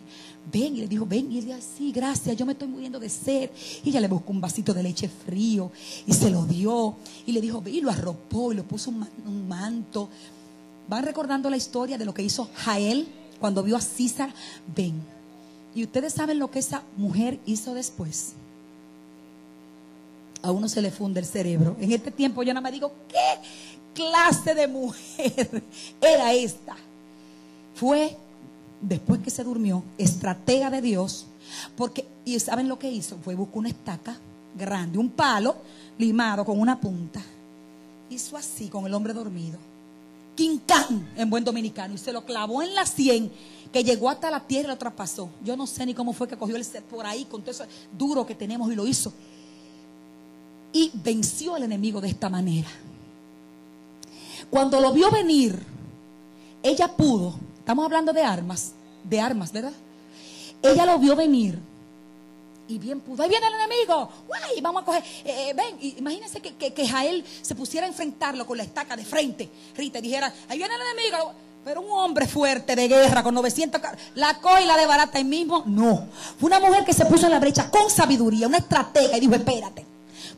Ven, 0.52 0.76
y 0.76 0.80
le 0.80 0.88
dijo, 0.88 1.06
ven, 1.06 1.30
y 1.32 1.38
ella, 1.38 1.58
sí, 1.60 1.90
gracias, 1.90 2.36
yo 2.36 2.44
me 2.44 2.52
estoy 2.52 2.68
muriendo 2.68 3.00
de 3.00 3.08
sed. 3.08 3.50
Y 3.82 3.90
ella 3.90 4.00
le 4.00 4.08
buscó 4.08 4.32
un 4.32 4.40
vasito 4.40 4.74
de 4.74 4.82
leche 4.82 5.08
frío 5.08 5.70
y 6.06 6.12
se 6.12 6.30
lo 6.30 6.44
dio. 6.44 6.96
Y 7.26 7.32
le 7.32 7.40
dijo, 7.40 7.62
y 7.66 7.80
lo 7.80 7.90
arropó 7.90 8.52
y 8.52 8.56
le 8.56 8.62
puso 8.62 8.90
un, 8.90 9.06
un 9.26 9.48
manto. 9.48 10.08
Van 10.88 11.04
recordando 11.04 11.48
la 11.48 11.56
historia 11.56 11.96
de 11.96 12.04
lo 12.04 12.12
que 12.12 12.22
hizo 12.22 12.50
Jael 12.54 13.08
cuando 13.40 13.62
vio 13.62 13.76
a 13.76 13.80
Císara. 13.80 14.34
Ven, 14.74 14.94
y 15.74 15.82
ustedes 15.82 16.12
saben 16.12 16.38
lo 16.38 16.50
que 16.50 16.60
esa 16.60 16.82
mujer 16.96 17.40
hizo 17.46 17.74
después. 17.74 18.34
A 20.44 20.50
uno 20.50 20.68
se 20.68 20.82
le 20.82 20.90
funde 20.90 21.20
el 21.20 21.26
cerebro. 21.26 21.74
En 21.80 21.90
este 21.90 22.10
tiempo 22.10 22.42
yo 22.42 22.52
nada 22.52 22.60
más 22.60 22.72
digo, 22.72 22.92
¿qué 23.08 23.40
clase 23.94 24.54
de 24.54 24.68
mujer 24.68 25.62
era 26.02 26.34
esta? 26.34 26.76
Fue, 27.74 28.14
después 28.82 29.20
que 29.20 29.30
se 29.30 29.42
durmió, 29.42 29.82
estratega 29.96 30.68
de 30.68 30.82
Dios, 30.82 31.26
porque, 31.78 32.06
y 32.26 32.38
saben 32.40 32.68
lo 32.68 32.78
que 32.78 32.90
hizo, 32.90 33.16
fue 33.24 33.34
buscar 33.34 33.58
una 33.58 33.70
estaca 33.70 34.18
grande, 34.54 34.98
un 34.98 35.08
palo 35.08 35.56
limado 35.96 36.44
con 36.44 36.60
una 36.60 36.78
punta. 36.78 37.22
Hizo 38.10 38.36
así 38.36 38.68
con 38.68 38.84
el 38.84 38.92
hombre 38.92 39.14
dormido. 39.14 39.58
Quincán 40.36 41.08
en 41.16 41.30
buen 41.30 41.42
dominicano 41.42 41.94
y 41.94 41.98
se 41.98 42.12
lo 42.12 42.22
clavó 42.26 42.60
en 42.60 42.74
la 42.74 42.84
sien 42.84 43.32
que 43.72 43.82
llegó 43.82 44.10
hasta 44.10 44.30
la 44.30 44.40
tierra 44.40 44.68
y 44.68 44.72
lo 44.72 44.78
traspasó. 44.78 45.30
Yo 45.42 45.56
no 45.56 45.66
sé 45.66 45.86
ni 45.86 45.94
cómo 45.94 46.12
fue 46.12 46.28
que 46.28 46.36
cogió 46.36 46.56
el 46.56 46.64
ser 46.66 46.82
por 46.82 47.06
ahí 47.06 47.24
con 47.24 47.40
todo 47.40 47.52
eso 47.52 47.64
duro 47.96 48.26
que 48.26 48.34
tenemos 48.34 48.70
y 48.70 48.74
lo 48.74 48.86
hizo. 48.86 49.10
Y 50.74 50.90
venció 50.92 51.54
al 51.54 51.62
enemigo 51.62 52.02
de 52.02 52.08
esta 52.08 52.28
manera. 52.28 52.68
Cuando 54.50 54.80
lo 54.80 54.92
vio 54.92 55.10
venir, 55.10 55.58
ella 56.62 56.88
pudo, 56.88 57.34
estamos 57.58 57.86
hablando 57.86 58.12
de 58.12 58.22
armas, 58.22 58.72
de 59.02 59.20
armas, 59.20 59.50
¿verdad? 59.52 59.72
Ella 60.62 60.84
lo 60.84 60.98
vio 60.98 61.16
venir 61.16 61.58
y 62.68 62.78
bien 62.78 63.00
pudo. 63.00 63.22
Ahí 63.22 63.28
viene 63.28 63.46
el 63.46 63.54
enemigo. 63.54 64.08
¡Guay! 64.26 64.60
Vamos 64.62 64.82
a 64.82 64.84
coger. 64.84 65.02
Eh, 65.24 65.50
eh, 65.50 65.54
ven, 65.54 65.76
imagínense 65.98 66.40
que, 66.40 66.54
que, 66.54 66.88
Jael 66.88 67.24
se 67.42 67.54
pusiera 67.54 67.86
a 67.86 67.88
enfrentarlo 67.88 68.46
con 68.46 68.56
la 68.56 68.64
estaca 68.64 68.96
de 68.96 69.04
frente. 69.04 69.48
Rita, 69.76 70.00
dijera: 70.00 70.32
Ahí 70.48 70.58
viene 70.58 70.74
el 70.74 70.80
enemigo. 70.80 71.32
Pero 71.64 71.80
un 71.80 71.90
hombre 71.90 72.26
fuerte 72.26 72.76
de 72.76 72.88
guerra 72.88 73.22
con 73.22 73.34
900 73.34 73.80
la 74.16 74.38
coge 74.38 74.64
y 74.64 74.66
la 74.66 74.76
de 74.76 74.86
barata 74.86 75.16
ahí 75.16 75.24
mismo, 75.24 75.62
no. 75.64 76.08
Fue 76.38 76.48
una 76.48 76.60
mujer 76.60 76.84
que 76.84 76.92
se 76.92 77.06
puso 77.06 77.24
en 77.24 77.32
la 77.32 77.40
brecha 77.40 77.70
con 77.70 77.88
sabiduría, 77.88 78.46
una 78.46 78.58
estratega 78.58 79.16
y 79.16 79.20
dijo, 79.20 79.34
espérate, 79.34 79.86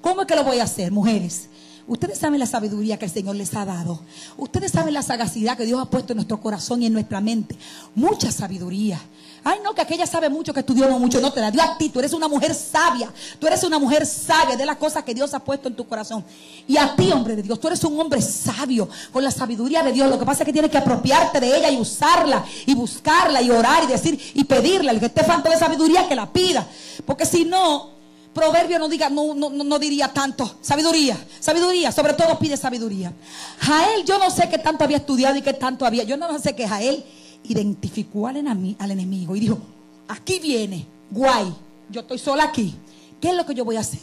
¿cómo 0.00 0.22
es 0.22 0.26
que 0.26 0.34
lo 0.34 0.44
voy 0.44 0.58
a 0.58 0.64
hacer, 0.64 0.92
mujeres? 0.92 1.48
Ustedes 1.88 2.18
saben 2.18 2.40
la 2.40 2.46
sabiduría 2.46 2.98
que 2.98 3.04
el 3.04 3.10
Señor 3.12 3.36
les 3.36 3.54
ha 3.54 3.64
dado. 3.64 4.00
Ustedes 4.36 4.72
saben 4.72 4.92
la 4.92 5.02
sagacidad 5.02 5.56
que 5.56 5.64
Dios 5.64 5.80
ha 5.80 5.84
puesto 5.84 6.12
en 6.12 6.16
nuestro 6.16 6.40
corazón 6.40 6.82
y 6.82 6.86
en 6.86 6.92
nuestra 6.92 7.20
mente. 7.20 7.56
Mucha 7.94 8.32
sabiduría. 8.32 9.00
Ay, 9.44 9.60
no, 9.62 9.72
que 9.72 9.82
aquella 9.82 10.04
sabe 10.04 10.28
mucho, 10.28 10.52
que 10.52 10.60
estudió 10.60 10.88
no 10.88 10.98
mucho. 10.98 11.20
No, 11.20 11.32
te 11.32 11.40
la 11.40 11.52
dio 11.52 11.62
a 11.62 11.78
ti. 11.78 11.90
Tú 11.90 12.00
eres 12.00 12.12
una 12.12 12.26
mujer 12.26 12.52
sabia. 12.56 13.12
Tú 13.38 13.46
eres 13.46 13.62
una 13.62 13.78
mujer 13.78 14.04
sabia 14.04 14.56
de 14.56 14.66
las 14.66 14.78
cosas 14.78 15.04
que 15.04 15.14
Dios 15.14 15.32
ha 15.32 15.38
puesto 15.38 15.68
en 15.68 15.76
tu 15.76 15.86
corazón. 15.86 16.24
Y 16.66 16.76
a 16.76 16.96
ti, 16.96 17.12
hombre 17.12 17.36
de 17.36 17.42
Dios, 17.42 17.60
tú 17.60 17.68
eres 17.68 17.84
un 17.84 18.00
hombre 18.00 18.20
sabio 18.20 18.88
con 19.12 19.22
la 19.22 19.30
sabiduría 19.30 19.84
de 19.84 19.92
Dios. 19.92 20.10
Lo 20.10 20.18
que 20.18 20.26
pasa 20.26 20.42
es 20.42 20.46
que 20.46 20.52
tienes 20.52 20.72
que 20.72 20.78
apropiarte 20.78 21.38
de 21.38 21.56
ella 21.56 21.70
y 21.70 21.80
usarla 21.80 22.44
y 22.66 22.74
buscarla 22.74 23.40
y 23.42 23.50
orar 23.52 23.84
y 23.84 23.86
decir 23.86 24.20
y 24.34 24.42
pedirle. 24.42 24.90
El 24.90 24.98
que 24.98 25.06
esté 25.06 25.22
falta 25.22 25.48
de 25.48 25.56
sabiduría, 25.56 26.08
que 26.08 26.16
la 26.16 26.32
pida. 26.32 26.66
Porque 27.04 27.24
si 27.24 27.44
no, 27.44 27.95
proverbio 28.36 28.78
no 28.78 28.86
diga, 28.88 29.08
no, 29.08 29.34
no, 29.34 29.48
no, 29.48 29.78
diría 29.78 30.12
tanto. 30.12 30.58
Sabiduría, 30.60 31.16
sabiduría, 31.40 31.90
sobre 31.90 32.12
todo 32.12 32.38
pide 32.38 32.58
sabiduría. 32.58 33.10
Jael, 33.60 34.04
yo 34.04 34.18
no 34.18 34.30
sé 34.30 34.48
qué 34.50 34.58
tanto 34.58 34.84
había 34.84 34.98
estudiado 34.98 35.36
y 35.36 35.42
qué 35.42 35.54
tanto 35.54 35.86
había. 35.86 36.04
Yo 36.04 36.18
no 36.18 36.38
sé 36.38 36.54
que 36.54 36.68
Jael 36.68 37.02
identificó 37.44 38.26
al, 38.26 38.36
enemigo 38.36 39.34
y 39.34 39.40
dijo, 39.40 39.58
aquí 40.06 40.38
viene, 40.38 40.86
guay, 41.10 41.54
yo 41.88 42.02
estoy 42.02 42.18
sola 42.18 42.44
aquí. 42.44 42.74
¿Qué 43.20 43.30
es 43.30 43.34
lo 43.34 43.46
que 43.46 43.54
yo 43.54 43.64
voy 43.64 43.76
a 43.76 43.80
hacer? 43.80 44.00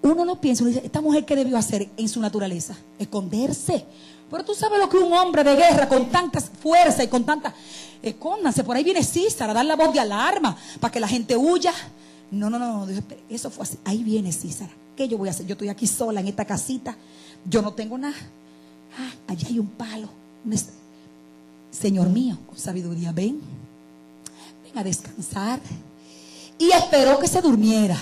Uno 0.00 0.24
no 0.24 0.40
piensa, 0.40 0.64
uno 0.64 0.72
dice, 0.72 0.86
esta 0.86 1.02
mujer 1.02 1.26
qué 1.26 1.36
debió 1.36 1.58
hacer 1.58 1.90
en 1.98 2.08
su 2.08 2.18
naturaleza, 2.18 2.74
esconderse. 2.98 3.84
Pero 4.30 4.42
tú 4.42 4.54
sabes 4.54 4.78
lo 4.78 4.88
que 4.88 4.96
un 4.96 5.12
hombre 5.12 5.44
de 5.44 5.54
guerra 5.54 5.86
con 5.86 6.06
tanta 6.06 6.40
fuerza 6.40 7.04
y 7.04 7.08
con 7.08 7.24
tanta... 7.24 7.54
Escóndanse, 8.02 8.64
por 8.64 8.76
ahí 8.76 8.84
viene 8.84 9.02
César 9.02 9.50
a 9.50 9.54
dar 9.54 9.64
la 9.64 9.76
voz 9.76 9.92
de 9.92 10.00
alarma 10.00 10.56
para 10.80 10.90
que 10.92 11.00
la 11.00 11.08
gente 11.08 11.36
huya. 11.36 11.72
No, 12.30 12.50
no, 12.50 12.58
no, 12.58 12.86
no, 12.86 13.02
eso 13.28 13.50
fue 13.50 13.64
así. 13.64 13.78
Ahí 13.84 14.02
viene 14.02 14.32
César. 14.32 14.68
¿Qué 14.96 15.08
yo 15.08 15.18
voy 15.18 15.28
a 15.28 15.32
hacer? 15.32 15.46
Yo 15.46 15.52
estoy 15.52 15.68
aquí 15.68 15.86
sola 15.86 16.20
en 16.20 16.28
esta 16.28 16.44
casita. 16.44 16.96
Yo 17.44 17.62
no 17.62 17.72
tengo 17.72 17.98
nada. 17.98 18.16
Ah, 18.98 19.10
allá 19.28 19.48
hay 19.48 19.58
un 19.58 19.66
palo. 19.68 20.08
Señor 21.70 22.08
mío, 22.08 22.38
con 22.46 22.58
sabiduría, 22.58 23.12
ven, 23.12 23.40
ven 24.62 24.78
a 24.78 24.84
descansar. 24.84 25.60
Y 26.58 26.70
esperó 26.70 27.18
que 27.18 27.26
se 27.26 27.40
durmiera. 27.40 27.96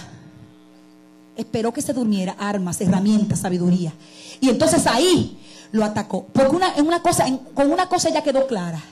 Esperó 1.36 1.72
que 1.72 1.80
se 1.80 1.94
durmiera, 1.94 2.36
armas, 2.38 2.80
herramientas, 2.80 3.40
sabiduría. 3.40 3.92
Y 4.40 4.51
entonces 4.51 4.86
ahí 4.86 5.38
lo 5.72 5.84
atacó. 5.84 6.26
Porque 6.32 6.55
una, 6.55 6.74
en 6.74 6.86
una 6.86 7.01
cosa, 7.01 7.24
con 7.55 7.72
una 7.72 7.88
cosa 7.88 8.11
ya 8.11 8.22
quedó 8.22 8.47
clara. 8.47 8.82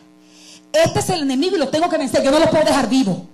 Este 0.72 1.00
es 1.00 1.10
el 1.10 1.22
enemigo 1.22 1.56
y 1.56 1.58
lo 1.58 1.68
tengo 1.68 1.88
que 1.90 1.98
vencer. 1.98 2.22
Yo 2.22 2.30
no 2.30 2.38
lo 2.38 2.48
puedo 2.48 2.64
dejar 2.64 2.88
vivo. 2.88 3.26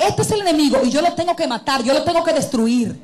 Este 0.00 0.22
es 0.22 0.30
el 0.30 0.40
enemigo 0.40 0.78
y 0.84 0.90
yo 0.90 1.02
lo 1.02 1.12
tengo 1.14 1.36
que 1.36 1.46
matar, 1.46 1.82
yo 1.84 1.92
lo 1.92 2.02
tengo 2.02 2.24
que 2.24 2.32
destruir. 2.32 2.98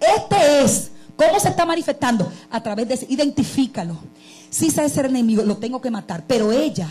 Este 0.00 0.62
es. 0.62 0.90
¿Cómo 1.16 1.40
se 1.40 1.48
está 1.48 1.64
manifestando? 1.64 2.30
A 2.50 2.62
través 2.62 2.88
de 2.88 3.06
Identifícalo. 3.08 3.96
Si 4.50 4.66
ese 4.66 4.84
es 4.84 4.96
el 4.98 5.06
enemigo, 5.06 5.42
lo 5.42 5.56
tengo 5.56 5.80
que 5.80 5.90
matar. 5.90 6.24
Pero 6.26 6.52
ella 6.52 6.90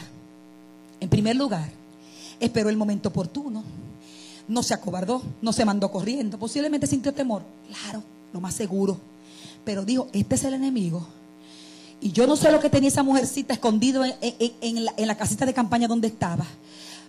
en 1.00 1.10
primer 1.10 1.36
lugar, 1.36 1.70
esperó 2.40 2.70
el 2.70 2.78
momento 2.78 3.10
oportuno. 3.10 3.64
No 4.48 4.64
se 4.64 4.74
acobardó, 4.74 5.22
no 5.42 5.54
se 5.54 5.66
mandó 5.66 5.92
corriendo. 5.92 6.38
Posiblemente 6.38 6.88
sintió 6.88 7.14
temor. 7.14 7.44
Claro, 7.68 8.04
lo 8.34 8.40
más 8.40 8.54
seguro. 8.54 8.98
Pero 9.64 9.84
dijo, 9.84 10.08
este 10.14 10.36
es 10.36 10.44
el 10.44 10.54
enemigo. 10.54 11.06
Y 12.02 12.12
yo 12.12 12.28
no 12.28 12.36
sé 12.36 12.52
lo 12.52 12.60
que 12.60 12.70
tenía 12.70 12.90
esa 12.90 13.04
mujercita 13.04 13.54
escondido 13.54 14.04
en 14.04 14.86
la, 14.86 14.94
en 14.96 15.08
la 15.08 15.18
casita 15.18 15.46
de 15.46 15.54
campaña 15.54 15.88
donde 15.88 16.08
estaba. 16.08 16.46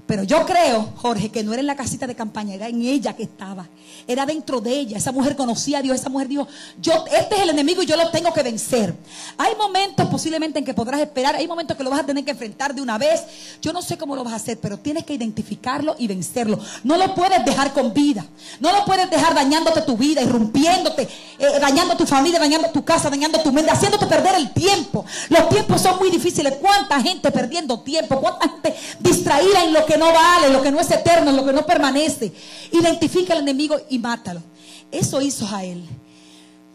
Pero 0.06 0.22
yo 0.22 0.46
creo, 0.46 0.92
Jorge, 0.96 1.30
que 1.30 1.42
no 1.42 1.52
era 1.52 1.60
en 1.60 1.66
la 1.66 1.74
casita 1.74 2.06
de 2.06 2.14
campaña, 2.14 2.54
era 2.54 2.68
en 2.68 2.80
ella 2.80 3.14
que 3.16 3.24
estaba. 3.24 3.66
Era 4.06 4.24
dentro 4.24 4.60
de 4.60 4.70
ella. 4.70 4.98
Esa 4.98 5.10
mujer 5.10 5.34
conocía 5.34 5.78
a 5.78 5.82
Dios. 5.82 5.98
Esa 5.98 6.08
mujer 6.08 6.28
dijo, 6.28 6.46
yo, 6.80 7.04
este 7.10 7.34
es 7.34 7.40
el 7.40 7.50
enemigo 7.50 7.82
y 7.82 7.86
yo 7.86 7.96
lo 7.96 8.08
tengo 8.10 8.32
que 8.32 8.44
vencer. 8.44 8.94
Hay 9.36 9.56
momentos 9.56 10.06
posiblemente 10.08 10.60
en 10.60 10.64
que 10.64 10.74
podrás 10.74 11.00
esperar. 11.00 11.34
Hay 11.34 11.48
momentos 11.48 11.76
que 11.76 11.82
lo 11.82 11.90
vas 11.90 12.00
a 12.00 12.06
tener 12.06 12.24
que 12.24 12.30
enfrentar 12.30 12.72
de 12.72 12.82
una 12.82 12.98
vez. 12.98 13.24
Yo 13.60 13.72
no 13.72 13.82
sé 13.82 13.98
cómo 13.98 14.14
lo 14.14 14.22
vas 14.22 14.34
a 14.34 14.36
hacer, 14.36 14.58
pero 14.60 14.78
tienes 14.78 15.04
que 15.04 15.14
identificarlo 15.14 15.96
y 15.98 16.06
vencerlo. 16.06 16.60
No 16.84 16.96
lo 16.96 17.12
puedes 17.12 17.44
dejar 17.44 17.72
con 17.72 17.92
vida. 17.92 18.24
No 18.60 18.70
lo 18.70 18.84
puedes 18.84 19.10
dejar 19.10 19.34
dañándote 19.34 19.82
tu 19.82 19.96
vida, 19.96 20.22
irrumpiéndote, 20.22 21.02
eh, 21.38 21.46
dañando 21.60 21.96
tu 21.96 22.06
familia, 22.06 22.38
dañando 22.38 22.70
tu 22.70 22.84
casa, 22.84 23.10
dañando 23.10 23.40
tu 23.40 23.50
mente, 23.50 23.72
haciéndote 23.72 24.06
perder 24.06 24.36
el 24.36 24.52
tiempo. 24.52 25.04
Los 25.30 25.48
tiempos 25.48 25.80
son 25.80 25.98
muy 25.98 26.10
difíciles. 26.10 26.54
¿Cuánta 26.60 27.00
gente 27.00 27.32
perdiendo 27.32 27.80
tiempo? 27.80 28.20
¿Cuánta 28.20 28.48
gente 28.48 28.76
distraída 29.00 29.64
en 29.64 29.72
lo 29.72 29.84
que 29.84 29.95
no 29.98 30.12
vale, 30.12 30.50
lo 30.50 30.62
que 30.62 30.70
no 30.70 30.80
es 30.80 30.90
eterno, 30.90 31.32
lo 31.32 31.44
que 31.44 31.52
no 31.52 31.64
permanece? 31.66 32.32
Identifica 32.72 33.32
al 33.34 33.40
enemigo 33.40 33.76
y 33.90 33.98
mátalo. 33.98 34.42
Eso 34.90 35.20
hizo 35.20 35.46
Jael. 35.46 35.84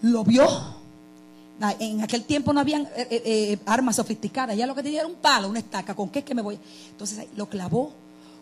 Lo 0.02 0.24
vio. 0.24 0.48
Na- 1.60 1.76
En 1.80 2.02
aquel 2.02 2.24
tiempo 2.24 2.52
no 2.54 2.60
habían 2.60 2.84
eh, 2.96 3.08
eh, 3.10 3.22
eh, 3.26 3.58
armas 3.66 3.96
sofisticadas. 3.98 4.56
Ya 4.58 4.66
lo 4.68 4.76
que 4.76 4.84
tenía 4.84 5.00
era 5.02 5.08
un 5.08 5.16
palo, 5.16 5.48
una 5.50 5.60
estaca. 5.60 5.96
¿Con 5.96 6.10
qué 6.10 6.20
es 6.20 6.26
que 6.26 6.36
me 6.36 6.42
voy? 6.42 6.58
Entonces 6.92 7.26
lo 7.36 7.48
clavó 7.50 7.94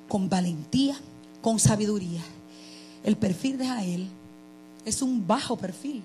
con 0.07 0.29
valentía, 0.29 0.95
con 1.41 1.59
sabiduría. 1.59 2.21
El 3.03 3.15
perfil 3.17 3.57
de 3.57 3.67
Jael 3.67 4.07
es 4.85 5.01
un 5.01 5.25
bajo 5.27 5.55
perfil. 5.57 6.03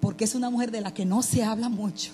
Porque 0.00 0.24
es 0.24 0.34
una 0.34 0.50
mujer 0.50 0.70
de 0.70 0.80
la 0.82 0.92
que 0.92 1.04
no 1.06 1.22
se 1.22 1.42
habla 1.44 1.68
mucho. 1.68 2.10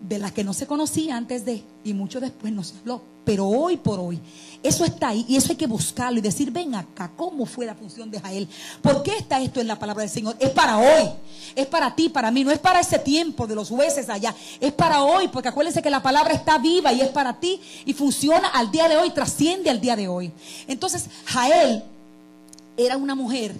De 0.00 0.18
la 0.18 0.30
que 0.32 0.44
no 0.44 0.54
se 0.54 0.66
conocía 0.66 1.16
antes 1.16 1.44
de. 1.44 1.62
Y 1.84 1.92
mucho 1.92 2.20
después 2.20 2.52
no 2.52 2.62
se 2.62 2.76
habló. 2.78 3.02
Pero 3.24 3.46
hoy 3.46 3.76
por 3.76 4.00
hoy. 4.00 4.20
Eso 4.62 4.84
está 4.84 5.08
ahí 5.08 5.24
y 5.28 5.36
eso 5.36 5.52
hay 5.52 5.56
que 5.56 5.68
buscarlo 5.68 6.18
y 6.18 6.22
decir, 6.22 6.50
ven 6.50 6.74
acá, 6.74 7.12
¿cómo 7.16 7.46
fue 7.46 7.64
la 7.64 7.76
función 7.76 8.10
de 8.10 8.18
Jael? 8.18 8.48
¿Por 8.82 9.04
qué 9.04 9.16
está 9.16 9.40
esto 9.40 9.60
en 9.60 9.68
la 9.68 9.78
palabra 9.78 10.00
del 10.02 10.10
Señor? 10.10 10.34
Es 10.40 10.50
para 10.50 10.78
hoy, 10.78 11.10
es 11.54 11.66
para 11.66 11.94
ti, 11.94 12.08
para 12.08 12.32
mí, 12.32 12.42
no 12.42 12.50
es 12.50 12.58
para 12.58 12.80
ese 12.80 12.98
tiempo 12.98 13.46
de 13.46 13.54
los 13.54 13.68
jueces 13.68 14.08
allá, 14.08 14.34
es 14.58 14.72
para 14.72 15.04
hoy, 15.04 15.28
porque 15.28 15.48
acuérdense 15.48 15.80
que 15.80 15.90
la 15.90 16.02
palabra 16.02 16.34
está 16.34 16.58
viva 16.58 16.92
y 16.92 17.02
es 17.02 17.08
para 17.08 17.38
ti 17.38 17.60
y 17.84 17.92
funciona 17.92 18.48
al 18.48 18.72
día 18.72 18.88
de 18.88 18.96
hoy, 18.96 19.10
trasciende 19.10 19.70
al 19.70 19.80
día 19.80 19.94
de 19.94 20.08
hoy. 20.08 20.32
Entonces, 20.66 21.06
Jael 21.26 21.84
era 22.76 22.96
una 22.96 23.14
mujer 23.14 23.54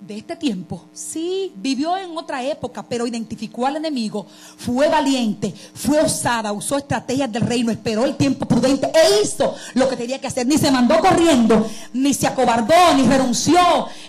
de 0.00 0.18
este 0.18 0.36
tiempo. 0.36 0.86
Sí, 0.92 1.52
vivió 1.56 1.96
en 1.96 2.16
otra 2.16 2.42
época, 2.42 2.84
pero 2.88 3.06
identificó 3.06 3.66
al 3.66 3.76
enemigo, 3.76 4.26
fue 4.56 4.88
valiente, 4.88 5.54
fue 5.74 6.00
osada, 6.00 6.52
usó 6.52 6.78
estrategias 6.78 7.30
del 7.30 7.42
reino, 7.42 7.70
esperó 7.70 8.04
el 8.04 8.16
tiempo 8.16 8.46
prudente 8.46 8.90
e 8.94 9.22
hizo 9.22 9.54
lo 9.74 9.88
que 9.88 9.96
tenía 9.96 10.18
que 10.20 10.26
hacer. 10.26 10.46
Ni 10.46 10.58
se 10.58 10.70
mandó 10.70 10.98
corriendo, 11.00 11.68
ni 11.92 12.14
se 12.14 12.26
acobardó, 12.26 12.74
ni 12.96 13.02
renunció, 13.02 13.60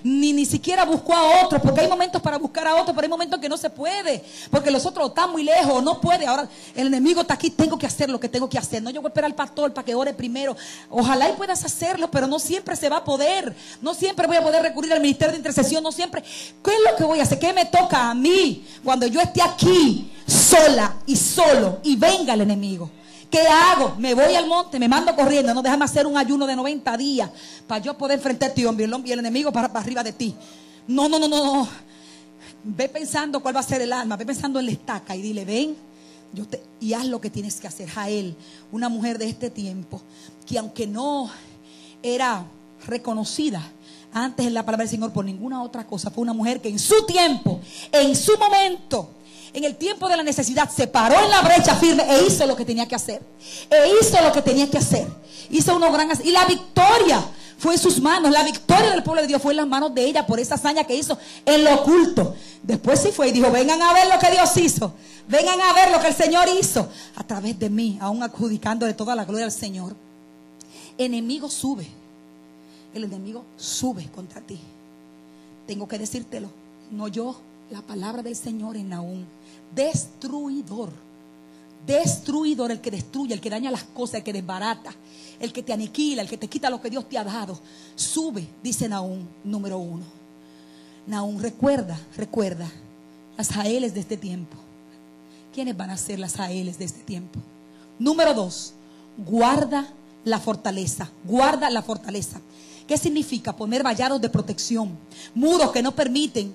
ni 0.04 0.34
ni 0.34 0.46
siquiera 0.46 0.86
buscó 0.86 1.14
a 1.14 1.44
otro, 1.44 1.62
porque 1.62 1.82
hay 1.82 1.88
momentos 1.88 2.22
para 2.22 2.38
buscar 2.38 2.68
a 2.68 2.76
otro, 2.76 2.94
pero 2.94 3.06
hay 3.06 3.10
momentos 3.10 3.40
que 3.40 3.50
no 3.50 3.58
se 3.58 3.70
puede, 3.70 4.24
porque 4.50 4.72
los 4.72 4.86
otros 4.86 5.10
están 5.10 5.32
muy 5.32 5.44
lejos, 5.44 5.84
no 5.84 6.00
puede. 6.00 6.26
Ahora 6.26 6.48
el 6.76 6.88
enemigo 6.88 7.22
está 7.22 7.34
aquí, 7.34 7.50
tengo 7.50 7.78
que 7.78 7.86
hacer 7.86 8.10
lo 8.10 8.20
que 8.20 8.30
tengo 8.30 8.50
que 8.50 8.58
hacer. 8.58 8.82
No, 8.82 8.90
yo 8.90 9.02
voy 9.02 9.10
a 9.10 9.12
esperar 9.12 9.30
al 9.30 9.36
pastor 9.36 9.74
para 9.74 9.86
que 9.86 9.94
ore 9.94 10.14
primero. 10.14 10.56
Ojalá 10.90 11.30
y 11.30 11.34
puedas 11.34 11.64
hacerlo, 11.64 12.10
pero 12.10 12.28
no 12.28 12.40
siempre 12.40 12.76
se 12.76 12.90
va 12.90 12.98
a 12.98 13.04
poder. 13.04 13.56
No 13.82 13.94
siempre 13.94 14.28
voy 14.28 14.38
a 14.38 14.44
poder 14.44 14.62
recurrir 14.62 14.94
al 14.94 15.02
ministerio 15.02 15.32
de 15.34 15.38
intercesión, 15.38 15.81
no 15.82 15.92
siempre. 15.92 16.22
¿Qué 16.22 16.72
es 16.72 16.80
lo 16.90 16.96
que 16.98 17.04
voy 17.04 17.20
a 17.20 17.24
hacer? 17.24 17.40
¿Qué 17.40 17.54
me 17.54 17.66
toca 17.66 18.10
a 18.10 18.14
mí 18.14 18.66
cuando 18.84 19.08
yo 19.08 19.20
esté 19.22 19.42
aquí 19.42 20.12
sola 20.26 20.96
y 21.06 21.16
solo 21.16 21.80
y 21.84 21.96
venga 21.96 22.34
el 22.34 22.42
enemigo? 22.42 22.90
¿Qué 23.32 23.48
hago? 23.48 23.96
Me 23.98 24.14
voy 24.14 24.36
al 24.36 24.46
monte, 24.46 24.78
me 24.78 24.90
mando 24.90 25.16
corriendo, 25.16 25.54
no 25.54 25.62
déjame 25.62 25.86
hacer 25.86 26.06
un 26.06 26.18
ayuno 26.18 26.46
de 26.46 26.56
90 26.56 26.98
días 26.98 27.30
para 27.66 27.82
yo 27.82 27.98
poder 27.98 28.18
enfrentar 28.18 28.52
a 28.52 28.54
ti, 28.54 28.64
el 28.64 28.94
hombre 28.94 29.10
y 29.10 29.14
el 29.14 29.20
enemigo 29.20 29.54
para, 29.54 29.68
arriba 29.68 30.04
de 30.04 30.12
ti. 30.12 30.36
No, 30.88 31.08
no, 31.08 31.18
no, 31.18 31.30
no, 31.30 31.46
no. 31.46 31.70
Ve 32.64 32.90
pensando 32.90 33.40
cuál 33.40 33.56
va 33.56 33.62
a 33.62 33.64
ser 33.64 33.82
el 33.82 33.94
alma, 33.94 34.18
ve 34.18 34.26
pensando 34.26 34.60
en 34.60 34.66
la 34.66 34.72
estaca 34.74 35.16
y 35.16 35.22
dile, 35.22 35.46
ven, 35.46 35.78
y 36.82 36.94
haz 36.94 37.06
lo 37.06 37.22
que 37.22 37.30
tienes 37.30 37.62
que 37.62 37.68
hacer. 37.68 37.88
Jael, 37.90 38.36
una 38.72 38.90
mujer 38.90 39.18
de 39.18 39.30
este 39.30 39.50
tiempo, 39.50 40.02
que 40.46 40.58
aunque 40.58 40.86
no 40.86 41.30
era 42.04 42.46
reconocida 42.86 43.62
antes 44.14 44.46
en 44.46 44.54
la 44.54 44.66
palabra 44.66 44.84
del 44.84 44.90
Señor 44.90 45.12
por 45.12 45.26
ninguna 45.26 45.62
otra 45.64 45.86
cosa, 45.86 46.10
fue 46.10 46.22
una 46.22 46.34
mujer 46.34 46.62
que 46.62 46.70
en 46.70 46.80
su 46.80 47.06
tiempo, 47.06 47.60
en 47.92 48.16
su 48.16 48.38
momento, 48.38 49.10
en 49.54 49.64
el 49.64 49.76
tiempo 49.76 50.08
de 50.08 50.18
la 50.18 50.24
necesidad, 50.24 50.70
se 50.70 50.88
paró 50.88 51.20
en 51.20 51.30
la 51.30 51.42
brecha 51.42 51.76
firme 51.76 52.04
e 52.10 52.26
hizo 52.26 52.46
lo 52.46 52.56
que 52.56 52.66
tenía 52.66 52.88
que 52.88 52.96
hacer. 52.96 53.22
E 53.70 53.94
hizo 54.02 54.22
lo 54.22 54.32
que 54.32 54.42
tenía 54.42 54.70
que 54.70 54.78
hacer. 54.78 55.08
Hizo 55.50 55.76
unos 55.76 55.92
gran 55.92 56.10
y 56.24 56.32
la 56.32 56.46
victoria 56.46 57.22
fue 57.58 57.74
en 57.74 57.80
sus 57.80 58.00
manos. 58.00 58.32
La 58.32 58.44
victoria 58.44 58.92
del 58.92 59.04
pueblo 59.04 59.22
de 59.22 59.28
Dios 59.28 59.42
fue 59.42 59.54
en 59.54 59.58
las 59.58 59.68
manos 59.68 59.94
de 59.94 60.06
ella 60.06 60.26
por 60.26 60.40
esa 60.40 60.56
hazaña 60.56 60.86
que 60.86 60.96
hizo 60.96 61.18
en 61.46 61.64
lo 61.64 61.76
oculto. 61.76 62.36
Después 62.64 63.02
sí 63.02 63.12
fue 63.12 63.30
y 63.30 63.32
dijo, 63.32 63.52
vengan 63.52 63.82
a 63.82 63.94
ver 63.94 64.08
lo 64.08 64.20
que 64.20 64.32
Dios 64.32 64.56
hizo. 64.58 64.94
Vengan 65.28 65.60
a 65.62 65.74
ver 65.74 65.92
lo 65.92 66.00
que 66.00 66.08
el 66.08 66.16
Señor 66.16 66.48
hizo 66.60 66.90
a 67.16 67.24
través 67.24 67.58
de 67.60 67.70
mí, 67.70 67.98
aún 68.02 68.24
adjudicando 68.24 68.86
de 68.86 68.94
toda 68.94 69.16
la 69.16 69.26
gloria 69.26 69.46
al 69.46 69.52
Señor. 69.52 69.96
Enemigo 70.98 71.50
sube. 71.50 72.01
El 72.94 73.06
enemigo 73.06 73.46
sube 73.58 74.08
contra 74.08 74.42
ti. 74.42 74.60
Tengo 75.68 75.88
que 75.88 75.98
decírtelo. 75.98 76.50
No 76.92 77.08
yo, 77.08 77.40
la 77.70 77.82
palabra 77.82 78.22
del 78.22 78.36
Señor 78.36 78.76
en 78.76 78.90
Nahum. 78.90 79.24
Destruidor. 79.74 80.92
Destruidor, 81.86 82.72
el 82.72 82.82
que 82.82 82.92
destruye, 82.92 83.34
el 83.34 83.42
que 83.42 83.50
daña 83.50 83.72
las 83.72 83.84
cosas, 83.84 84.16
el 84.16 84.24
que 84.24 84.34
desbarata, 84.34 84.94
el 85.40 85.52
que 85.52 85.64
te 85.64 85.74
aniquila, 85.74 86.22
el 86.22 86.30
que 86.30 86.38
te 86.38 86.48
quita 86.48 86.70
lo 86.70 86.82
que 86.82 86.90
Dios 86.90 87.08
te 87.10 87.18
ha 87.18 87.24
dado. 87.24 87.58
Sube, 87.96 88.48
dice 88.62 88.88
Nahum, 88.88 89.26
número 89.44 89.78
uno. 89.78 90.04
Nahum, 91.08 91.40
recuerda, 91.40 92.00
recuerda 92.16 92.70
las 93.38 93.50
Jaeles 93.50 93.94
de 93.94 94.02
este 94.02 94.18
tiempo. 94.18 94.56
¿Quiénes 95.54 95.76
van 95.76 95.90
a 95.90 95.98
ser 95.98 96.20
las 96.20 96.36
Jaeles 96.36 96.78
de 96.78 96.86
este 96.86 97.02
tiempo? 97.02 97.40
Número 97.98 98.34
dos, 98.34 98.74
guarda 99.18 99.88
la 100.24 100.40
fortaleza, 100.40 101.10
guarda 101.24 101.70
la 101.70 101.82
fortaleza. 101.82 102.40
¿Qué 102.88 102.98
significa? 102.98 103.56
Poner 103.56 103.84
vallados 103.84 104.20
de 104.22 104.30
protección, 104.30 104.98
muros 105.34 105.72
que 105.72 105.82
no 105.82 105.94
permiten 105.94 106.54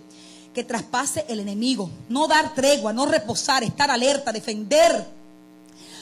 que 0.52 0.64
traspase 0.64 1.26
el 1.28 1.40
enemigo, 1.40 1.90
no 2.08 2.26
dar 2.26 2.54
tregua, 2.54 2.92
no 2.92 3.04
reposar, 3.04 3.62
estar 3.62 3.90
alerta, 3.90 4.32
defender. 4.32 5.15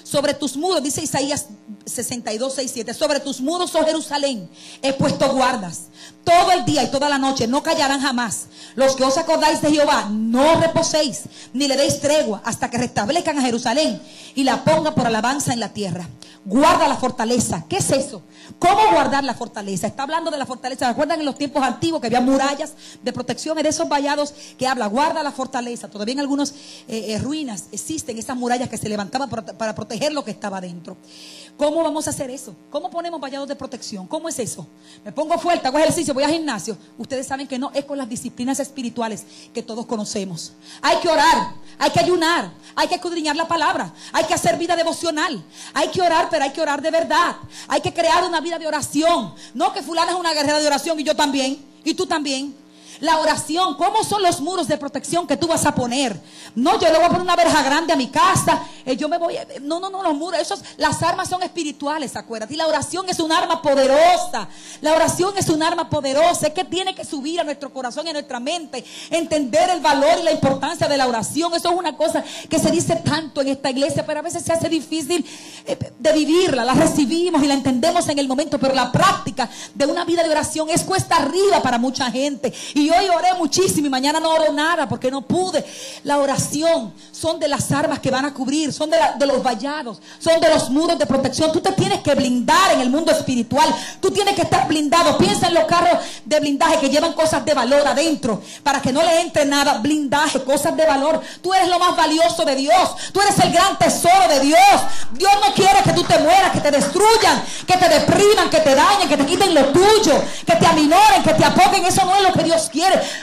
Sobre 0.04 0.34
tus 0.34 0.56
muros, 0.56 0.82
dice 0.82 1.02
Isaías 1.02 1.46
62, 1.86 2.54
6, 2.54 2.70
7, 2.72 2.94
sobre 2.94 3.20
tus 3.20 3.40
muros, 3.40 3.74
oh 3.74 3.84
Jerusalén, 3.84 4.48
he 4.82 4.92
puesto 4.92 5.32
guardas. 5.32 5.84
Todo 6.22 6.52
el 6.52 6.64
día 6.64 6.82
y 6.82 6.90
toda 6.90 7.08
la 7.08 7.18
noche 7.18 7.46
no 7.46 7.62
callarán 7.62 8.00
jamás. 8.00 8.46
Los 8.76 8.96
que 8.96 9.04
os 9.04 9.16
acordáis 9.16 9.62
de 9.62 9.70
Jehová, 9.70 10.08
no 10.10 10.60
reposéis, 10.60 11.22
ni 11.54 11.68
le 11.68 11.76
deis 11.76 12.00
tregua 12.00 12.42
hasta 12.44 12.70
que 12.70 12.78
restablezcan 12.78 13.38
a 13.38 13.42
Jerusalén 13.42 14.00
y 14.34 14.44
la 14.44 14.62
ponga 14.62 14.94
por 14.94 15.06
alabanza 15.06 15.52
en 15.54 15.60
la 15.60 15.70
tierra. 15.70 16.06
Guarda 16.46 16.86
la 16.86 16.96
fortaleza. 16.96 17.64
¿Qué 17.68 17.78
es 17.78 17.90
eso? 17.90 18.22
¿Cómo 18.58 18.92
guardar 18.92 19.24
la 19.24 19.32
fortaleza? 19.32 19.86
Está 19.86 20.02
hablando 20.02 20.30
de 20.30 20.36
la 20.36 20.44
fortaleza. 20.44 20.88
¿Recuerdan 20.88 21.20
en 21.20 21.24
los 21.24 21.38
tiempos 21.38 21.62
antiguos 21.62 22.02
que 22.02 22.08
había 22.08 22.20
murallas 22.20 22.74
de 23.02 23.12
protección? 23.12 23.54
de 23.54 23.68
esos 23.68 23.88
vallados 23.88 24.34
que 24.58 24.66
habla, 24.66 24.86
guarda 24.86 25.22
la 25.22 25.32
fortaleza. 25.32 25.88
Todavía 25.88 26.14
en 26.14 26.20
algunas 26.20 26.50
eh, 26.88 27.12
eh, 27.14 27.18
ruinas 27.18 27.64
existen 27.72 28.18
esas 28.18 28.36
murallas 28.36 28.68
que 28.68 28.76
se 28.76 28.88
levantaban 28.88 29.30
para, 29.30 29.56
para 29.56 29.74
proteger 29.74 29.93
lo 30.12 30.24
que 30.24 30.30
estaba 30.30 30.60
dentro. 30.60 30.96
¿Cómo 31.56 31.84
vamos 31.84 32.06
a 32.08 32.10
hacer 32.10 32.30
eso? 32.30 32.56
¿Cómo 32.68 32.90
ponemos 32.90 33.20
vallados 33.20 33.46
de 33.46 33.54
protección? 33.54 34.08
¿Cómo 34.08 34.28
es 34.28 34.38
eso? 34.40 34.66
Me 35.04 35.12
pongo 35.12 35.38
fuerte, 35.38 35.68
hago 35.68 35.78
ejercicio, 35.78 36.12
voy 36.12 36.24
al 36.24 36.32
gimnasio. 36.32 36.76
Ustedes 36.98 37.28
saben 37.28 37.46
que 37.46 37.58
no 37.60 37.70
es 37.72 37.84
con 37.84 37.96
las 37.96 38.08
disciplinas 38.08 38.58
espirituales 38.58 39.24
que 39.52 39.62
todos 39.62 39.86
conocemos. 39.86 40.54
Hay 40.82 40.96
que 40.98 41.08
orar, 41.08 41.54
hay 41.78 41.90
que 41.90 42.00
ayunar, 42.00 42.50
hay 42.74 42.88
que 42.88 42.96
escudriñar 42.96 43.36
la 43.36 43.46
palabra, 43.46 43.94
hay 44.12 44.24
que 44.24 44.34
hacer 44.34 44.58
vida 44.58 44.74
devocional, 44.74 45.44
hay 45.74 45.88
que 45.88 46.02
orar, 46.02 46.28
pero 46.28 46.42
hay 46.42 46.50
que 46.50 46.60
orar 46.60 46.82
de 46.82 46.90
verdad. 46.90 47.36
Hay 47.68 47.80
que 47.80 47.92
crear 47.92 48.24
una 48.24 48.40
vida 48.40 48.58
de 48.58 48.66
oración. 48.66 49.32
No 49.54 49.72
que 49.72 49.82
fulana 49.82 50.10
es 50.10 50.18
una 50.18 50.34
guerrera 50.34 50.58
de 50.58 50.66
oración 50.66 50.98
y 50.98 51.04
yo 51.04 51.14
también, 51.14 51.64
y 51.84 51.94
tú 51.94 52.04
también. 52.06 52.63
La 53.00 53.18
oración, 53.18 53.76
¿cómo 53.76 54.04
son 54.04 54.22
los 54.22 54.40
muros 54.40 54.68
de 54.68 54.78
protección 54.78 55.26
que 55.26 55.36
tú 55.36 55.46
vas 55.46 55.66
a 55.66 55.74
poner? 55.74 56.20
No, 56.54 56.78
yo 56.80 56.88
le 56.90 56.94
voy 56.96 57.04
a 57.04 57.08
poner 57.08 57.22
una 57.22 57.36
verja 57.36 57.62
grande 57.62 57.92
a 57.92 57.96
mi 57.96 58.08
casa 58.08 58.62
eh, 58.86 58.96
yo 58.96 59.08
me 59.08 59.16
voy. 59.18 59.36
a- 59.36 59.46
No, 59.62 59.80
no, 59.80 59.88
no, 59.88 60.02
los 60.02 60.14
muros. 60.14 60.38
Esos, 60.40 60.60
las 60.76 61.02
armas 61.02 61.28
son 61.30 61.42
espirituales, 61.42 62.16
acuérdate. 62.16 62.52
Y 62.54 62.56
la 62.58 62.66
oración 62.66 63.08
es 63.08 63.18
un 63.18 63.32
arma 63.32 63.62
poderosa. 63.62 64.46
La 64.82 64.92
oración 64.92 65.32
es 65.38 65.48
un 65.48 65.62
arma 65.62 65.88
poderosa. 65.88 66.48
Es 66.48 66.52
que 66.52 66.64
tiene 66.64 66.94
que 66.94 67.04
subir 67.04 67.40
a 67.40 67.44
nuestro 67.44 67.72
corazón 67.72 68.06
y 68.06 68.10
a 68.10 68.12
nuestra 68.12 68.40
mente. 68.40 68.84
Entender 69.10 69.70
el 69.70 69.80
valor 69.80 70.18
y 70.20 70.22
la 70.24 70.32
importancia 70.32 70.86
de 70.86 70.96
la 70.98 71.06
oración. 71.06 71.54
Eso 71.54 71.70
es 71.70 71.74
una 71.78 71.96
cosa 71.96 72.22
que 72.50 72.58
se 72.58 72.70
dice 72.70 72.96
tanto 72.96 73.40
en 73.40 73.48
esta 73.48 73.70
iglesia, 73.70 74.04
pero 74.04 74.20
a 74.20 74.22
veces 74.22 74.42
se 74.42 74.52
hace 74.52 74.68
difícil 74.68 75.24
eh, 75.66 75.78
de 75.98 76.12
vivirla. 76.12 76.64
La 76.64 76.74
recibimos 76.74 77.42
y 77.42 77.46
la 77.46 77.54
entendemos 77.54 78.06
en 78.08 78.18
el 78.18 78.28
momento, 78.28 78.58
pero 78.58 78.74
la 78.74 78.92
práctica 78.92 79.48
de 79.74 79.86
una 79.86 80.04
vida 80.04 80.22
de 80.22 80.28
oración 80.30 80.68
es 80.68 80.82
cuesta 80.82 81.16
arriba 81.16 81.62
para 81.62 81.78
mucha 81.78 82.10
gente. 82.10 82.52
Y 82.74 82.83
hoy 82.90 83.08
oré 83.08 83.34
muchísimo 83.34 83.86
y 83.86 83.90
mañana 83.90 84.20
no 84.20 84.30
oro 84.30 84.52
nada 84.52 84.88
porque 84.88 85.10
no 85.10 85.22
pude. 85.22 85.64
La 86.04 86.18
oración 86.18 86.92
son 87.12 87.38
de 87.38 87.48
las 87.48 87.70
armas 87.72 87.98
que 88.00 88.10
van 88.10 88.24
a 88.24 88.34
cubrir, 88.34 88.72
son 88.72 88.90
de, 88.90 89.26
los 89.26 89.42
vallados, 89.42 90.00
son 90.18 90.40
de 90.40 90.48
los 90.50 90.70
muros 90.70 90.98
de 90.98 91.06
protección. 91.06 91.52
Tú 91.52 91.60
te 91.60 91.72
tienes 91.72 92.00
que 92.00 92.14
blindar 92.14 92.72
en 92.72 92.80
el 92.80 92.90
mundo 92.90 93.12
espiritual. 93.12 93.68
Tú 94.00 94.10
tienes 94.10 94.34
que 94.34 94.42
estar 94.42 94.66
blindado. 94.68 95.16
Piensa 95.18 95.48
en 95.48 95.54
los 95.54 95.64
carros 95.64 95.98
de 96.24 96.40
blindaje 96.40 96.78
que 96.78 96.88
llevan 96.88 97.12
cosas 97.12 97.44
de 97.44 97.54
valor 97.54 97.86
adentro 97.86 98.42
para 98.62 98.80
que 98.80 98.92
no 98.92 99.02
le 99.02 99.20
entre 99.20 99.44
nada. 99.44 99.78
Blindaje, 99.78 100.42
cosas 100.42 100.76
de 100.76 100.84
valor. 100.84 101.20
Tú 101.42 101.52
eres 101.54 101.68
lo 101.68 101.78
más 101.78 101.96
valioso 101.96 102.44
de 102.44 102.56
Dios. 102.56 102.90
Tú 103.12 103.20
eres 103.20 103.38
el 103.38 103.52
gran 103.52 103.78
tesoro 103.78 104.28
de 104.28 104.40
Dios. 104.40 104.58
Dios 105.12 105.32
no 105.46 105.54
quiere 105.54 105.82
que 105.82 105.92
tú 105.92 106.02
te 106.04 106.18
mueras, 106.18 106.52
que 106.52 106.60
te 106.60 106.70
destruyan, 106.70 107.42
que 107.66 107.76
te 107.76 107.88
depriman, 107.88 108.50
que 108.50 108.60
te 108.60 108.74
dañen, 108.74 109.08
que 109.08 109.16
te 109.16 109.26
quiten 109.26 109.54
lo 109.54 109.66
tuyo, 109.66 110.22
que 110.46 110.56
te 110.56 110.66
aminoren, 110.66 111.22
que 111.22 111.34
te 111.34 111.44
apoguen. 111.44 111.84
Eso 111.84 112.04
no 112.04 112.16
es 112.16 112.22
lo 112.22 112.32
que 112.32 112.44
Dios 112.44 112.68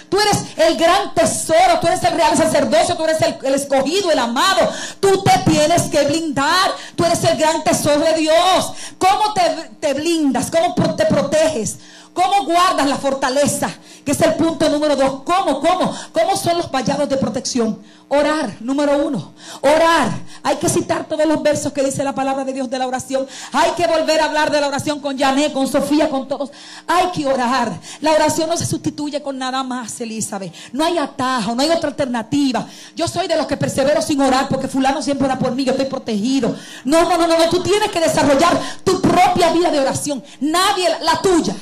Tú 0.09 0.19
eres 0.19 0.37
el 0.57 0.77
gran 0.77 1.13
tesoro, 1.13 1.79
tú 1.79 1.87
eres 1.87 2.03
el 2.03 2.13
real 2.13 2.37
sacerdocio, 2.37 2.95
tú 2.95 3.03
eres 3.03 3.21
el, 3.21 3.37
el 3.43 3.55
escogido, 3.55 4.11
el 4.11 4.19
amado. 4.19 4.69
Tú 4.99 5.23
te 5.23 5.51
tienes 5.51 5.83
que 5.83 6.03
blindar. 6.03 6.71
Tú 6.95 7.03
eres 7.03 7.23
el 7.23 7.37
gran 7.37 7.63
tesoro 7.63 7.99
de 7.99 8.13
Dios. 8.15 8.73
¿Cómo 8.97 9.33
te, 9.33 9.41
te 9.79 9.93
blindas? 9.93 10.49
¿Cómo 10.49 10.95
te 10.95 11.05
proteges? 11.05 11.77
¿Cómo 12.13 12.45
guardas 12.45 12.87
la 12.87 12.97
fortaleza? 12.97 13.69
Que 14.03 14.11
es 14.11 14.21
el 14.21 14.33
punto 14.33 14.67
número 14.69 14.95
dos. 14.95 15.21
¿Cómo? 15.23 15.61
¿Cómo? 15.61 15.95
¿Cómo 16.11 16.35
son 16.35 16.57
los 16.57 16.69
vallados 16.69 17.07
de 17.07 17.17
protección? 17.17 17.79
Orar, 18.09 18.57
número 18.59 19.05
uno. 19.05 19.31
Orar. 19.61 20.11
Hay 20.43 20.57
que 20.57 20.67
citar 20.67 21.05
todos 21.05 21.25
los 21.25 21.41
versos 21.41 21.71
que 21.71 21.81
dice 21.81 22.03
la 22.03 22.13
palabra 22.13 22.43
de 22.43 22.51
Dios 22.51 22.69
de 22.69 22.77
la 22.77 22.87
oración. 22.87 23.25
Hay 23.53 23.71
que 23.71 23.87
volver 23.87 24.19
a 24.19 24.25
hablar 24.25 24.51
de 24.51 24.59
la 24.59 24.67
oración 24.67 24.99
con 24.99 25.17
Jané, 25.17 25.53
con 25.53 25.67
Sofía, 25.67 26.09
con 26.09 26.27
todos. 26.27 26.51
Hay 26.87 27.07
que 27.11 27.25
orar. 27.25 27.71
La 28.01 28.11
oración 28.11 28.49
no 28.49 28.57
se 28.57 28.65
sustituye 28.65 29.21
con 29.21 29.37
nada 29.37 29.63
más, 29.63 30.01
Elizabeth. 30.01 30.53
No 30.73 30.83
hay 30.83 30.97
atajo, 30.97 31.55
no 31.55 31.61
hay 31.61 31.69
otra 31.69 31.91
alternativa. 31.91 32.67
Yo 32.95 33.07
soy 33.07 33.27
de 33.27 33.37
los 33.37 33.47
que 33.47 33.55
persevero 33.55 34.01
sin 34.01 34.19
orar 34.19 34.49
porque 34.49 34.67
fulano 34.67 35.01
siempre 35.01 35.27
ora 35.27 35.39
por 35.39 35.53
mí, 35.53 35.63
yo 35.63 35.71
estoy 35.71 35.85
protegido. 35.85 36.53
No, 36.83 37.03
no, 37.03 37.17
no, 37.17 37.27
no, 37.27 37.37
no. 37.37 37.49
Tú 37.49 37.63
tienes 37.63 37.89
que 37.91 38.01
desarrollar 38.01 38.59
tu 38.83 38.99
propia 38.99 39.53
vida 39.53 39.71
de 39.71 39.79
oración. 39.79 40.21
Nadie, 40.41 40.89
la 41.01 41.21
tuya. 41.21 41.55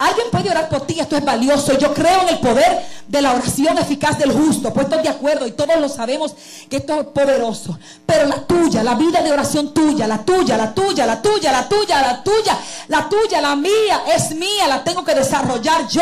Alguien 0.00 0.28
puede 0.30 0.48
orar 0.50 0.70
por 0.70 0.86
ti, 0.86 0.98
esto 0.98 1.14
es 1.14 1.22
valioso. 1.22 1.76
Yo 1.76 1.92
creo 1.92 2.22
en 2.22 2.30
el 2.30 2.38
poder 2.38 2.86
de 3.06 3.20
la 3.20 3.34
oración 3.34 3.76
eficaz 3.76 4.16
del 4.16 4.32
justo. 4.32 4.72
Pues 4.72 4.86
estoy 4.86 5.02
de 5.02 5.10
acuerdo 5.10 5.46
y 5.46 5.52
todos 5.52 5.78
lo 5.78 5.90
sabemos 5.90 6.34
que 6.70 6.78
esto 6.78 7.00
es 7.00 7.06
poderoso. 7.08 7.78
Pero 8.06 8.26
la 8.26 8.46
tuya, 8.46 8.82
la 8.82 8.94
vida 8.94 9.20
de 9.20 9.30
oración 9.30 9.74
tuya, 9.74 10.06
la 10.06 10.24
tuya, 10.24 10.56
la 10.56 10.72
tuya, 10.72 11.04
la 11.04 11.20
tuya, 11.20 11.52
la 11.52 11.68
tuya, 11.68 12.00
la 12.00 12.22
tuya, 12.22 12.58
la 12.88 13.08
tuya, 13.10 13.40
la 13.42 13.54
mía, 13.56 14.04
es 14.16 14.34
mía. 14.34 14.68
La 14.68 14.82
tengo 14.82 15.04
que 15.04 15.14
desarrollar 15.14 15.86
yo. 15.88 16.00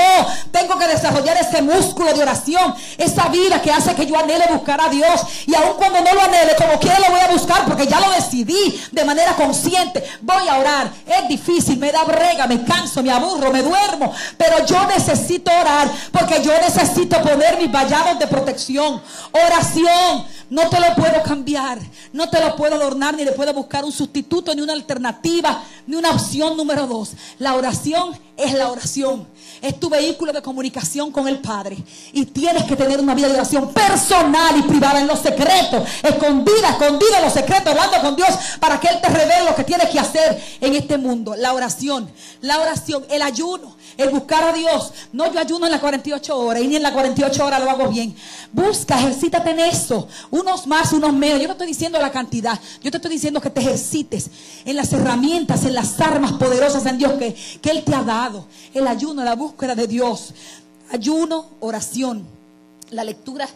Tengo 0.52 0.78
que 0.78 0.86
desarrollar 0.86 1.36
ese 1.36 1.60
músculo 1.60 2.14
de 2.14 2.22
oración. 2.22 2.72
Esa 2.98 3.28
vida 3.30 3.60
que 3.60 3.72
hace 3.72 3.96
que 3.96 4.06
yo 4.06 4.16
anhele 4.16 4.44
buscar 4.52 4.80
a 4.80 4.88
Dios. 4.90 5.22
Y 5.44 5.56
aun 5.56 5.76
cuando 5.76 6.00
no 6.02 6.14
lo 6.14 6.22
anhele, 6.22 6.54
como 6.56 6.78
quiera 6.78 7.00
lo 7.00 7.10
voy 7.10 7.20
a 7.20 7.32
buscar 7.32 7.64
porque 7.64 7.88
ya 7.88 7.98
lo 7.98 8.12
decidí 8.12 8.80
de 8.92 9.04
manera 9.04 9.34
consciente. 9.34 10.04
Voy 10.20 10.46
a 10.46 10.56
orar. 10.56 10.92
Es 11.04 11.26
difícil, 11.26 11.78
me 11.78 11.90
da 11.90 12.04
brega, 12.04 12.46
me 12.46 12.62
canso, 12.62 13.02
me 13.02 13.10
aburro, 13.10 13.50
me 13.50 13.62
Pero 14.36 14.66
yo 14.66 14.86
necesito 14.86 15.50
orar 15.50 15.90
porque 16.12 16.42
yo 16.42 16.52
necesito 16.60 17.20
poner 17.22 17.58
mis 17.58 17.70
vallados 17.70 18.18
de 18.18 18.26
protección. 18.26 19.00
Oración. 19.32 20.24
No 20.50 20.68
te 20.70 20.80
lo 20.80 20.94
puedo 20.94 21.22
cambiar, 21.22 21.78
no 22.12 22.30
te 22.30 22.40
lo 22.40 22.56
puedo 22.56 22.74
adornar, 22.74 23.14
ni 23.14 23.22
le 23.22 23.32
puedo 23.32 23.52
buscar 23.52 23.84
un 23.84 23.92
sustituto, 23.92 24.54
ni 24.54 24.62
una 24.62 24.72
alternativa, 24.72 25.62
ni 25.86 25.94
una 25.94 26.10
opción 26.10 26.56
número 26.56 26.86
dos. 26.86 27.12
La 27.38 27.54
oración 27.54 28.18
es 28.38 28.52
la 28.54 28.70
oración. 28.70 29.26
Es 29.60 29.80
tu 29.80 29.90
vehículo 29.90 30.32
de 30.32 30.40
comunicación 30.40 31.10
con 31.10 31.26
el 31.26 31.40
Padre. 31.40 31.76
Y 32.12 32.26
tienes 32.26 32.62
que 32.64 32.76
tener 32.76 33.00
una 33.00 33.14
vida 33.14 33.26
de 33.26 33.34
oración 33.34 33.72
personal 33.72 34.56
y 34.56 34.62
privada 34.62 35.00
en 35.00 35.08
los 35.08 35.18
secretos, 35.18 35.88
escondida, 36.02 36.70
escondida 36.70 37.18
en 37.18 37.24
los 37.24 37.32
secretos, 37.32 37.66
hablando 37.66 38.00
con 38.00 38.14
Dios 38.14 38.28
para 38.60 38.78
que 38.78 38.86
Él 38.86 39.00
te 39.02 39.08
revele 39.08 39.44
lo 39.44 39.56
que 39.56 39.64
tienes 39.64 39.88
que 39.88 39.98
hacer 39.98 40.40
en 40.60 40.76
este 40.76 40.96
mundo. 40.96 41.34
La 41.34 41.52
oración, 41.52 42.08
la 42.40 42.60
oración, 42.60 43.04
el 43.10 43.22
ayuno, 43.22 43.76
el 43.96 44.10
buscar 44.10 44.44
a 44.44 44.52
Dios. 44.52 44.92
No 45.12 45.32
yo 45.32 45.40
ayuno 45.40 45.66
en 45.66 45.72
las 45.72 45.80
48 45.80 46.38
horas 46.38 46.62
y 46.62 46.68
ni 46.68 46.76
en 46.76 46.82
las 46.84 46.92
48 46.92 47.44
horas 47.44 47.60
lo 47.62 47.70
hago 47.70 47.88
bien. 47.88 48.14
Busca, 48.52 48.96
ejercítate 48.98 49.50
en 49.50 49.60
eso. 49.60 50.06
Unos 50.30 50.68
más, 50.68 50.92
unos 50.92 51.12
menos. 51.12 51.40
Yo 51.40 51.48
no 51.48 51.52
estoy 51.52 51.66
diciendo 51.66 51.98
la 51.98 52.12
cantidad. 52.12 52.58
Yo 52.80 52.92
te 52.92 52.98
estoy 52.98 53.10
diciendo 53.10 53.40
que 53.40 53.50
te 53.50 53.60
ejercites 53.60 54.30
en 54.64 54.76
las 54.76 54.92
herramientas, 54.92 55.64
en 55.64 55.74
las 55.74 56.00
armas 56.00 56.32
poderosas 56.34 56.86
en 56.86 56.98
Dios 56.98 57.14
que, 57.14 57.34
que 57.60 57.70
Él 57.70 57.82
te 57.82 57.94
ha 57.94 58.02
dado. 58.02 58.27
El 58.74 58.86
ayuno, 58.86 59.24
la 59.24 59.34
búsqueda 59.34 59.74
de 59.74 59.86
Dios. 59.86 60.34
Ayuno, 60.90 61.46
oración. 61.60 62.26
La 62.90 63.04
lectura. 63.04 63.48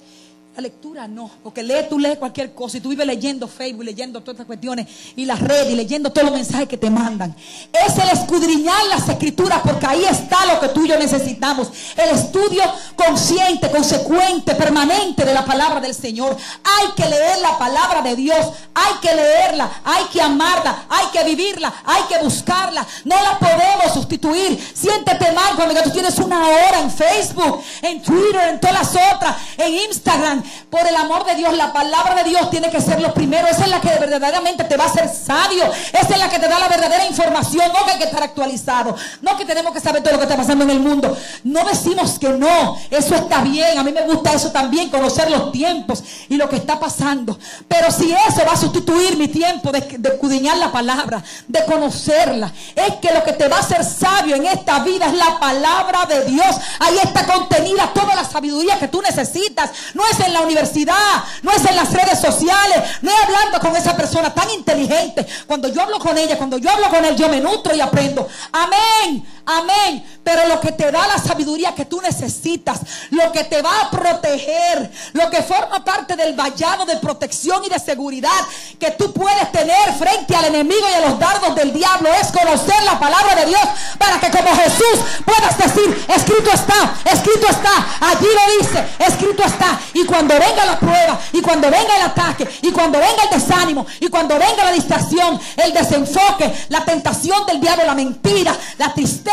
La 0.55 0.61
lectura 0.61 1.09
no, 1.09 1.31
porque 1.43 1.63
lee, 1.63 1.87
tú 1.89 1.99
lees 1.99 2.19
cualquier 2.19 2.53
cosa 2.53 2.77
y 2.77 2.81
tú 2.83 2.91
vives 2.91 3.07
leyendo 3.07 3.49
Facebook, 3.49 3.85
leyendo 3.85 4.21
todas 4.21 4.35
estas 4.35 4.47
cuestiones 4.47 4.87
y 5.17 5.25
las 5.25 5.41
redes 5.41 5.71
y 5.71 5.77
leyendo 5.77 6.13
todos 6.13 6.27
los 6.29 6.37
mensajes 6.37 6.69
que 6.69 6.77
te 6.77 6.91
mandan. 6.91 7.35
Es 7.73 7.97
el 7.97 8.11
escudriñar 8.11 8.85
las 8.91 9.09
escrituras 9.09 9.63
porque 9.65 9.87
ahí 9.87 10.05
está 10.05 10.45
lo 10.45 10.61
que 10.61 10.69
tú 10.69 10.85
y 10.85 10.91
yo 10.91 10.99
necesitamos. 10.99 11.69
El 11.97 12.11
estudio 12.11 12.63
consciente, 12.97 13.71
consecuente, 13.71 14.55
permanente 14.55 15.25
de 15.25 15.33
la 15.33 15.43
palabra 15.43 15.81
del 15.81 15.95
Señor. 15.95 16.37
Hay 16.37 16.89
que 16.97 17.09
leer 17.09 17.39
la 17.39 17.57
palabra 17.57 18.03
de 18.03 18.15
Dios, 18.15 18.47
hay 18.75 18.95
que 19.01 19.15
leerla, 19.15 19.81
hay 19.83 20.05
que 20.13 20.21
amarla, 20.21 20.85
hay 20.91 21.07
que 21.15 21.25
vivirla, 21.25 21.73
hay 21.83 22.03
que 22.11 22.23
buscarla. 22.23 22.87
No 23.07 23.17
la 23.23 23.39
podemos 23.39 23.95
sustituir. 23.95 24.63
Siéntete 24.75 25.33
mal 25.33 25.57
cuando 25.57 25.83
tú 25.83 25.91
tienes 25.93 26.19
una 26.19 26.47
hora 26.47 26.81
en 26.81 26.91
Facebook, 26.91 27.63
en 27.81 28.03
Twitter, 28.03 28.51
en 28.51 28.61
todas 28.61 28.95
las 28.95 29.15
otras, 29.15 29.37
en 29.57 29.73
Instagram. 29.89 30.42
Por 30.71 30.87
el 30.87 30.97
amor 30.97 31.25
de 31.25 31.35
Dios, 31.35 31.57
la 31.57 31.73
palabra 31.73 32.15
de 32.15 32.25
Dios 32.25 32.51
tiene 32.51 32.71
que 32.71 32.81
ser 32.81 33.01
lo 33.01 33.13
primero. 33.13 33.47
Esa 33.49 33.65
es 33.65 33.71
la 33.71 33.81
que 33.81 33.89
verdaderamente 33.89 34.65
te 34.65 34.77
va 34.77 34.85
a 34.85 34.87
hacer 34.89 35.09
sabio. 35.09 35.65
Esa 35.93 36.15
es 36.15 36.19
la 36.19 36.29
que 36.29 36.39
te 36.39 36.49
da 36.49 36.59
la 36.59 36.69
verdadera 36.69 37.07
información. 37.07 37.71
No 37.73 37.85
que 37.85 37.93
hay 37.93 37.99
que 37.99 38.05
estar 38.05 38.23
actualizado. 38.23 38.95
No 39.21 39.37
que 39.37 39.45
tenemos 39.45 39.73
que 39.73 39.81
saber 39.81 40.03
todo 40.03 40.15
lo 40.15 40.19
que 40.19 40.25
está 40.25 40.37
pasando 40.37 40.65
en 40.65 40.71
el 40.71 40.81
mundo. 40.81 41.17
No 41.45 41.65
decimos 41.65 42.19
que 42.19 42.29
no. 42.29 42.77
Eso 42.91 43.15
está 43.15 43.43
bien. 43.43 43.79
A 43.79 43.83
mí 43.83 43.93
me 43.93 44.03
gusta 44.03 44.33
eso 44.33 44.51
también, 44.51 44.91
conocer 44.91 45.31
los 45.31 45.53
tiempos 45.53 46.03
y 46.29 46.37
lo 46.37 46.49
que 46.49 46.57
está 46.57 46.79
pasando. 46.79 47.39
Pero 47.69 47.91
si 47.91 48.13
eso 48.13 48.45
va 48.47 48.53
a 48.53 48.57
sustituir 48.57 49.17
mi 49.17 49.29
tiempo 49.29 49.71
de, 49.71 49.81
de 49.81 50.09
escudriñar 50.11 50.57
la 50.57 50.73
palabra, 50.73 51.23
de 51.49 51.65
conocerla, 51.65 52.53
es 52.75 52.95
que 52.97 53.13
lo 53.13 53.23
que 53.23 53.33
te 53.33 53.49
va 53.49 53.57
a 53.57 53.61
hacer 53.61 53.85
sabio 53.85 54.37
en 54.37 54.47
esta 54.47 54.81
vida 54.81 55.07
es 55.07 55.15
la 55.15 55.39
palabra 55.39 56.07
de 56.07 56.25
Dios. 56.25 56.57
Ahí 56.79 56.99
está 57.03 57.27
contenida 57.27 57.93
toda 57.95 58.15
la 58.15 58.25
sabiduría 58.25 58.79
que 58.79 58.89
tú 58.89 59.01
necesitas. 59.03 59.71
No 59.95 60.03
es 60.07 60.19
en 60.33 60.41
la 60.41 60.47
universidad, 60.47 61.25
no 61.43 61.53
es 61.53 61.65
en 61.65 61.77
las 61.77 61.93
redes 61.93 62.21
sociales, 62.21 62.83
no 63.03 63.11
es 63.11 63.17
hablando 63.25 63.61
con 63.61 63.77
esa 63.77 63.97
persona 63.97 64.35
tan 64.35 64.51
inteligente. 64.51 65.27
Cuando 65.47 65.69
yo 65.69 65.83
hablo 65.83 65.99
con 65.99 66.17
ella, 66.17 66.37
cuando 66.37 66.59
yo 66.59 66.71
hablo 66.71 66.89
con 66.89 67.05
él, 67.05 67.15
yo 67.17 67.29
me 67.29 67.41
nutro 67.41 67.75
y 67.75 67.81
aprendo. 67.81 68.27
Amén, 68.53 69.25
amén. 69.47 70.05
Pero 70.23 70.47
lo 70.49 70.61
que 70.61 70.73
te 70.73 70.91
da 70.91 71.07
la 71.07 71.19
sabiduría 71.19 71.75
que 71.75 71.85
tú 71.85 72.01
necesitas, 72.01 72.81
lo 73.11 73.33
que 73.33 73.45
te 73.45 73.61
va 73.61 73.83
a 73.83 73.91
proteger, 73.91 74.91
lo 75.13 75.29
que 75.31 75.43
forma 75.43 75.85
parte 75.85 76.17
del 76.17 76.35
vallado 76.35 76.85
de 76.85 76.97
protección 76.97 77.65
y 77.65 77.69
de 77.69 77.79
seguridad 77.79 78.31
que 78.79 78.93
tú 78.93 79.13
puedes 79.13 79.51
tener 79.53 79.93
frente 79.99 80.37
al 80.37 80.47
enemigo 80.47 80.87
y 80.89 80.95
a 80.95 81.09
los 81.09 81.19
dardos 81.19 81.55
del 81.55 81.73
diablo 81.73 82.09
es 82.21 82.31
conocer 82.31 82.83
la 82.85 82.99
palabra 82.99 83.35
de 83.35 83.47
Dios 83.47 83.63
para 83.99 84.21
que 84.21 84.31
como 84.31 84.55
Jesús 84.55 85.01
puedas 85.25 85.59
decir, 85.59 86.07
escrito 86.09 86.51
está, 86.53 86.95
escrito 87.05 87.49
está, 87.49 87.71
allí 88.01 88.27
lo 88.27 88.63
dice, 88.63 88.85
escrito 88.99 89.45
está. 89.45 89.81
Y 89.95 90.05
cuando 90.05 90.35
venga 90.39 90.65
la 90.65 90.79
prueba, 90.79 91.19
y 91.33 91.41
cuando 91.41 91.71
venga 91.71 91.97
el 91.97 92.03
ataque, 92.03 92.49
y 92.63 92.71
cuando 92.71 92.99
venga 92.99 93.25
el 93.25 93.41
desánimo, 93.41 93.87
y 94.01 94.09
cuando 94.09 94.39
venga 94.39 94.65
la 94.65 94.73
distracción, 94.73 95.41
el 95.57 95.73
desenfoque, 95.73 96.53
la 96.69 96.85
tentación 96.85 97.45
del 97.47 97.61
diablo, 97.61 97.85
la 97.85 97.95
mentira, 97.95 98.57
la 98.79 98.93
tristeza, 98.95 99.32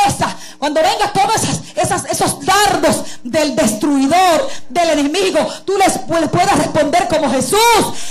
cuando 0.57 0.81
venga 0.81 1.11
todos 1.13 1.35
esas, 1.43 1.61
esas, 1.75 2.05
esos 2.11 2.45
dardos 2.45 3.03
del 3.23 3.55
destruidor, 3.55 4.49
del 4.69 4.89
enemigo, 4.91 5.39
tú 5.65 5.77
les 5.77 5.99
pu- 6.07 6.29
puedas 6.29 6.57
responder 6.57 7.07
como 7.07 7.29
Jesús. 7.31 7.59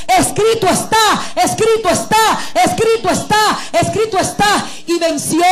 Escrito 0.06 0.66
está, 0.68 0.96
escrito 1.44 1.88
está, 1.90 2.38
escrito 2.64 3.10
está, 3.10 3.58
escrito 3.80 4.18
está. 4.18 4.64
Y 4.88 4.98
venció, 4.98 5.44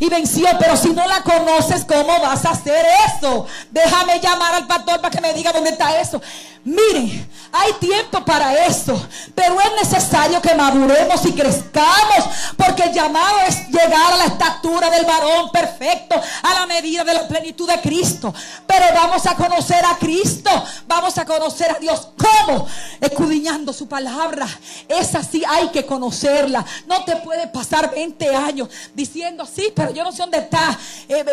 y 0.00 0.08
venció. 0.08 0.48
Pero 0.58 0.74
si 0.74 0.88
no 0.90 1.06
la 1.06 1.22
conoces, 1.22 1.84
¿cómo 1.84 2.20
vas 2.20 2.42
a 2.46 2.52
hacer 2.52 2.86
eso? 3.06 3.46
Déjame 3.70 4.18
llamar 4.18 4.54
al 4.54 4.66
pastor 4.66 4.98
para 5.02 5.10
que 5.10 5.20
me 5.20 5.34
diga 5.34 5.52
dónde 5.52 5.70
está 5.70 6.00
eso. 6.00 6.22
Miren, 6.64 7.28
Hay 7.50 7.72
tiempo 7.74 8.22
para 8.26 8.66
eso, 8.66 9.00
pero 9.34 9.58
es 9.58 9.90
necesario 9.90 10.40
que 10.42 10.54
maduremos 10.54 11.24
y 11.24 11.32
crezcamos, 11.32 12.24
porque 12.58 12.82
el 12.82 12.92
llamado 12.92 13.38
es 13.46 13.68
llegar 13.68 14.12
a 14.12 14.16
la 14.16 14.24
estatura 14.26 14.90
del 14.90 15.06
varón 15.06 15.50
perfecto, 15.50 16.20
a 16.42 16.54
la 16.54 16.66
medida 16.66 17.04
de 17.04 17.14
la 17.14 17.26
plenitud 17.26 17.66
de 17.66 17.80
Cristo. 17.80 18.34
Pero 18.66 18.84
vamos 18.94 19.24
a 19.26 19.34
conocer 19.34 19.82
a 19.82 19.96
Cristo, 19.96 20.50
vamos 20.86 21.16
a 21.16 21.24
conocer 21.24 21.70
a 21.70 21.78
Dios. 21.78 22.08
¿Cómo? 22.18 22.66
Escudriñando 23.00 23.72
su 23.72 23.88
palabra. 23.88 24.46
Es 24.86 25.14
así, 25.14 25.42
hay 25.48 25.68
que 25.68 25.86
conocerla. 25.86 26.64
No 26.86 27.02
te 27.04 27.16
puede 27.16 27.48
pasar 27.48 27.90
20 27.90 28.36
años 28.36 28.68
diciendo, 28.94 29.46
sí, 29.46 29.72
pero 29.74 29.92
yo 29.92 30.04
no 30.04 30.12
sé 30.12 30.18
dónde 30.22 30.38
está. 30.38 30.78
Eh, 31.08 31.24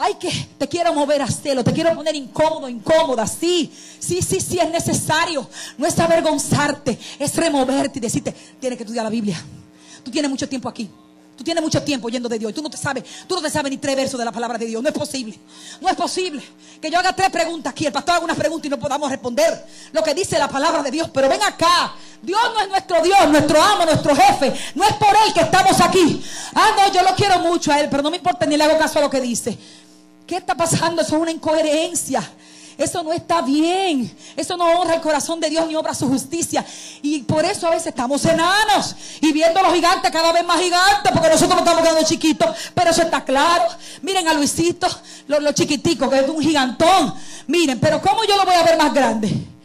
Ay, 0.00 0.14
que 0.14 0.30
te 0.56 0.68
quiero 0.68 0.94
mover 0.94 1.20
a 1.22 1.26
celo, 1.26 1.64
te 1.64 1.72
quiero 1.72 1.92
poner 1.92 2.14
incómodo, 2.14 2.68
incómoda. 2.68 3.26
Sí, 3.26 3.72
sí, 3.98 4.22
sí, 4.22 4.40
sí, 4.40 4.56
es 4.60 4.70
necesario. 4.70 5.48
No 5.76 5.88
es 5.88 5.98
avergonzarte, 5.98 6.96
es 7.18 7.34
removerte 7.34 7.98
y 7.98 8.02
decirte, 8.02 8.32
tienes 8.60 8.76
que 8.76 8.84
estudiar 8.84 9.02
la 9.04 9.10
Biblia. 9.10 9.44
Tú 10.04 10.12
tienes 10.12 10.30
mucho 10.30 10.48
tiempo 10.48 10.68
aquí. 10.68 10.88
Tú 11.38 11.44
tienes 11.44 11.62
mucho 11.62 11.80
tiempo 11.84 12.08
yendo 12.08 12.28
de 12.28 12.36
Dios. 12.36 12.50
Y 12.50 12.54
tú 12.54 12.62
no 12.62 12.68
te 12.68 12.76
sabes, 12.76 13.04
tú 13.28 13.36
no 13.36 13.40
te 13.40 13.48
sabes 13.48 13.70
ni 13.70 13.78
tres 13.78 13.94
versos 13.94 14.18
de 14.18 14.24
la 14.24 14.32
palabra 14.32 14.58
de 14.58 14.66
Dios. 14.66 14.82
No 14.82 14.88
es 14.88 14.94
posible. 14.94 15.38
No 15.80 15.88
es 15.88 15.94
posible 15.94 16.42
que 16.82 16.90
yo 16.90 16.98
haga 16.98 17.14
tres 17.14 17.30
preguntas 17.30 17.70
aquí. 17.70 17.86
El 17.86 17.92
pastor 17.92 18.16
haga 18.16 18.24
una 18.24 18.34
pregunta 18.34 18.66
y 18.66 18.70
no 18.70 18.76
podamos 18.76 19.08
responder 19.08 19.64
lo 19.92 20.02
que 20.02 20.14
dice 20.14 20.36
la 20.36 20.48
palabra 20.48 20.82
de 20.82 20.90
Dios. 20.90 21.08
Pero 21.14 21.28
ven 21.28 21.40
acá. 21.40 21.94
Dios 22.20 22.40
no 22.52 22.60
es 22.60 22.68
nuestro 22.68 23.00
Dios, 23.02 23.28
nuestro 23.28 23.62
amo, 23.62 23.84
nuestro 23.84 24.16
jefe. 24.16 24.52
No 24.74 24.82
es 24.82 24.94
por 24.94 25.10
Él 25.10 25.32
que 25.32 25.42
estamos 25.42 25.80
aquí. 25.80 26.20
Ah, 26.56 26.70
no, 26.76 26.92
yo 26.92 27.04
lo 27.04 27.14
quiero 27.14 27.38
mucho 27.38 27.70
a 27.70 27.78
Él, 27.78 27.86
pero 27.88 28.02
no 28.02 28.10
me 28.10 28.16
importa 28.16 28.44
ni 28.44 28.56
le 28.56 28.64
hago 28.64 28.76
caso 28.76 28.98
a 28.98 29.02
lo 29.02 29.08
que 29.08 29.20
dice. 29.20 29.56
¿Qué 30.26 30.38
está 30.38 30.56
pasando? 30.56 31.02
Eso 31.02 31.14
es 31.14 31.22
una 31.22 31.30
incoherencia. 31.30 32.28
Eso 32.78 33.02
no 33.02 33.12
está 33.12 33.42
bien. 33.42 34.16
Eso 34.36 34.56
no 34.56 34.64
honra 34.64 34.94
el 34.94 35.00
corazón 35.00 35.40
de 35.40 35.50
Dios 35.50 35.66
ni 35.66 35.74
obra 35.74 35.92
su 35.94 36.06
justicia. 36.06 36.64
Y 37.02 37.22
por 37.24 37.44
eso 37.44 37.66
a 37.66 37.70
veces 37.70 37.88
estamos 37.88 38.24
enanos 38.24 38.94
y 39.20 39.32
viendo 39.32 39.58
a 39.58 39.64
los 39.64 39.74
gigantes 39.74 40.10
cada 40.12 40.30
vez 40.32 40.44
más 40.44 40.60
gigantes, 40.60 41.10
porque 41.12 41.28
nosotros 41.28 41.56
no 41.56 41.58
estamos 41.58 41.82
quedando 41.82 42.06
chiquitos. 42.06 42.56
Pero 42.74 42.90
eso 42.90 43.02
está 43.02 43.24
claro. 43.24 43.64
Miren 44.02 44.28
a 44.28 44.32
Luisito, 44.32 44.86
los, 45.26 45.54
chiquiticos, 45.54 46.08
que 46.08 46.20
es 46.20 46.28
un 46.28 46.40
gigantón. 46.40 47.12
Miren, 47.48 47.80
pero 47.80 48.00
¿cómo 48.00 48.24
yo 48.24 48.36
lo 48.36 48.44
voy 48.44 48.54
a 48.54 48.62
ver 48.62 48.78
más 48.78 48.94
grande? 48.94 49.57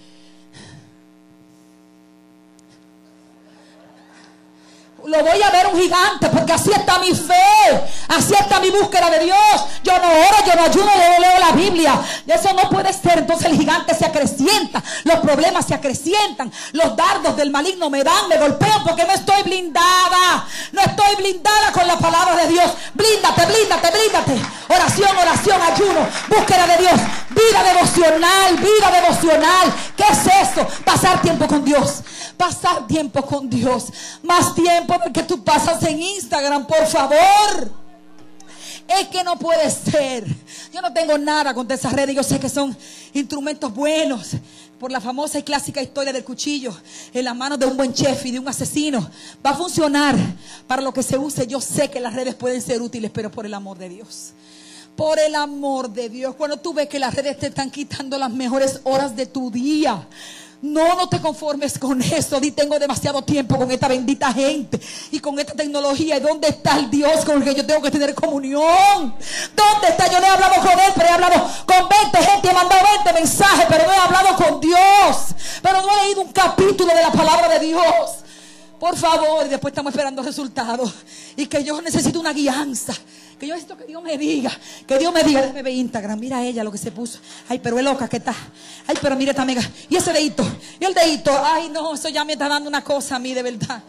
Lo 5.05 5.23
voy 5.23 5.41
a 5.41 5.49
ver 5.51 5.67
un 5.67 5.79
gigante, 5.79 6.29
porque 6.29 6.53
así 6.53 6.71
está 6.71 6.99
mi 6.99 7.13
fe, 7.13 7.83
así 8.07 8.33
está 8.33 8.59
mi 8.59 8.69
búsqueda 8.69 9.09
de 9.09 9.25
Dios. 9.25 9.37
Yo 9.83 9.93
no 9.99 10.07
oro, 10.07 10.37
yo 10.45 10.55
no 10.55 10.63
ayuno, 10.63 10.91
yo 10.93 11.09
no 11.13 11.19
leo 11.19 11.39
la 11.39 11.51
Biblia. 11.51 12.01
Eso 12.25 12.53
no 12.53 12.69
puede 12.69 12.93
ser. 12.93 13.19
Entonces 13.19 13.47
el 13.47 13.57
gigante 13.57 13.93
se 13.95 14.05
acrecienta, 14.05 14.81
los 15.03 15.19
problemas 15.19 15.65
se 15.65 15.73
acrecientan, 15.73 16.51
los 16.71 16.95
dardos 16.95 17.35
del 17.35 17.51
maligno 17.51 17.89
me 17.89 18.03
dan, 18.03 18.27
me 18.29 18.37
golpean 18.37 18.83
porque 18.83 19.05
no 19.05 19.13
estoy 19.13 19.43
blindada. 19.43 20.47
No 20.71 20.81
estoy 20.81 21.15
blindada 21.17 21.71
con 21.71 21.87
la 21.87 21.97
palabra 21.97 22.35
de 22.35 22.47
Dios. 22.47 22.71
Blíndate, 22.93 23.45
blíndate, 23.45 23.91
blíndate. 23.91 24.41
Oración, 24.69 25.17
oración, 25.17 25.61
ayuno, 25.61 26.07
búsqueda 26.29 26.67
de 26.67 26.77
Dios, 26.77 26.93
vida 27.33 27.63
devocional, 27.63 28.57
vida 28.57 29.01
devocional. 29.01 29.73
¿Qué 29.95 30.03
es 30.03 30.49
eso? 30.49 30.67
Pasar 30.83 31.21
tiempo 31.21 31.47
con 31.47 31.63
Dios. 31.63 32.03
Pasar 32.37 32.87
tiempo 32.87 33.21
con 33.23 33.49
Dios. 33.49 33.87
Más 34.21 34.55
tiempo 34.55 34.95
que 35.13 35.23
tú 35.23 35.43
pasas 35.43 35.81
en 35.83 36.01
Instagram, 36.01 36.65
por 36.65 36.85
favor. 36.87 37.83
Es 38.87 39.07
que 39.07 39.23
no 39.23 39.37
puede 39.37 39.69
ser. 39.71 40.25
Yo 40.73 40.81
no 40.81 40.91
tengo 40.91 41.17
nada 41.17 41.53
contra 41.53 41.75
esas 41.75 41.93
redes. 41.93 42.15
Yo 42.15 42.23
sé 42.23 42.39
que 42.39 42.49
son 42.49 42.75
instrumentos 43.13 43.73
buenos. 43.73 44.31
Por 44.79 44.91
la 44.91 44.99
famosa 44.99 45.39
y 45.39 45.43
clásica 45.43 45.81
historia 45.81 46.11
del 46.11 46.25
cuchillo 46.25 46.75
en 47.13 47.23
las 47.23 47.35
manos 47.35 47.57
de 47.57 47.65
un 47.65 47.77
buen 47.77 47.93
chef 47.93 48.25
y 48.25 48.31
de 48.31 48.39
un 48.39 48.47
asesino. 48.49 49.09
Va 49.45 49.51
a 49.51 49.55
funcionar 49.55 50.15
para 50.67 50.81
lo 50.81 50.93
que 50.93 51.03
se 51.03 51.17
use. 51.17 51.47
Yo 51.47 51.61
sé 51.61 51.89
que 51.89 52.01
las 52.01 52.13
redes 52.13 52.35
pueden 52.35 52.61
ser 52.61 52.81
útiles, 52.81 53.09
pero 53.13 53.31
por 53.31 53.45
el 53.45 53.53
amor 53.53 53.77
de 53.77 53.87
Dios. 53.87 54.33
Por 54.95 55.19
el 55.19 55.35
amor 55.35 55.89
de 55.89 56.09
Dios. 56.09 56.35
Cuando 56.35 56.57
tú 56.57 56.73
ves 56.73 56.87
que 56.87 56.99
las 56.99 57.13
redes 57.13 57.39
te 57.39 57.47
están 57.47 57.71
quitando 57.71 58.17
las 58.17 58.31
mejores 58.31 58.81
horas 58.83 59.15
de 59.15 59.25
tu 59.25 59.49
día 59.49 60.07
no, 60.63 60.95
no 60.95 61.09
te 61.09 61.19
conformes 61.19 61.77
con 61.77 62.01
eso. 62.01 62.39
Di, 62.39 62.51
tengo 62.51 62.79
demasiado 62.79 63.21
tiempo 63.21 63.57
con 63.57 63.69
esta 63.69 63.89
bendita 63.89 64.31
gente 64.31 64.79
y 65.11 65.19
con 65.19 65.37
esta 65.37 65.53
tecnología. 65.53 66.15
¿Y 66.15 66.19
dónde 66.21 66.47
está 66.47 66.79
el 66.79 66.89
Dios 66.89 67.25
con 67.25 67.37
el 67.37 67.43
que 67.43 67.53
yo 67.53 67.65
tengo 67.65 67.81
que 67.81 67.91
tener 67.91 68.15
comunión? 68.15 69.13
¿Dónde 69.53 69.87
está? 69.89 70.09
Yo 70.09 70.21
no 70.21 70.25
he 70.25 70.29
hablado 70.29 70.55
con 70.61 70.71
él, 70.71 70.93
pero 70.95 71.09
he 71.09 71.11
hablado 71.11 71.49
con 71.65 71.89
20 71.89 72.17
gente. 72.17 72.49
He 72.49 72.53
mandado 72.53 72.81
20 73.03 73.19
mensajes, 73.19 73.65
pero 73.67 73.85
no 73.85 73.91
he 73.91 73.97
hablado 73.97 74.35
con 74.37 74.61
Dios. 74.61 75.35
Pero 75.61 75.81
no 75.81 75.91
he 75.91 76.05
leído 76.05 76.21
un 76.21 76.31
capítulo 76.31 76.95
de 76.95 77.01
la 77.01 77.11
palabra 77.11 77.49
de 77.49 77.59
Dios. 77.59 78.23
Por 78.83 78.97
favor, 78.97 79.45
y 79.45 79.49
después 79.49 79.71
estamos 79.71 79.93
esperando 79.93 80.21
resultados. 80.21 80.93
Y 81.37 81.45
que 81.45 81.63
yo 81.63 81.81
necesito 81.81 82.19
una 82.19 82.33
guianza. 82.33 82.93
Que 83.39 83.47
yo 83.47 83.53
necesito 83.53 83.77
que 83.77 83.85
Dios 83.85 84.03
me 84.03 84.17
diga. 84.17 84.51
Que 84.85 84.99
Dios 84.99 85.13
me 85.13 85.23
diga, 85.23 85.39
déjame 85.39 85.63
ver 85.63 85.73
Instagram. 85.75 86.19
Mira 86.19 86.43
ella 86.43 86.65
lo 86.65 86.71
que 86.73 86.77
se 86.77 86.91
puso. 86.91 87.19
Ay, 87.47 87.59
pero 87.59 87.77
es 87.77 87.85
loca 87.85 88.09
que 88.09 88.17
está. 88.17 88.35
Ay, 88.85 88.97
pero 89.01 89.15
mira 89.15 89.31
esta 89.31 89.43
amiga. 89.43 89.61
Y 89.87 89.95
ese 89.95 90.11
dedito. 90.11 90.45
Y 90.81 90.83
el 90.83 90.93
dedito. 90.93 91.31
Ay, 91.45 91.69
no, 91.69 91.93
eso 91.93 92.09
ya 92.09 92.25
me 92.25 92.33
está 92.33 92.49
dando 92.49 92.67
una 92.67 92.83
cosa 92.83 93.15
a 93.15 93.19
mí, 93.19 93.33
de 93.33 93.41
verdad. 93.41 93.81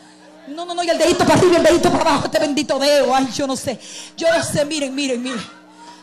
No, 0.47 0.64
no, 0.64 0.74
no. 0.74 0.84
Y 0.84 0.88
el 0.88 0.97
dedito 0.97 1.26
para 1.26 1.40
arriba 1.40 1.57
el 1.57 1.64
dedito 1.64 1.90
para 1.90 2.11
abajo. 2.11 2.26
Este 2.26 2.38
bendito 2.38 2.78
dedo. 2.78 3.12
Ay, 3.12 3.28
yo 3.34 3.49
no 3.49 3.57
sé. 3.57 3.80
Yo 4.16 4.28
no 4.32 4.45
sé. 4.45 4.64
Miren, 4.64 4.95
miren, 4.95 5.20
miren. 5.20 5.42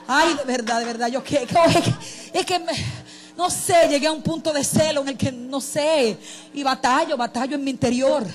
Ay, 0.06 0.36
de 0.36 0.44
verdad, 0.44 0.80
de 0.80 0.86
verdad. 0.86 1.08
Yo 1.08 1.24
que, 1.24 1.48
es 2.34 2.46
que 2.46 2.62
no 3.38 3.50
sé, 3.50 3.88
llegué 3.90 4.08
a 4.08 4.12
un 4.12 4.22
punto 4.22 4.52
de 4.52 4.66
celo 4.66 5.02
en 5.02 5.08
el 5.08 5.18
que 5.18 5.32
no 5.32 5.62
sé. 5.62 6.18
Y 6.54 6.62
batallo, 6.62 7.16
batallo 7.16 7.56
en 7.56 7.64
mi 7.64 7.72
interior. 7.72 8.28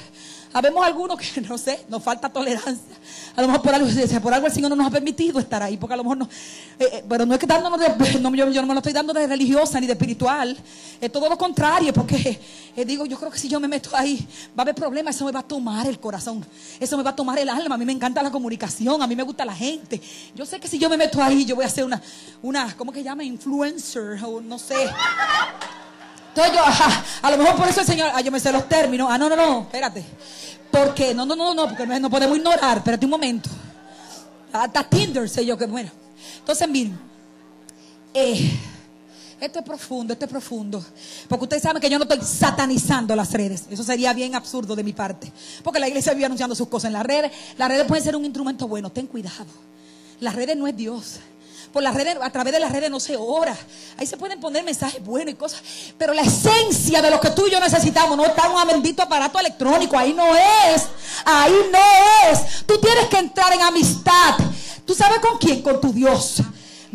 Habemos 0.56 0.86
algunos 0.86 1.18
que, 1.18 1.38
no 1.46 1.58
sé, 1.58 1.84
nos 1.86 2.02
falta 2.02 2.30
tolerancia. 2.30 2.96
A 3.36 3.42
lo 3.42 3.48
mejor 3.48 3.62
por 3.62 3.74
algo, 3.74 3.88
por 4.22 4.32
algo 4.32 4.46
el 4.46 4.52
Señor 4.54 4.70
no 4.70 4.76
nos 4.76 4.86
ha 4.86 4.90
permitido 4.90 5.38
estar 5.38 5.62
ahí, 5.62 5.76
porque 5.76 5.92
a 5.92 5.98
lo 5.98 6.02
mejor 6.02 6.16
no. 6.16 6.24
Eh, 6.78 6.88
eh, 6.92 7.04
pero 7.06 7.26
no 7.26 7.34
es 7.34 7.40
que 7.40 7.46
dándonos 7.46 7.78
de, 7.78 7.88
no, 8.20 8.34
yo, 8.34 8.62
no 8.62 8.66
me 8.66 8.72
lo 8.72 8.78
estoy 8.78 8.94
dando 8.94 9.12
de 9.12 9.26
religiosa 9.26 9.78
ni 9.78 9.86
de 9.86 9.92
espiritual. 9.92 10.56
Es 10.98 11.12
todo 11.12 11.28
lo 11.28 11.36
contrario, 11.36 11.92
porque 11.92 12.40
eh, 12.74 12.84
digo, 12.86 13.04
yo 13.04 13.18
creo 13.18 13.30
que 13.30 13.38
si 13.38 13.50
yo 13.50 13.60
me 13.60 13.68
meto 13.68 13.90
ahí, 13.92 14.26
va 14.58 14.60
a 14.60 14.62
haber 14.62 14.74
problemas, 14.74 15.14
eso 15.14 15.26
me 15.26 15.32
va 15.32 15.40
a 15.40 15.46
tomar 15.46 15.86
el 15.88 16.00
corazón, 16.00 16.42
eso 16.80 16.96
me 16.96 17.02
va 17.02 17.10
a 17.10 17.16
tomar 17.16 17.38
el 17.38 17.50
alma. 17.50 17.74
A 17.74 17.78
mí 17.78 17.84
me 17.84 17.92
encanta 17.92 18.22
la 18.22 18.30
comunicación, 18.30 19.02
a 19.02 19.06
mí 19.06 19.14
me 19.14 19.24
gusta 19.24 19.44
la 19.44 19.54
gente. 19.54 20.00
Yo 20.34 20.46
sé 20.46 20.58
que 20.58 20.68
si 20.68 20.78
yo 20.78 20.88
me 20.88 20.96
meto 20.96 21.22
ahí, 21.22 21.44
yo 21.44 21.54
voy 21.54 21.66
a 21.66 21.68
ser 21.68 21.84
una, 21.84 22.00
una 22.40 22.74
¿cómo 22.78 22.92
que 22.92 23.02
llama? 23.02 23.22
Influencer, 23.22 24.24
o 24.24 24.40
no 24.40 24.58
sé. 24.58 24.88
Entonces 26.36 26.54
yo, 26.54 26.62
a 27.22 27.30
lo 27.30 27.38
mejor 27.38 27.56
por 27.56 27.66
eso 27.66 27.80
el 27.80 27.86
Señor, 27.86 28.10
ah, 28.12 28.20
yo 28.20 28.30
me 28.30 28.38
sé 28.38 28.52
los 28.52 28.68
términos. 28.68 29.08
Ah, 29.10 29.16
no, 29.16 29.30
no, 29.30 29.36
no, 29.36 29.62
espérate. 29.62 30.04
Porque, 30.70 31.14
no, 31.14 31.24
no, 31.24 31.34
no, 31.34 31.54
no, 31.54 31.66
porque 31.66 31.86
no 31.86 32.10
podemos 32.10 32.36
ignorar. 32.36 32.76
Espérate 32.78 33.06
un 33.06 33.10
momento. 33.10 33.48
Hasta 34.52 34.84
Tinder 34.84 35.28
sé 35.30 35.46
yo 35.46 35.56
que 35.56 35.64
bueno. 35.64 35.90
Entonces, 36.38 36.68
miren. 36.68 36.98
Eh, 38.12 38.50
esto 39.40 39.60
es 39.60 39.64
profundo, 39.64 40.12
esto 40.12 40.26
es 40.26 40.30
profundo. 40.30 40.84
Porque 41.26 41.44
ustedes 41.44 41.62
saben 41.62 41.80
que 41.80 41.88
yo 41.88 41.98
no 41.98 42.04
estoy 42.04 42.20
satanizando 42.20 43.16
las 43.16 43.32
redes. 43.32 43.64
Eso 43.70 43.82
sería 43.82 44.12
bien 44.12 44.34
absurdo 44.34 44.76
de 44.76 44.84
mi 44.84 44.92
parte. 44.92 45.32
Porque 45.62 45.80
la 45.80 45.88
iglesia 45.88 46.12
vive 46.12 46.26
anunciando 46.26 46.54
sus 46.54 46.68
cosas 46.68 46.88
en 46.88 46.94
las 46.94 47.06
redes. 47.06 47.32
Las 47.56 47.68
redes 47.68 47.86
pueden 47.86 48.04
ser 48.04 48.14
un 48.14 48.26
instrumento 48.26 48.68
bueno. 48.68 48.90
Ten 48.92 49.06
cuidado. 49.06 49.46
Las 50.20 50.34
redes 50.34 50.54
no 50.54 50.66
es 50.66 50.76
Dios 50.76 51.20
por 51.76 51.82
las 51.82 51.94
redes, 51.94 52.16
a 52.22 52.30
través 52.30 52.54
de 52.54 52.58
las 52.58 52.72
redes 52.72 52.90
no 52.90 52.98
se 52.98 53.18
ora. 53.18 53.54
Ahí 53.98 54.06
se 54.06 54.16
pueden 54.16 54.40
poner 54.40 54.64
mensajes 54.64 55.04
buenos 55.04 55.34
y 55.34 55.36
cosas. 55.36 55.60
Pero 55.98 56.14
la 56.14 56.22
esencia 56.22 57.02
de 57.02 57.10
lo 57.10 57.20
que 57.20 57.28
tú 57.28 57.46
y 57.46 57.50
yo 57.50 57.60
necesitamos 57.60 58.16
no 58.16 58.24
está 58.24 58.48
un 58.48 58.66
bendito 58.66 59.02
aparato 59.02 59.38
electrónico. 59.38 59.98
Ahí 59.98 60.14
no 60.14 60.34
es. 60.34 60.86
Ahí 61.26 61.54
no 61.70 61.78
es. 62.30 62.64
Tú 62.64 62.80
tienes 62.80 63.08
que 63.08 63.18
entrar 63.18 63.52
en 63.52 63.60
amistad. 63.60 64.38
¿Tú 64.86 64.94
sabes 64.94 65.18
con 65.18 65.36
quién? 65.36 65.60
Con 65.60 65.78
tu 65.78 65.92
Dios. 65.92 66.36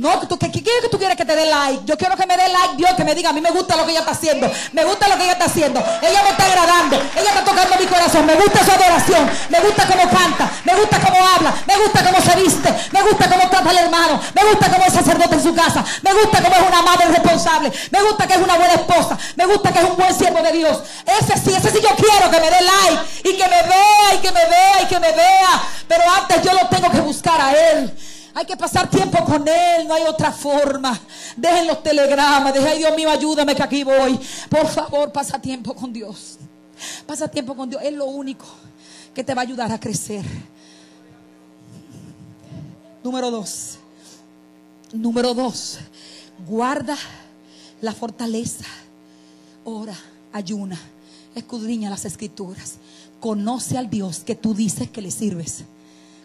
No, 0.01 0.17
¿tú, 0.21 0.35
¿qué, 0.39 0.51
qué, 0.51 0.63
que 0.63 0.89
tú 0.89 0.97
quieres 0.97 1.15
que 1.15 1.25
te 1.25 1.35
dé 1.35 1.45
like? 1.45 1.81
Yo 1.85 1.95
quiero 1.95 2.17
que 2.17 2.25
me 2.25 2.35
dé 2.35 2.49
like 2.49 2.75
Dios, 2.75 2.89
que 2.97 3.03
me 3.03 3.13
diga, 3.13 3.29
a 3.29 3.33
mí 3.33 3.39
me 3.39 3.51
gusta 3.51 3.75
lo 3.75 3.85
que 3.85 3.91
ella 3.91 3.99
está 3.99 4.13
haciendo. 4.13 4.51
Me 4.71 4.83
gusta 4.83 5.07
lo 5.07 5.15
que 5.15 5.21
ella 5.25 5.33
está 5.33 5.45
haciendo. 5.45 5.79
Ella 6.01 6.23
me 6.23 6.29
está 6.31 6.45
agradando. 6.45 6.95
Ella 6.95 7.29
está 7.29 7.45
tocando 7.45 7.75
mi 7.79 7.85
corazón. 7.85 8.25
Me 8.25 8.33
gusta 8.33 8.65
su 8.65 8.71
adoración. 8.71 9.29
Me 9.49 9.59
gusta 9.59 9.85
cómo 9.85 10.09
canta. 10.09 10.49
Me 10.65 10.73
gusta 10.73 10.99
cómo 10.99 11.17
habla. 11.23 11.53
Me 11.67 11.77
gusta 11.77 12.03
cómo 12.03 12.19
se 12.19 12.35
viste. 12.35 12.73
Me 12.91 13.01
gusta 13.03 13.29
cómo 13.29 13.47
trata 13.47 13.69
al 13.69 13.77
hermano. 13.77 14.19
Me 14.33 14.43
gusta 14.43 14.71
cómo 14.71 14.83
es 14.83 14.91
sacerdote 14.91 15.35
en 15.35 15.43
su 15.43 15.53
casa. 15.53 15.85
Me 16.01 16.13
gusta 16.13 16.41
cómo 16.41 16.55
es 16.55 16.67
una 16.67 16.81
madre 16.81 17.05
responsable. 17.05 17.71
Me 17.91 18.01
gusta 18.01 18.25
que 18.25 18.33
es 18.33 18.39
una 18.41 18.55
buena 18.55 18.73
esposa. 18.73 19.15
Me 19.35 19.45
gusta 19.45 19.71
que 19.71 19.79
es 19.81 19.85
un 19.85 19.97
buen 19.97 20.17
siervo 20.17 20.41
de 20.41 20.51
Dios. 20.51 20.79
Ese 21.05 21.37
sí, 21.37 21.53
ese 21.53 21.69
sí 21.69 21.77
yo 21.79 21.95
quiero 21.95 22.31
que 22.31 22.39
me 22.41 22.49
dé 22.49 22.57
like. 22.59 23.29
Y 23.29 23.37
que 23.37 23.47
me 23.47 23.61
vea, 23.69 24.15
y 24.15 24.17
que 24.17 24.31
me 24.31 24.45
vea, 24.47 24.81
y 24.81 24.85
que 24.87 24.99
me 24.99 25.11
vea. 25.11 25.61
Pero 25.87 26.03
antes 26.09 26.41
yo 26.41 26.53
lo 26.53 26.67
tengo 26.69 26.89
que 26.89 27.01
buscar 27.01 27.39
a 27.39 27.51
Él. 27.51 27.95
Hay 28.33 28.45
que 28.45 28.55
pasar 28.55 28.89
tiempo 28.89 29.23
con 29.25 29.47
Él, 29.47 29.87
no 29.87 29.93
hay 29.93 30.03
otra 30.03 30.31
forma. 30.31 30.99
Dejen 31.35 31.67
los 31.67 31.83
telegramas, 31.83 32.53
dejen, 32.53 32.77
Dios 32.77 32.95
mío, 32.95 33.09
ayúdame 33.09 33.55
que 33.55 33.63
aquí 33.63 33.83
voy. 33.83 34.19
Por 34.49 34.67
favor, 34.67 35.11
pasa 35.11 35.39
tiempo 35.39 35.73
con 35.73 35.91
Dios. 35.91 36.37
Pasa 37.05 37.27
tiempo 37.27 37.55
con 37.55 37.69
Dios, 37.69 37.81
es 37.83 37.93
lo 37.93 38.05
único 38.05 38.45
que 39.13 39.23
te 39.23 39.33
va 39.33 39.41
a 39.41 39.45
ayudar 39.45 39.71
a 39.71 39.79
crecer. 39.79 40.25
Número 43.03 43.29
dos. 43.29 43.77
Número 44.93 45.33
dos. 45.33 45.79
Guarda 46.47 46.97
la 47.81 47.93
fortaleza. 47.93 48.65
Ora. 49.63 49.95
ayuna, 50.33 50.79
escudriña 51.35 51.89
las 51.89 52.05
escrituras, 52.05 52.75
conoce 53.19 53.77
al 53.77 53.89
Dios 53.89 54.19
que 54.19 54.35
tú 54.35 54.53
dices 54.53 54.89
que 54.89 55.01
le 55.01 55.11
sirves, 55.11 55.63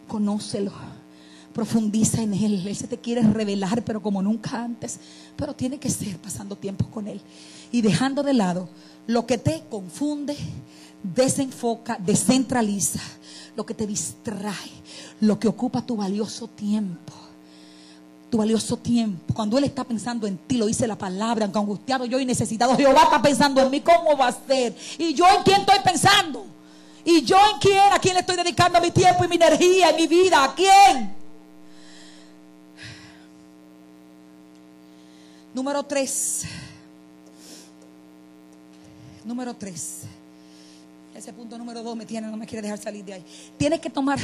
conócelo, 0.09 0.73
profundiza 1.57 2.21
en 2.21 2.35
Él, 2.35 2.67
Él 2.67 2.77
se 2.77 2.87
te 2.87 2.99
quiere 2.99 3.23
revelar, 3.23 3.83
pero 3.83 4.03
como 4.03 4.21
nunca 4.21 4.63
antes, 4.63 5.01
pero 5.37 5.55
tiene 5.55 5.79
que 5.79 5.89
ser 5.89 6.19
pasando 6.19 6.55
tiempo 6.55 6.85
con 6.91 7.09
Él 7.09 7.19
y 7.73 7.81
dejando 7.81 8.23
de 8.23 8.35
lado 8.35 8.69
lo 9.07 9.25
que 9.25 9.39
te 9.39 9.63
confunde, 9.71 10.37
desenfoca, 11.03 11.97
descentraliza, 11.99 13.01
lo 13.57 13.65
que 13.65 13.73
te 13.73 13.87
distrae, 13.87 14.71
lo 15.23 15.41
que 15.41 15.49
ocupa 15.49 15.81
tu 15.81 15.97
valioso 15.97 16.47
tiempo 16.47 17.15
tu 18.29 18.39
valioso 18.39 18.77
tiempo. 18.77 19.33
Cuando 19.33 19.57
Él 19.57 19.63
está 19.63 19.85
pensando 19.85 20.27
en 20.27 20.37
ti, 20.37 20.57
lo 20.57 20.67
dice 20.67 20.85
la 20.87 20.99
palabra, 20.99 21.45
aunque 21.45 21.59
angustiado 21.61 22.05
yo 22.07 22.19
y 22.19 22.27
necesitado, 22.27 22.77
Jehová 22.77 23.05
está 23.05 23.23
pensando 23.23 23.63
en 23.63 23.71
mí, 23.71 23.81
¿cómo 23.81 24.17
va 24.17 24.29
a 24.29 24.47
ser? 24.47 24.77
¿Y 24.99 25.15
yo 25.15 25.25
en 25.29 25.45
quién 25.45 25.61
estoy 25.61 25.79
pensando? 25.85 26.45
¿Y 27.05 27.23
yo 27.23 27.37
en 27.37 27.61
quién? 27.61 27.93
¿A 27.93 28.01
quién 28.01 28.15
le 28.15 28.21
estoy 28.21 28.37
dedicando 28.37 28.81
mi 28.81 28.91
tiempo 28.91 29.25
y 29.25 29.29
mi 29.29 29.37
energía 29.37 29.93
y 29.93 30.03
mi 30.03 30.07
vida? 30.09 30.43
¿A 30.43 30.55
quién? 30.57 31.26
Número 35.57 35.83
tres. 35.85 36.43
Número 39.25 39.55
tres. 39.55 40.03
Ese 41.15 41.33
punto 41.33 41.57
número 41.57 41.83
dos 41.83 41.97
me 41.97 42.05
tiene, 42.05 42.27
no 42.27 42.37
me 42.37 42.47
quiere 42.47 42.61
dejar 42.61 42.79
salir 42.79 43.03
de 43.03 43.15
ahí. 43.15 43.25
Tienes 43.57 43.81
que 43.81 43.89
tomar, 43.89 44.19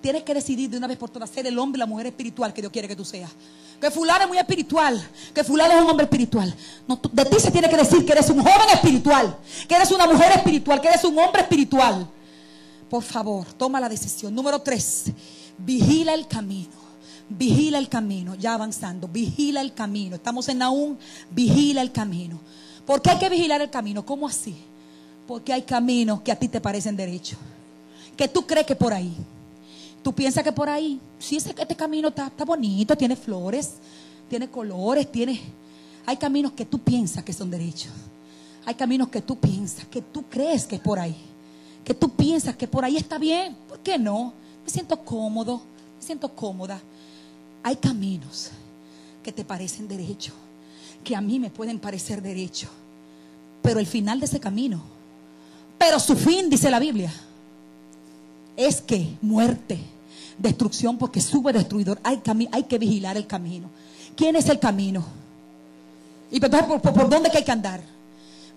tienes 0.00 0.22
que 0.22 0.32
decidir 0.32 0.70
de 0.70 0.76
una 0.76 0.86
vez 0.86 0.96
por 0.96 1.10
todas 1.10 1.28
ser 1.28 1.44
el 1.44 1.58
hombre 1.58 1.78
y 1.78 1.80
la 1.80 1.86
mujer 1.86 2.06
espiritual 2.06 2.54
que 2.54 2.62
Dios 2.62 2.72
quiere 2.72 2.86
que 2.86 2.94
tú 2.94 3.04
seas. 3.04 3.32
Que 3.80 3.90
fulano 3.90 4.22
es 4.22 4.28
muy 4.28 4.38
espiritual, 4.38 5.04
que 5.34 5.42
fulano 5.42 5.74
es 5.74 5.82
un 5.82 5.90
hombre 5.90 6.04
espiritual. 6.04 6.54
de 7.12 7.24
ti 7.24 7.40
se 7.40 7.50
tiene 7.50 7.68
que 7.68 7.76
decir 7.78 8.06
que 8.06 8.12
eres 8.12 8.30
un 8.30 8.40
joven 8.40 8.68
espiritual, 8.72 9.36
que 9.66 9.74
eres 9.74 9.90
una 9.90 10.06
mujer 10.06 10.36
espiritual, 10.36 10.80
que 10.80 10.86
eres 10.86 11.02
un 11.02 11.18
hombre 11.18 11.42
espiritual. 11.42 12.08
Por 12.88 13.02
favor, 13.02 13.44
toma 13.54 13.80
la 13.80 13.88
decisión. 13.88 14.32
Número 14.32 14.60
tres, 14.60 15.06
vigila 15.58 16.14
el 16.14 16.28
camino. 16.28 16.85
Vigila 17.28 17.78
el 17.78 17.88
camino, 17.88 18.34
ya 18.36 18.54
avanzando, 18.54 19.08
vigila 19.08 19.60
el 19.60 19.74
camino. 19.74 20.16
Estamos 20.16 20.48
en 20.48 20.62
aún, 20.62 20.98
vigila 21.30 21.82
el 21.82 21.90
camino. 21.90 22.38
¿Por 22.86 23.02
qué 23.02 23.10
hay 23.10 23.18
que 23.18 23.28
vigilar 23.28 23.60
el 23.60 23.70
camino? 23.70 24.06
¿Cómo 24.06 24.28
así? 24.28 24.54
Porque 25.26 25.52
hay 25.52 25.62
caminos 25.62 26.20
que 26.20 26.30
a 26.30 26.38
ti 26.38 26.46
te 26.46 26.60
parecen 26.60 26.96
derechos. 26.96 27.38
Que 28.16 28.28
tú 28.28 28.46
crees 28.46 28.64
que 28.64 28.76
por 28.76 28.92
ahí. 28.92 29.12
Tú 30.04 30.12
piensas 30.12 30.44
que 30.44 30.52
por 30.52 30.68
ahí. 30.68 31.00
Sí, 31.18 31.36
este 31.36 31.74
camino 31.74 32.08
está, 32.08 32.28
está 32.28 32.44
bonito, 32.44 32.96
tiene 32.96 33.16
flores, 33.16 33.74
tiene 34.28 34.48
colores, 34.48 35.10
tiene... 35.10 35.40
Hay 36.06 36.16
caminos 36.16 36.52
que 36.52 36.64
tú 36.64 36.78
piensas 36.78 37.24
que 37.24 37.32
son 37.32 37.50
derechos. 37.50 37.90
Hay 38.64 38.76
caminos 38.76 39.08
que 39.08 39.20
tú 39.20 39.36
piensas, 39.36 39.84
que 39.86 40.00
tú 40.00 40.24
crees 40.30 40.64
que 40.64 40.76
es 40.76 40.80
por 40.80 41.00
ahí. 41.00 41.16
Que 41.84 41.92
tú 41.92 42.10
piensas 42.10 42.56
que 42.56 42.68
por 42.68 42.84
ahí 42.84 42.96
está 42.96 43.18
bien. 43.18 43.56
¿Por 43.68 43.80
qué 43.80 43.98
no? 43.98 44.32
Me 44.64 44.70
siento 44.70 44.96
cómodo, 45.04 45.62
me 45.96 46.02
siento 46.02 46.32
cómoda. 46.32 46.80
Hay 47.66 47.76
caminos 47.76 48.50
que 49.22 49.32
te 49.32 49.44
parecen 49.44 49.88
derechos, 49.88 50.34
que 51.02 51.16
a 51.16 51.20
mí 51.20 51.40
me 51.40 51.50
pueden 51.50 51.80
parecer 51.80 52.22
derechos. 52.22 52.70
Pero 53.60 53.80
el 53.80 53.86
final 53.86 54.20
de 54.20 54.26
ese 54.26 54.38
camino 54.38 54.96
pero 55.78 56.00
su 56.00 56.16
fin, 56.16 56.48
dice 56.48 56.70
la 56.70 56.78
Biblia, 56.78 57.12
es 58.56 58.80
que 58.80 59.16
muerte, 59.20 59.78
destrucción, 60.38 60.96
porque 60.96 61.20
sube 61.20 61.52
destruidor. 61.52 62.00
Hay, 62.02 62.20
que 62.64 62.78
vigilar 62.78 63.16
el 63.16 63.26
camino. 63.26 63.68
¿Quién 64.16 64.36
es 64.36 64.48
el 64.48 64.58
camino? 64.58 65.04
Y 66.30 66.42
entonces, 66.42 66.80
¿por, 66.80 67.08
dónde 67.08 67.30
hay 67.32 67.44
que 67.44 67.52
andar? 67.52 67.82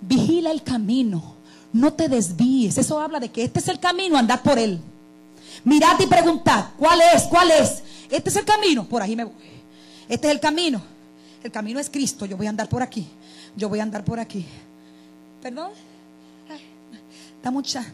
Vigila 0.01 0.51
el 0.51 0.63
camino. 0.63 1.35
No 1.73 1.93
te 1.93 2.07
desvíes. 2.07 2.77
Eso 2.77 2.99
habla 2.99 3.19
de 3.19 3.29
que 3.29 3.43
este 3.43 3.59
es 3.59 3.67
el 3.67 3.79
camino, 3.79 4.17
andar 4.17 4.41
por 4.41 4.57
él. 4.57 4.79
Mirad 5.65 5.99
y 5.99 6.07
preguntad, 6.07 6.69
¿cuál 6.77 6.99
es? 7.13 7.23
¿Cuál 7.23 7.51
es? 7.51 7.83
Este 8.09 8.29
es 8.29 8.35
el 8.35 8.45
camino. 8.45 8.85
Por 8.87 9.01
ahí 9.01 9.15
me 9.15 9.23
voy. 9.23 9.33
Este 10.07 10.27
es 10.27 10.33
el 10.33 10.39
camino. 10.39 10.81
El 11.43 11.51
camino 11.51 11.79
es 11.79 11.89
Cristo. 11.89 12.25
Yo 12.25 12.37
voy 12.37 12.47
a 12.47 12.49
andar 12.49 12.67
por 12.67 12.81
aquí. 12.81 13.07
Yo 13.55 13.69
voy 13.69 13.79
a 13.79 13.83
andar 13.83 14.03
por 14.03 14.19
aquí. 14.19 14.45
¿Perdón? 15.41 15.71
Da 17.41 17.51
mucha. 17.51 17.85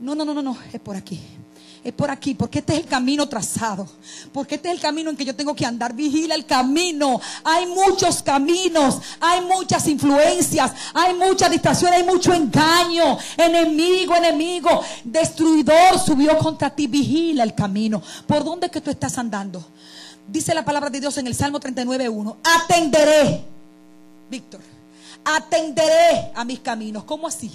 No, 0.00 0.14
no, 0.14 0.24
no, 0.24 0.32
no, 0.34 0.42
no, 0.42 0.56
es 0.72 0.80
por 0.80 0.96
aquí. 0.96 1.20
Es 1.84 1.92
por 1.92 2.10
aquí, 2.10 2.34
porque 2.34 2.58
este 2.58 2.74
es 2.74 2.80
el 2.80 2.86
camino 2.86 3.28
trazado. 3.28 3.88
Porque 4.32 4.56
este 4.56 4.68
es 4.68 4.74
el 4.74 4.80
camino 4.80 5.10
en 5.10 5.16
que 5.16 5.24
yo 5.24 5.34
tengo 5.34 5.54
que 5.54 5.64
andar. 5.64 5.94
Vigila 5.94 6.34
el 6.34 6.44
camino. 6.44 7.20
Hay 7.44 7.66
muchos 7.66 8.22
caminos, 8.22 9.00
hay 9.20 9.40
muchas 9.42 9.86
influencias, 9.86 10.72
hay 10.92 11.14
mucha 11.14 11.48
distracción, 11.48 11.92
hay 11.92 12.02
mucho 12.02 12.32
engaño. 12.34 13.16
Enemigo, 13.36 14.16
enemigo, 14.16 14.82
destruidor 15.04 15.98
subió 16.04 16.36
contra 16.38 16.70
ti. 16.70 16.86
Vigila 16.86 17.44
el 17.44 17.54
camino. 17.54 18.02
¿Por 18.26 18.44
dónde 18.44 18.66
es 18.66 18.72
que 18.72 18.80
tú 18.80 18.90
estás 18.90 19.16
andando? 19.18 19.64
Dice 20.26 20.54
la 20.54 20.64
palabra 20.64 20.90
de 20.90 21.00
Dios 21.00 21.16
en 21.16 21.26
el 21.26 21.34
Salmo 21.34 21.58
39.1. 21.58 22.36
Atenderé, 22.44 23.44
Víctor, 24.30 24.60
atenderé 25.24 26.32
a 26.34 26.44
mis 26.44 26.60
caminos. 26.60 27.04
¿Cómo 27.04 27.26
así? 27.26 27.50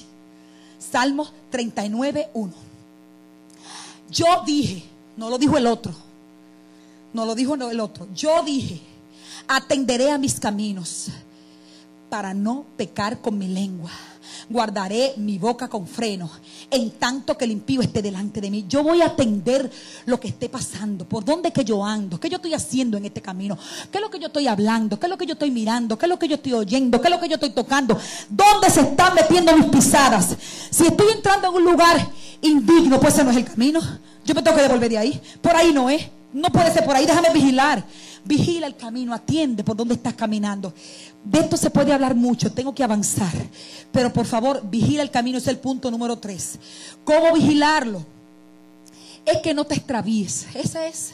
Salmo 0.80 1.28
39, 1.52 2.30
1. 2.34 2.73
Yo 4.14 4.44
dije, 4.46 4.84
no 5.18 5.30
lo 5.30 5.38
dijo 5.38 5.58
el 5.58 5.66
otro, 5.66 5.94
no 7.14 7.26
lo 7.26 7.34
dijo 7.34 7.56
el 7.56 7.80
otro, 7.80 8.08
yo 8.14 8.44
dije, 8.44 8.80
atenderé 9.48 10.12
a 10.12 10.18
mis 10.18 10.40
caminos 10.40 11.10
para 12.10 12.34
no 12.34 12.66
pecar 12.78 13.22
con 13.22 13.40
mi 13.40 13.48
lengua. 13.48 13.90
Guardaré 14.50 15.14
mi 15.18 15.38
boca 15.38 15.68
con 15.68 15.88
freno, 15.88 16.30
en 16.70 16.92
tanto 16.92 17.38
que 17.38 17.46
el 17.46 17.52
impío 17.52 17.82
esté 17.82 18.02
delante 18.02 18.40
de 18.40 18.52
mí. 18.52 18.66
Yo 18.68 18.84
voy 18.84 19.02
a 19.02 19.08
atender 19.08 19.72
lo 20.06 20.20
que 20.20 20.28
esté 20.28 20.48
pasando, 20.50 21.06
por 21.06 21.26
dónde 21.26 21.52
que 21.52 21.64
yo 21.64 21.84
ando, 21.84 22.20
qué 22.20 22.30
yo 22.30 22.36
estoy 22.36 22.54
haciendo 22.54 22.98
en 22.98 23.06
este 23.06 23.22
camino, 23.22 23.58
qué 23.92 23.98
es 23.98 24.02
lo 24.02 24.12
que 24.12 24.20
yo 24.20 24.28
estoy 24.28 24.48
hablando, 24.48 25.00
qué 25.00 25.08
es 25.08 25.10
lo 25.10 25.18
que 25.18 25.26
yo 25.26 25.34
estoy 25.34 25.50
mirando, 25.50 25.98
qué 25.98 26.06
es 26.06 26.10
lo 26.10 26.20
que 26.20 26.28
yo 26.28 26.36
estoy 26.36 26.54
oyendo, 26.54 27.02
qué 27.02 27.08
es 27.08 27.14
lo 27.14 27.20
que 27.20 27.30
yo 27.30 27.36
estoy 27.36 27.52
tocando, 27.52 27.98
dónde 28.30 28.70
se 28.70 28.82
están 28.82 29.16
metiendo 29.16 29.56
mis 29.56 29.66
pisadas. 29.68 30.36
Si 30.70 30.86
estoy 30.86 31.14
entrando 31.14 31.48
en 31.50 31.56
un 31.56 31.64
lugar 31.64 32.12
indigno, 32.44 33.00
pues 33.00 33.16
ese 33.16 33.24
no 33.24 33.32
es 33.32 33.38
el 33.38 33.46
camino. 33.46 33.80
Yo 34.26 34.36
me 34.36 34.42
tengo 34.42 34.56
que 34.56 34.64
devolver 34.64 34.90
de 34.90 34.98
ahí. 34.98 35.22
Por 35.42 35.56
ahí 35.56 35.74
no 35.74 35.90
es. 35.90 36.08
No 36.34 36.50
puede 36.50 36.72
ser 36.72 36.84
por 36.84 36.96
ahí, 36.96 37.06
déjame 37.06 37.30
vigilar. 37.32 37.84
Vigila 38.26 38.66
el 38.66 38.76
camino, 38.76 39.14
atiende 39.14 39.64
por 39.64 39.76
donde 39.76 39.94
estás 39.96 40.16
caminando. 40.16 40.74
De 41.24 41.40
esto 41.40 41.58
se 41.58 41.70
puede 41.70 41.94
hablar 41.94 42.16
mucho, 42.16 42.52
tengo 42.52 42.74
que 42.74 42.84
avanzar. 42.84 43.34
Pero 43.92 44.12
por 44.12 44.26
favor, 44.26 44.64
vigila 44.68 45.04
el 45.04 45.12
camino, 45.12 45.38
es 45.38 45.48
el 45.48 45.60
punto 45.60 45.92
número 45.92 46.18
tres. 46.18 46.58
¿Cómo 47.04 47.34
vigilarlo? 47.34 48.04
Es 49.26 49.38
que 49.38 49.54
no 49.54 49.66
te 49.66 49.76
extravíes. 49.76 50.48
Ese 50.56 50.88
es 50.88 51.14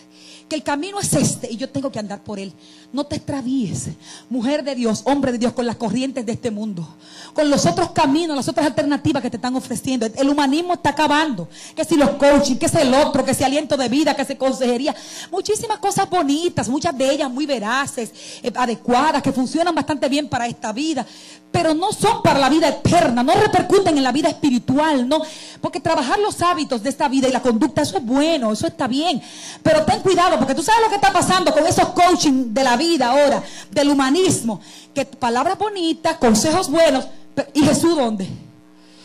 que 0.50 0.56
el 0.56 0.64
camino 0.64 1.00
es 1.00 1.14
este 1.14 1.52
y 1.52 1.58
yo 1.58 1.70
tengo 1.70 1.92
que 1.92 2.00
andar 2.00 2.24
por 2.24 2.40
él. 2.40 2.54
No 2.92 3.06
te 3.06 3.16
extravíes, 3.18 3.90
mujer 4.30 4.64
de 4.64 4.76
Dios, 4.76 5.04
hombre 5.06 5.32
de 5.32 5.38
Dios, 5.38 5.54
con 5.54 5.66
las 5.66 5.76
corrientes 5.76 6.26
de 6.26 6.32
este 6.32 6.50
mundo, 6.50 6.86
con 7.34 7.50
los 7.50 7.66
otros 7.68 7.92
caminos, 7.92 8.36
las 8.36 8.48
otras 8.50 8.66
alternativas 8.66 9.22
que 9.22 9.30
te 9.30 9.38
están 9.38 9.56
ofreciendo. 9.56 10.08
El 10.08 10.28
humanismo 10.28 10.74
está 10.74 10.90
acabando. 10.90 11.48
Que 11.76 11.86
si 11.86 11.96
los 11.96 12.10
coaching, 12.12 12.56
que 12.56 12.66
es 12.66 12.76
el 12.76 12.94
otro, 12.94 13.24
que 13.24 13.34
si 13.34 13.44
aliento 13.44 13.78
de 13.78 13.88
vida, 13.88 14.16
que 14.16 14.26
si 14.26 14.36
consejería. 14.36 14.96
Muchísimas 15.32 15.78
cosas 15.78 16.10
bonitas, 16.10 16.68
muchas 16.68 16.98
de 16.98 17.12
ellas 17.12 17.30
muy 17.30 17.46
veraces, 17.46 18.12
eh, 18.42 18.52
adecuadas, 18.56 19.22
que 19.22 19.32
funcionan 19.32 19.76
bastante 19.76 20.10
bien 20.10 20.28
para 20.28 20.48
esta 20.48 20.74
vida 20.74 21.06
pero 21.52 21.74
no 21.74 21.92
son 21.92 22.22
para 22.22 22.40
la 22.40 22.50
vida 22.50 22.70
eterna, 22.70 23.24
no 23.24 23.34
repercuten 23.34 23.98
en 23.98 24.04
la 24.04 24.12
vida 24.12 24.30
espiritual, 24.30 25.08
no, 25.08 25.22
porque 25.62 25.80
trabajar 25.80 26.20
los 26.20 26.42
hábitos 26.42 26.84
de 26.84 26.90
esta 26.90 27.08
vida 27.08 27.28
y 27.28 27.32
la 27.32 27.42
conducta, 27.42 27.82
eso 27.82 27.98
es 27.98 28.06
bueno, 28.06 28.52
eso 28.52 28.68
está 28.68 28.88
bien, 28.88 29.22
pero 29.64 29.84
ten 29.84 30.02
cuidado, 30.02 30.39
porque 30.40 30.56
tú 30.56 30.64
sabes 30.64 30.82
lo 30.82 30.90
que 30.90 30.96
está 30.96 31.14
pasando 31.14 31.54
con 31.54 31.68
esos 31.68 31.90
coaching 31.90 32.54
de 32.54 32.64
la 32.64 32.78
vida 32.78 33.10
ahora, 33.10 33.44
del 33.70 33.90
humanismo, 33.90 34.62
que 34.94 35.06
palabras 35.06 35.58
bonitas, 35.58 36.18
consejos 36.18 36.70
buenos, 36.70 37.06
¿y 37.54 37.64
Jesús 37.64 37.96
dónde? 37.96 38.28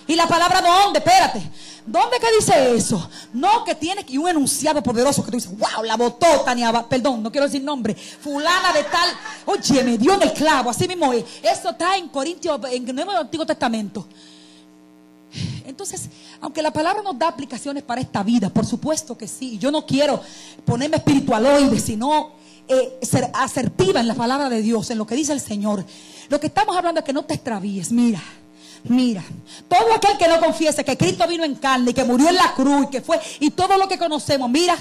¿Y 0.07 0.14
la 0.14 0.26
palabra 0.26 0.61
dónde? 0.61 0.99
Espérate. 0.99 1.43
¿Dónde 1.87 2.18
que 2.18 2.26
dice 2.39 2.74
eso? 2.74 3.11
No, 3.35 3.62
que 3.62 3.74
tiene 3.74 4.05
que 4.05 4.18
un 4.18 4.26
enunciado 4.26 4.82
poderoso 4.82 5.22
que 5.22 5.30
tú 5.30 5.37
dices, 5.37 5.53
wow, 5.59 5.85
la 5.85 5.97
botó 5.97 6.26
Tania, 6.41 6.72
perdón, 6.89 7.22
no 7.22 7.30
quiero 7.30 7.47
decir 7.47 7.62
nombre, 7.62 7.95
fulana 7.95 8.72
de 8.72 8.85
tal, 8.85 9.11
oye, 9.45 9.82
me 9.85 9.99
dio 9.99 10.14
en 10.14 10.22
el 10.22 10.32
clavo, 10.32 10.70
así 10.70 10.89
mismo 10.89 11.12
es. 11.12 11.24
Eso 11.43 11.70
está 11.70 11.97
en 11.97 12.09
Corintios, 12.09 12.59
en 12.70 12.89
el 12.89 12.95
Nuevo 12.95 13.12
Antiguo 13.12 13.45
Testamento. 13.45 14.07
Entonces, 15.66 16.09
aunque 16.45 16.61
la 16.61 16.74
palabra 16.74 17.03
nos 17.03 17.18
da 17.18 17.28
aplicaciones 17.28 17.82
para 17.82 18.03
esta 18.03 18.22
vida, 18.22 18.51
por 18.51 18.66
supuesto 18.66 19.16
que 19.16 19.26
sí, 19.26 19.57
yo 19.57 19.70
no 19.70 19.86
quiero 19.86 20.20
ponerme 20.66 20.99
espiritualoide, 20.99 21.80
sino 21.80 22.32
eh, 22.68 22.99
ser 23.01 23.30
asertiva 23.32 24.01
en 24.01 24.07
la 24.07 24.14
palabra 24.14 24.51
de 24.51 24.61
Dios, 24.61 24.90
en 24.90 24.99
lo 24.99 25.07
que 25.07 25.14
dice 25.14 25.32
el 25.32 25.40
Señor. 25.40 25.82
Lo 26.28 26.38
que 26.38 26.49
estamos 26.49 26.76
hablando 26.76 27.01
es 27.01 27.07
que 27.07 27.14
no 27.14 27.24
te 27.24 27.32
extravíes, 27.32 27.92
mira. 27.92 28.22
Mira, 28.84 29.24
todo 29.68 29.95
aquel 29.95 30.18
que 30.18 30.28
no 30.28 30.38
confiese 30.38 30.84
que 30.84 30.99
Cristo 30.99 31.26
vino 31.26 31.45
en 31.45 31.55
carne 31.55 31.92
y 31.92 31.95
que 31.95 32.05
murió 32.05 32.28
en 32.28 32.34
la 32.34 32.53
cruz 32.53 32.88
y 32.88 32.90
que 32.90 33.01
fue, 33.01 33.18
y 33.40 33.49
todo 33.53 33.78
lo 33.78 33.88
que 33.88 33.97
conocemos, 33.97 34.51
mira, 34.51 34.76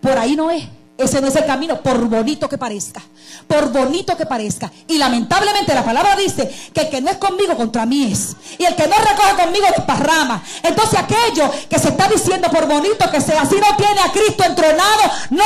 por 0.00 0.16
ahí 0.16 0.34
no 0.34 0.50
es. 0.50 0.64
Ese 0.98 1.20
no 1.20 1.28
es 1.28 1.36
el 1.36 1.46
camino, 1.46 1.80
por 1.80 1.98
bonito 2.06 2.48
que 2.48 2.58
parezca. 2.58 3.02
Por 3.46 3.72
bonito 3.72 4.16
que 4.16 4.26
parezca. 4.26 4.70
Y 4.86 4.98
lamentablemente 4.98 5.74
la 5.74 5.84
palabra 5.84 6.14
dice 6.16 6.54
que 6.72 6.82
el 6.82 6.90
que 6.90 7.00
no 7.00 7.10
es 7.10 7.16
conmigo 7.16 7.56
contra 7.56 7.86
mí 7.86 8.12
es. 8.12 8.36
Y 8.58 8.64
el 8.64 8.76
que 8.76 8.86
no 8.86 8.96
recoge 8.96 9.42
conmigo 9.42 9.66
desparrama. 9.74 10.42
Entonces 10.62 10.98
aquello 10.98 11.50
que 11.68 11.78
se 11.78 11.88
está 11.88 12.08
diciendo 12.08 12.48
por 12.50 12.66
bonito 12.68 13.10
que 13.10 13.20
sea, 13.20 13.46
si 13.46 13.56
no 13.56 13.76
tiene 13.76 14.00
a 14.00 14.12
Cristo 14.12 14.44
entronado, 14.44 15.02
no 15.30 15.42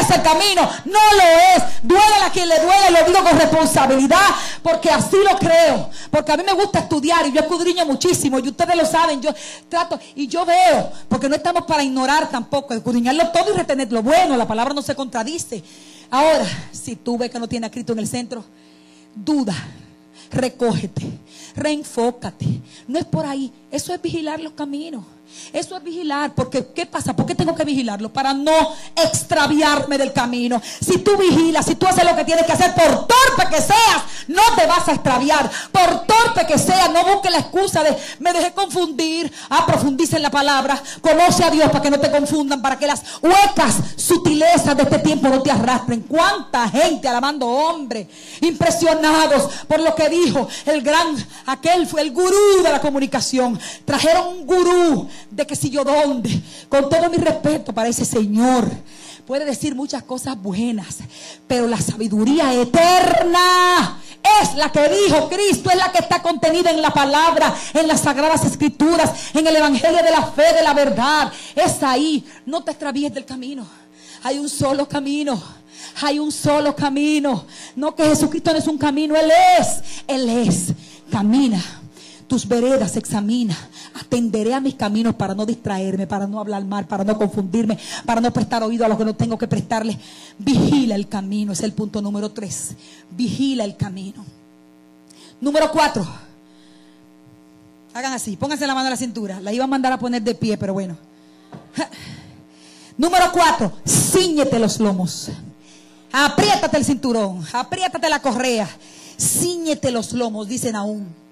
es 0.00 0.10
el 0.10 0.22
camino. 0.22 0.62
No 0.84 1.00
lo 1.16 1.22
es. 1.56 1.82
Duele 1.82 2.24
a 2.24 2.30
quien 2.30 2.48
le 2.48 2.60
duele, 2.60 3.00
lo 3.00 3.06
digo 3.06 3.24
con 3.24 3.38
responsabilidad. 3.38 4.28
Porque 4.62 4.90
así 4.90 5.16
lo 5.16 5.36
creo. 5.38 5.90
Porque 6.10 6.32
a 6.32 6.36
mí 6.36 6.44
me 6.44 6.52
gusta 6.52 6.78
estudiar 6.78 7.26
y 7.26 7.32
yo 7.32 7.40
escudriño 7.40 7.84
muchísimo. 7.84 8.38
Y 8.38 8.48
ustedes 8.48 8.76
lo 8.76 8.86
saben. 8.86 9.20
Yo 9.20 9.30
trato 9.68 9.98
y 10.14 10.28
yo 10.28 10.44
veo. 10.44 10.90
Porque 11.08 11.28
no 11.28 11.34
estamos 11.34 11.64
para 11.64 11.82
ignorar 11.82 12.30
tampoco. 12.30 12.74
Escudriñarlo 12.74 13.28
todo 13.30 13.52
y 13.52 13.56
retener 13.56 13.92
lo 13.92 14.02
bueno. 14.02 14.36
La 14.36 14.46
palabra 14.46 14.72
no 14.72 14.83
se 14.84 14.94
contradice. 14.94 15.62
Ahora, 16.10 16.46
si 16.72 16.96
tú 16.96 17.18
ves 17.18 17.30
que 17.30 17.38
no 17.38 17.48
tiene 17.48 17.66
a 17.66 17.70
Cristo 17.70 17.92
en 17.92 17.98
el 17.98 18.06
centro, 18.06 18.44
duda, 19.14 19.54
recógete, 20.30 21.02
reenfócate. 21.56 22.60
No 22.86 22.98
es 22.98 23.04
por 23.04 23.26
ahí, 23.26 23.52
eso 23.70 23.92
es 23.92 24.00
vigilar 24.00 24.40
los 24.40 24.52
caminos. 24.52 25.04
Eso 25.52 25.76
es 25.76 25.82
vigilar, 25.82 26.34
porque 26.34 26.66
¿qué 26.74 26.86
pasa? 26.86 27.14
¿Por 27.14 27.26
qué 27.26 27.34
tengo 27.34 27.54
que 27.54 27.64
vigilarlo? 27.64 28.12
Para 28.12 28.34
no 28.34 28.74
extraviarme 28.96 29.98
del 29.98 30.12
camino. 30.12 30.60
Si 30.80 30.98
tú 30.98 31.16
vigilas, 31.16 31.66
si 31.66 31.74
tú 31.74 31.86
haces 31.86 32.04
lo 32.04 32.16
que 32.16 32.24
tienes 32.24 32.46
que 32.46 32.52
hacer, 32.52 32.74
por 32.74 33.06
torpe 33.06 33.48
que 33.50 33.60
seas, 33.60 34.02
no 34.28 34.42
te 34.56 34.66
vas 34.66 34.88
a 34.88 34.92
extraviar. 34.92 35.50
Por 35.70 36.06
torpe 36.06 36.46
que 36.46 36.58
seas, 36.58 36.90
no 36.90 37.04
busques 37.04 37.30
la 37.30 37.38
excusa 37.38 37.82
de 37.82 37.96
me 38.18 38.32
dejé 38.32 38.52
confundir. 38.52 39.32
Ah, 39.50 39.64
profundice 39.66 40.16
en 40.16 40.22
la 40.22 40.30
palabra. 40.30 40.80
Conoce 41.00 41.44
a 41.44 41.50
Dios 41.50 41.68
para 41.68 41.82
que 41.82 41.90
no 41.90 42.00
te 42.00 42.10
confundan, 42.10 42.62
para 42.62 42.78
que 42.78 42.86
las 42.86 43.02
huecas 43.22 43.76
sutilezas 43.96 44.76
de 44.76 44.82
este 44.82 44.98
tiempo 44.98 45.28
no 45.28 45.42
te 45.42 45.50
arrastren. 45.50 46.02
¿Cuánta 46.02 46.68
gente 46.68 47.08
alabando 47.08 47.46
hombre? 47.46 48.08
Impresionados 48.40 49.50
por 49.66 49.80
lo 49.80 49.94
que 49.94 50.08
dijo 50.08 50.48
el 50.66 50.82
gran, 50.82 51.16
aquel 51.46 51.86
fue 51.86 52.02
el 52.02 52.12
gurú 52.12 52.62
de 52.62 52.70
la 52.70 52.80
comunicación. 52.80 53.58
Trajeron 53.84 54.28
un 54.28 54.46
gurú 54.46 55.08
de 55.30 55.46
que 55.46 55.56
si 55.56 55.70
yo 55.70 55.84
dónde, 55.84 56.42
con 56.68 56.88
todo 56.88 57.10
mi 57.10 57.16
respeto 57.16 57.72
para 57.72 57.88
ese 57.88 58.04
Señor, 58.04 58.68
puede 59.26 59.44
decir 59.44 59.74
muchas 59.74 60.02
cosas 60.02 60.40
buenas, 60.40 60.98
pero 61.46 61.66
la 61.66 61.80
sabiduría 61.80 62.52
eterna 62.52 63.98
es 64.40 64.54
la 64.54 64.70
que 64.70 64.88
dijo 64.88 65.28
Cristo, 65.28 65.70
es 65.70 65.76
la 65.76 65.92
que 65.92 65.98
está 65.98 66.22
contenida 66.22 66.70
en 66.70 66.80
la 66.80 66.90
palabra, 66.90 67.54
en 67.74 67.88
las 67.88 68.00
sagradas 68.00 68.44
escrituras, 68.44 69.10
en 69.34 69.46
el 69.46 69.56
evangelio 69.56 70.02
de 70.02 70.10
la 70.10 70.24
fe, 70.26 70.54
de 70.54 70.62
la 70.62 70.74
verdad. 70.74 71.32
Es 71.54 71.82
ahí, 71.82 72.24
no 72.46 72.62
te 72.62 72.70
extravíes 72.70 73.12
del 73.12 73.24
camino. 73.24 73.66
Hay 74.22 74.38
un 74.38 74.48
solo 74.48 74.88
camino. 74.88 75.40
Hay 76.02 76.18
un 76.18 76.32
solo 76.32 76.74
camino. 76.74 77.44
No 77.76 77.94
que 77.94 78.04
Jesucristo 78.04 78.52
no 78.52 78.58
es 78.58 78.66
un 78.66 78.78
camino, 78.78 79.14
Él 79.16 79.30
es. 79.58 80.02
Él 80.06 80.28
es. 80.28 80.72
Camina 81.10 81.62
tus 82.26 82.46
veredas 82.46 82.96
examina. 82.96 83.56
Atenderé 83.94 84.54
a 84.54 84.60
mis 84.60 84.74
caminos 84.74 85.14
para 85.14 85.34
no 85.34 85.46
distraerme, 85.46 86.06
para 86.06 86.26
no 86.26 86.40
hablar 86.40 86.64
mal, 86.64 86.86
para 86.86 87.04
no 87.04 87.16
confundirme, 87.16 87.78
para 88.04 88.20
no 88.20 88.32
prestar 88.32 88.62
oído 88.62 88.84
a 88.84 88.88
lo 88.88 88.98
que 88.98 89.04
no 89.04 89.14
tengo 89.14 89.38
que 89.38 89.48
prestarle. 89.48 89.98
Vigila 90.38 90.94
el 90.94 91.08
camino, 91.08 91.52
es 91.52 91.62
el 91.62 91.72
punto 91.72 92.00
número 92.00 92.30
tres. 92.30 92.74
Vigila 93.10 93.64
el 93.64 93.76
camino. 93.76 94.24
Número 95.40 95.70
cuatro. 95.70 96.06
Hagan 97.92 98.12
así, 98.12 98.36
pónganse 98.36 98.66
la 98.66 98.74
mano 98.74 98.88
a 98.88 98.90
la 98.90 98.96
cintura. 98.96 99.40
La 99.40 99.52
iba 99.52 99.64
a 99.64 99.68
mandar 99.68 99.92
a 99.92 99.98
poner 99.98 100.22
de 100.22 100.34
pie, 100.34 100.56
pero 100.56 100.72
bueno. 100.72 100.96
Número 102.96 103.30
cuatro, 103.32 103.72
ciñete 103.86 104.58
los 104.58 104.80
lomos. 104.80 105.30
Apriétate 106.12 106.76
el 106.76 106.84
cinturón, 106.84 107.44
apriétate 107.52 108.08
la 108.08 108.22
correa, 108.22 108.68
ciñete 109.18 109.90
los 109.90 110.12
lomos, 110.12 110.46
dicen 110.46 110.76
aún. 110.76 111.23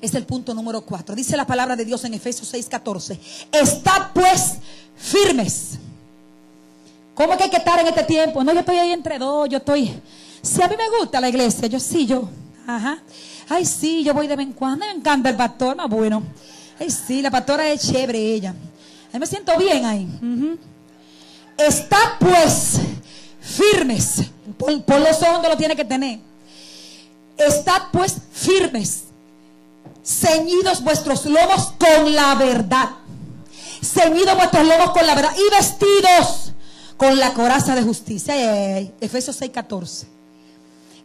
Es 0.00 0.14
el 0.14 0.24
punto 0.24 0.54
número 0.54 0.80
cuatro. 0.80 1.14
Dice 1.14 1.36
la 1.36 1.46
palabra 1.46 1.76
de 1.76 1.84
Dios 1.84 2.04
en 2.04 2.14
Efesios 2.14 2.52
6:14. 2.52 3.18
Estad 3.52 4.12
pues 4.14 4.54
firmes. 4.96 5.78
¿Cómo 7.14 7.36
que 7.36 7.44
hay 7.44 7.50
que 7.50 7.58
estar 7.58 7.78
en 7.80 7.86
este 7.88 8.04
tiempo? 8.04 8.42
No, 8.42 8.52
yo 8.52 8.60
estoy 8.60 8.76
ahí 8.76 8.92
entre 8.92 9.18
dos, 9.18 9.48
yo 9.48 9.58
estoy... 9.58 10.00
Si 10.40 10.62
a 10.62 10.68
mí 10.68 10.74
me 10.74 10.98
gusta 10.98 11.20
la 11.20 11.28
iglesia, 11.28 11.68
yo 11.68 11.78
sí, 11.78 12.06
yo... 12.06 12.30
Ajá. 12.66 13.02
Ay, 13.46 13.66
sí, 13.66 14.02
yo 14.02 14.14
voy 14.14 14.26
de 14.26 14.36
vez 14.36 14.46
en 14.46 14.54
cuando. 14.54 14.86
Me 14.86 14.92
encanta 14.92 15.28
el 15.28 15.36
pastor, 15.36 15.76
más 15.76 15.88
bueno. 15.90 16.22
Ay, 16.78 16.88
sí, 16.90 17.20
la 17.20 17.30
pastora 17.30 17.68
es 17.68 17.82
chévere 17.82 18.18
ella. 18.18 18.54
A 19.12 19.18
me 19.18 19.26
siento 19.26 19.54
bien 19.58 19.84
ahí. 19.84 20.08
Estad 21.58 22.18
pues 22.18 22.78
firmes. 23.40 24.22
Por, 24.56 24.82
por 24.82 25.00
los 25.00 25.22
ojos 25.22 25.46
lo 25.46 25.56
tiene 25.58 25.76
que 25.76 25.84
tener. 25.84 26.20
Estad 27.36 27.82
pues 27.92 28.16
firmes 28.32 29.09
ceñidos 30.04 30.82
vuestros 30.82 31.26
lomos 31.26 31.72
con 31.78 32.14
la 32.14 32.34
verdad. 32.34 32.90
Ceñidos 33.82 34.36
vuestros 34.36 34.66
lomos 34.66 34.90
con 34.90 35.06
la 35.06 35.14
verdad 35.14 35.32
y 35.36 35.54
vestidos 35.54 36.52
con 36.96 37.18
la 37.18 37.32
coraza 37.32 37.74
de 37.74 37.82
justicia. 37.82 38.78
Efesios 39.00 39.40
6:14. 39.40 40.06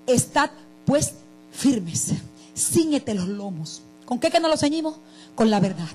Estad 0.08 0.52
pues 0.86 1.14
firmes, 1.52 2.12
ciñete 2.56 3.14
los 3.14 3.28
lomos. 3.28 3.82
¿Con 4.06 4.20
qué 4.20 4.30
que 4.30 4.39
no 4.39 4.48
los 4.48 4.60
ceñimos? 4.60 4.98
Con 5.34 5.50
la 5.50 5.60
verdad. 5.60 5.88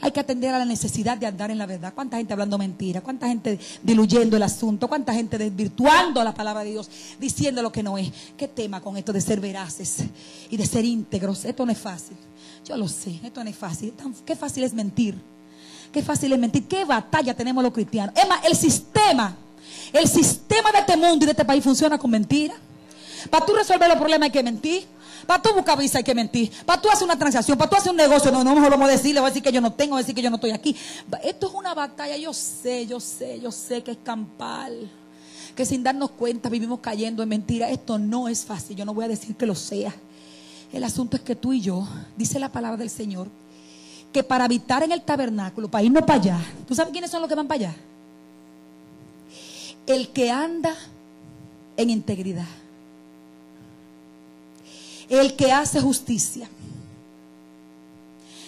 Hay 0.00 0.10
que 0.10 0.20
atender 0.20 0.54
a 0.54 0.58
la 0.58 0.64
necesidad 0.64 1.16
de 1.16 1.26
andar 1.26 1.50
en 1.50 1.58
la 1.58 1.66
verdad. 1.66 1.92
¿Cuánta 1.94 2.16
gente 2.16 2.32
hablando 2.32 2.58
mentira? 2.58 3.00
¿Cuánta 3.00 3.28
gente 3.28 3.58
diluyendo 3.82 4.36
el 4.36 4.42
asunto? 4.42 4.88
¿Cuánta 4.88 5.14
gente 5.14 5.38
desvirtuando 5.38 6.22
la 6.22 6.34
palabra 6.34 6.64
de 6.64 6.72
Dios? 6.72 6.90
Diciendo 7.18 7.62
lo 7.62 7.72
que 7.72 7.82
no 7.82 7.98
es. 7.98 8.12
¿Qué 8.36 8.48
tema 8.48 8.80
con 8.80 8.96
esto 8.96 9.12
de 9.12 9.20
ser 9.20 9.40
veraces 9.40 9.98
y 10.50 10.56
de 10.56 10.66
ser 10.66 10.84
íntegros? 10.84 11.44
Esto 11.44 11.64
no 11.64 11.72
es 11.72 11.78
fácil. 11.78 12.16
Yo 12.64 12.76
lo 12.76 12.88
sé, 12.88 13.20
esto 13.22 13.42
no 13.42 13.50
es 13.50 13.56
fácil. 13.56 13.94
Qué 14.24 14.36
fácil 14.36 14.64
es 14.64 14.74
mentir. 14.74 15.14
Qué 15.92 16.02
fácil 16.02 16.32
es 16.32 16.38
mentir. 16.38 16.66
Qué 16.66 16.84
batalla 16.84 17.34
tenemos 17.34 17.62
los 17.62 17.72
cristianos. 17.72 18.14
Es 18.16 18.28
más, 18.28 18.44
el 18.44 18.56
sistema, 18.56 19.36
el 19.92 20.08
sistema 20.08 20.72
de 20.72 20.78
este 20.80 20.96
mundo 20.96 21.24
y 21.24 21.26
de 21.26 21.32
este 21.32 21.44
país 21.44 21.62
funciona 21.62 21.96
con 21.98 22.10
mentira. 22.10 22.54
Para 23.30 23.46
tú 23.46 23.54
resolver 23.54 23.88
los 23.88 23.98
problemas 23.98 24.26
hay 24.26 24.32
que 24.32 24.42
mentir. 24.42 24.95
Para 25.26 25.40
tú 25.40 25.54
buscar 25.54 25.78
visa 25.78 25.98
hay 25.98 26.04
que 26.04 26.14
mentir. 26.14 26.50
Para 26.64 26.80
tú 26.80 26.88
hacer 26.88 27.04
una 27.04 27.18
transacción, 27.18 27.56
para 27.56 27.70
tú 27.70 27.76
hacer 27.76 27.90
un 27.90 27.96
negocio, 27.96 28.30
no, 28.32 28.42
no 28.44 28.54
mejor 28.54 28.70
lo 28.70 28.76
vamos 28.76 28.88
a 28.88 28.92
decir, 28.92 29.14
le 29.14 29.20
voy 29.20 29.28
a 29.28 29.30
decir 29.30 29.42
que 29.42 29.52
yo 29.52 29.60
no 29.60 29.72
tengo, 29.72 29.92
voy 29.92 30.00
a 30.00 30.02
decir 30.02 30.14
que 30.14 30.22
yo 30.22 30.30
no 30.30 30.36
estoy 30.36 30.50
aquí. 30.50 30.76
Esto 31.22 31.48
es 31.48 31.54
una 31.54 31.74
batalla, 31.74 32.16
yo 32.16 32.32
sé, 32.32 32.86
yo 32.86 33.00
sé, 33.00 33.40
yo 33.40 33.52
sé 33.52 33.82
que 33.82 33.92
es 33.92 33.98
campal. 34.02 34.90
Que 35.54 35.64
sin 35.64 35.82
darnos 35.82 36.10
cuenta 36.10 36.48
vivimos 36.48 36.80
cayendo 36.80 37.22
en 37.22 37.28
mentira. 37.28 37.70
Esto 37.70 37.98
no 37.98 38.28
es 38.28 38.44
fácil, 38.44 38.76
yo 38.76 38.84
no 38.84 38.92
voy 38.92 39.06
a 39.06 39.08
decir 39.08 39.36
que 39.36 39.46
lo 39.46 39.54
sea. 39.54 39.94
El 40.72 40.84
asunto 40.84 41.16
es 41.16 41.22
que 41.22 41.36
tú 41.36 41.52
y 41.52 41.60
yo, 41.60 41.86
dice 42.16 42.38
la 42.38 42.50
palabra 42.50 42.76
del 42.76 42.90
Señor, 42.90 43.28
que 44.12 44.22
para 44.22 44.44
habitar 44.44 44.82
en 44.82 44.92
el 44.92 45.02
tabernáculo, 45.02 45.68
para 45.68 45.84
irnos 45.84 46.02
para 46.04 46.20
allá, 46.20 46.40
¿tú 46.66 46.74
sabes 46.74 46.92
quiénes 46.92 47.10
son 47.10 47.20
los 47.20 47.28
que 47.28 47.34
van 47.34 47.46
para 47.46 47.68
allá? 47.68 47.76
El 49.86 50.08
que 50.08 50.30
anda 50.30 50.74
en 51.76 51.90
integridad. 51.90 52.46
El 55.08 55.36
que 55.36 55.52
hace 55.52 55.80
justicia. 55.80 56.48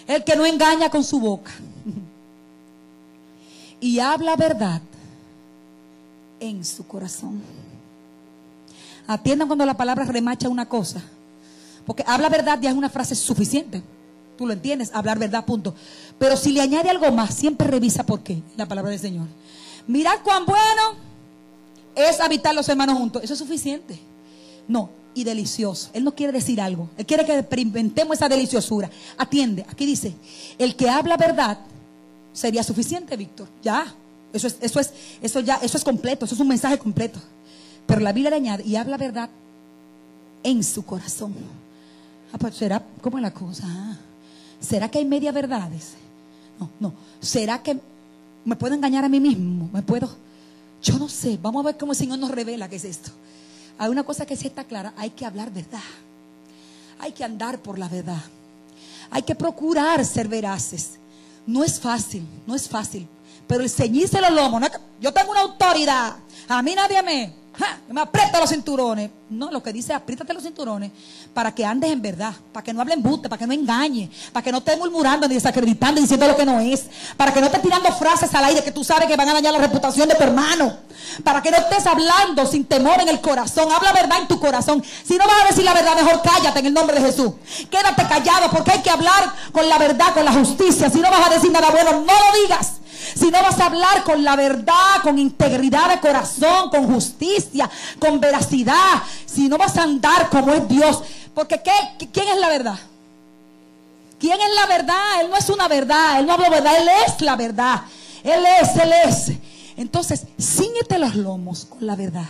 El 0.07 0.25
que 0.25 0.37
no 0.37 0.47
engaña 0.47 0.91
con 0.91 1.05
su 1.05 1.21
boca. 1.21 1.53
Y 3.81 4.01
habla 4.01 4.35
verdad 4.37 4.83
en 6.41 6.65
su 6.65 6.87
corazón. 6.87 7.43
Atiendan 9.07 9.49
cuando 9.49 9.65
la 9.65 9.77
palabra 9.77 10.05
remacha 10.05 10.49
una 10.49 10.69
cosa 10.69 11.03
porque 11.89 12.05
habla 12.07 12.29
verdad 12.29 12.59
ya 12.61 12.69
es 12.69 12.77
una 12.77 12.91
frase 12.91 13.15
suficiente. 13.15 13.83
Tú 14.37 14.47
lo 14.47 14.53
entiendes, 14.53 14.91
hablar 14.93 15.19
verdad, 15.19 15.47
punto. 15.47 15.75
Pero 16.19 16.37
si 16.37 16.53
le 16.53 16.61
añade 16.61 16.91
algo 16.91 17.11
más, 17.13 17.33
siempre 17.35 17.67
revisa 17.67 18.05
por 18.05 18.21
qué, 18.21 18.43
la 18.59 18.67
palabra 18.67 18.91
del 18.91 19.01
Señor. 19.01 19.27
Mirad 19.87 20.19
cuán 20.23 20.45
bueno 20.45 20.97
es 21.95 22.21
habitar 22.21 22.55
los 22.55 22.69
hermanos 22.69 22.99
juntos. 22.99 23.25
Eso 23.25 23.33
es 23.33 23.39
suficiente. 23.39 23.99
No, 24.69 24.91
y 25.19 25.25
delicioso. 25.25 25.91
Él 25.93 26.05
no 26.05 26.15
quiere 26.15 26.33
decir 26.33 26.61
algo. 26.61 26.89
Él 26.97 27.07
quiere 27.07 27.25
que 27.25 27.39
experimentemos 27.39 28.17
esa 28.17 28.29
deliciosura. 28.29 28.91
Atiende, 29.17 29.65
aquí 29.69 29.85
dice, 29.85 30.15
el 30.59 30.77
que 30.77 30.89
habla 30.89 31.17
verdad 31.17 31.59
sería 32.33 32.63
suficiente, 32.63 33.17
Víctor. 33.17 33.49
Ya. 33.63 33.95
Eso 34.33 34.47
es, 34.47 34.57
eso 34.61 34.79
es, 34.79 34.93
eso 35.23 35.41
ya, 35.41 35.57
eso 35.63 35.79
es 35.79 35.85
completo, 35.85 36.25
eso 36.27 36.35
es 36.35 36.41
un 36.41 36.49
mensaje 36.49 36.79
completo. 36.79 37.19
Pero 37.87 38.01
la 38.01 38.13
Biblia 38.13 38.31
le 38.31 38.37
añade 38.37 38.65
y 38.65 38.77
habla 38.77 38.97
verdad 38.97 39.31
en 40.43 40.63
su 40.63 40.85
corazón. 40.85 41.35
Ah, 42.33 42.39
pues 42.39 42.55
será, 42.55 42.83
¿cómo 43.01 43.17
es 43.19 43.23
la 43.23 43.33
cosa? 43.33 43.65
Ah, 43.67 43.97
¿Será 44.61 44.91
que 44.91 44.99
hay 44.99 45.05
media 45.05 45.33
verdades? 45.33 45.95
No, 46.61 46.71
no. 46.79 46.93
¿Será 47.21 47.63
que 47.63 47.79
me 48.45 48.57
puedo 48.57 48.75
engañar 48.75 49.05
a 49.05 49.09
mí 49.09 49.19
mismo? 49.19 49.71
¿Me 49.73 49.83
puedo? 49.83 50.11
Yo 50.83 50.99
no 50.99 51.09
sé. 51.09 51.39
Vamos 51.41 51.65
a 51.65 51.69
ver 51.69 51.79
cómo 51.79 51.93
el 51.93 51.99
Señor 51.99 52.19
nos 52.19 52.31
revela 52.31 52.69
qué 52.69 52.77
es 52.77 52.85
esto. 52.85 53.11
Hay 53.79 53.89
una 53.89 54.03
cosa 54.03 54.27
que 54.27 54.37
sí 54.37 54.49
está 54.49 54.65
clara. 54.65 54.93
Hay 54.97 55.11
que 55.11 55.25
hablar 55.25 55.53
verdad. 55.53 55.81
Hay 56.99 57.13
que 57.13 57.25
andar 57.25 57.61
por 57.61 57.79
la 57.79 57.89
verdad. 57.89 58.23
Hay 59.11 59.23
que 59.23 59.35
procurar 59.35 60.05
ser 60.05 60.29
veraces. 60.29 60.99
No 61.47 61.65
es 61.65 61.81
fácil, 61.81 62.27
no 62.47 62.55
es 62.55 62.69
fácil. 62.69 63.09
Pero 63.47 63.63
el 63.63 63.71
ceñirse 63.71 64.21
los 64.21 64.33
lomos, 64.33 64.63
yo 65.01 65.13
tengo 65.13 65.31
una 65.31 65.41
autoridad. 65.41 66.17
A 66.49 66.63
mí 66.63 66.75
nadie 66.75 67.03
me, 67.03 67.33
ja, 67.59 67.79
me 67.89 68.01
aprieta 68.01 68.39
los 68.39 68.51
cinturones. 68.51 69.11
No, 69.31 69.51
lo 69.51 69.63
que 69.63 69.73
dice, 69.73 69.93
apriétate 69.93 70.33
los 70.33 70.43
cinturones 70.43 70.91
para 71.35 71.55
que 71.55 71.65
andes 71.65 71.91
en 71.91 72.01
verdad, 72.01 72.33
para 72.53 72.65
que 72.65 72.73
no 72.73 72.81
hablen 72.81 73.03
buste, 73.03 73.29
para 73.29 73.39
que 73.39 73.47
no 73.47 73.53
engañe, 73.53 74.11
para 74.33 74.43
que 74.43 74.53
no 74.53 74.59
estés 74.59 74.79
murmurando 74.79 75.29
ni 75.29 75.35
desacreditando 75.35 76.01
diciendo 76.01 76.27
lo 76.27 76.37
que 76.37 76.47
no 76.47 76.61
es, 76.61 76.87
para 77.17 77.33
que 77.33 77.41
no 77.41 77.47
estés 77.47 77.61
tirando 77.61 77.93
frases 77.93 78.35
al 78.35 78.45
aire 78.45 78.63
que 78.63 78.73
tú 78.73 78.85
sabes 78.85 79.07
que 79.07 79.17
van 79.17 79.29
a 79.29 79.35
dañar 79.35 79.53
la 79.53 79.59
reputación 79.59 80.09
de 80.09 80.15
tu 80.15 80.23
hermano, 80.23 80.79
para 81.25 81.43
que 81.43 81.51
no 81.51 81.57
estés 81.59 81.87
hablando 81.87 82.47
sin 82.47 82.65
temor 82.65 83.01
en 83.01 83.09
el 83.09 83.21
corazón. 83.21 83.71
Habla 83.71 83.93
verdad 83.93 84.19
en 84.21 84.29
tu 84.29 84.39
corazón. 84.41 84.83
Si 85.05 85.19
no 85.19 85.27
vas 85.27 85.45
a 85.45 85.49
decir 85.49 85.65
la 85.65 85.75
verdad, 85.75 85.97
mejor 85.97 86.23
cállate 86.23 86.61
en 86.61 86.67
el 86.67 86.75
nombre 86.75 86.99
de 87.01 87.07
Jesús. 87.07 87.33
Quédate 87.71 88.07
callado 88.07 88.51
porque 88.51 88.73
hay 88.73 88.83
que 88.83 88.91
hablar 88.91 89.33
con 89.53 89.69
la 89.69 89.79
verdad, 89.79 90.15
con 90.15 90.25
la 90.25 90.33
justicia. 90.33 90.89
Si 90.89 91.01
no 91.01 91.11
vas 91.11 91.27
a 91.27 91.35
decir 91.35 91.51
nada 91.51 91.71
bueno, 91.71 91.93
no 91.93 92.13
lo 92.13 92.41
digas. 92.43 92.75
Si 93.15 93.31
no 93.31 93.43
vas 93.43 93.59
a 93.61 93.67
hablar 93.67 94.05
con 94.05 94.23
la 94.25 94.37
verdad, 94.37 95.03
con 95.03 95.19
integridad 95.19 95.91
de 95.91 96.01
corazón, 96.01 96.71
con 96.71 96.93
justicia, 96.93 97.71
con 97.99 98.21
veracidad, 98.21 99.03
si 99.27 99.49
no 99.49 99.59
vas 99.59 99.77
a 99.77 99.83
andar 99.83 100.29
como 100.31 100.53
es 100.53 100.69
Dios, 100.69 101.03
porque 101.35 101.61
¿qué? 101.63 102.07
¿quién 102.13 102.29
es 102.29 102.39
la 102.39 102.49
verdad? 102.49 102.79
¿Quién 104.19 104.39
es 104.41 104.55
la 104.55 104.67
verdad? 104.67 105.21
Él 105.21 105.31
no 105.31 105.37
es 105.37 105.49
una 105.49 105.69
verdad, 105.69 106.21
él 106.21 106.27
no 106.27 106.33
habla 106.33 106.51
verdad, 106.51 106.77
él 106.81 106.89
es 107.07 107.21
la 107.21 107.37
verdad. 107.37 107.83
Él 108.25 108.45
es, 108.61 108.77
él 108.77 108.93
es. 109.07 109.33
Entonces, 109.77 110.27
ciñete 110.41 110.99
los 110.99 111.15
lomos 111.15 111.65
con 111.65 111.87
la 111.87 111.95
verdad. 111.95 112.27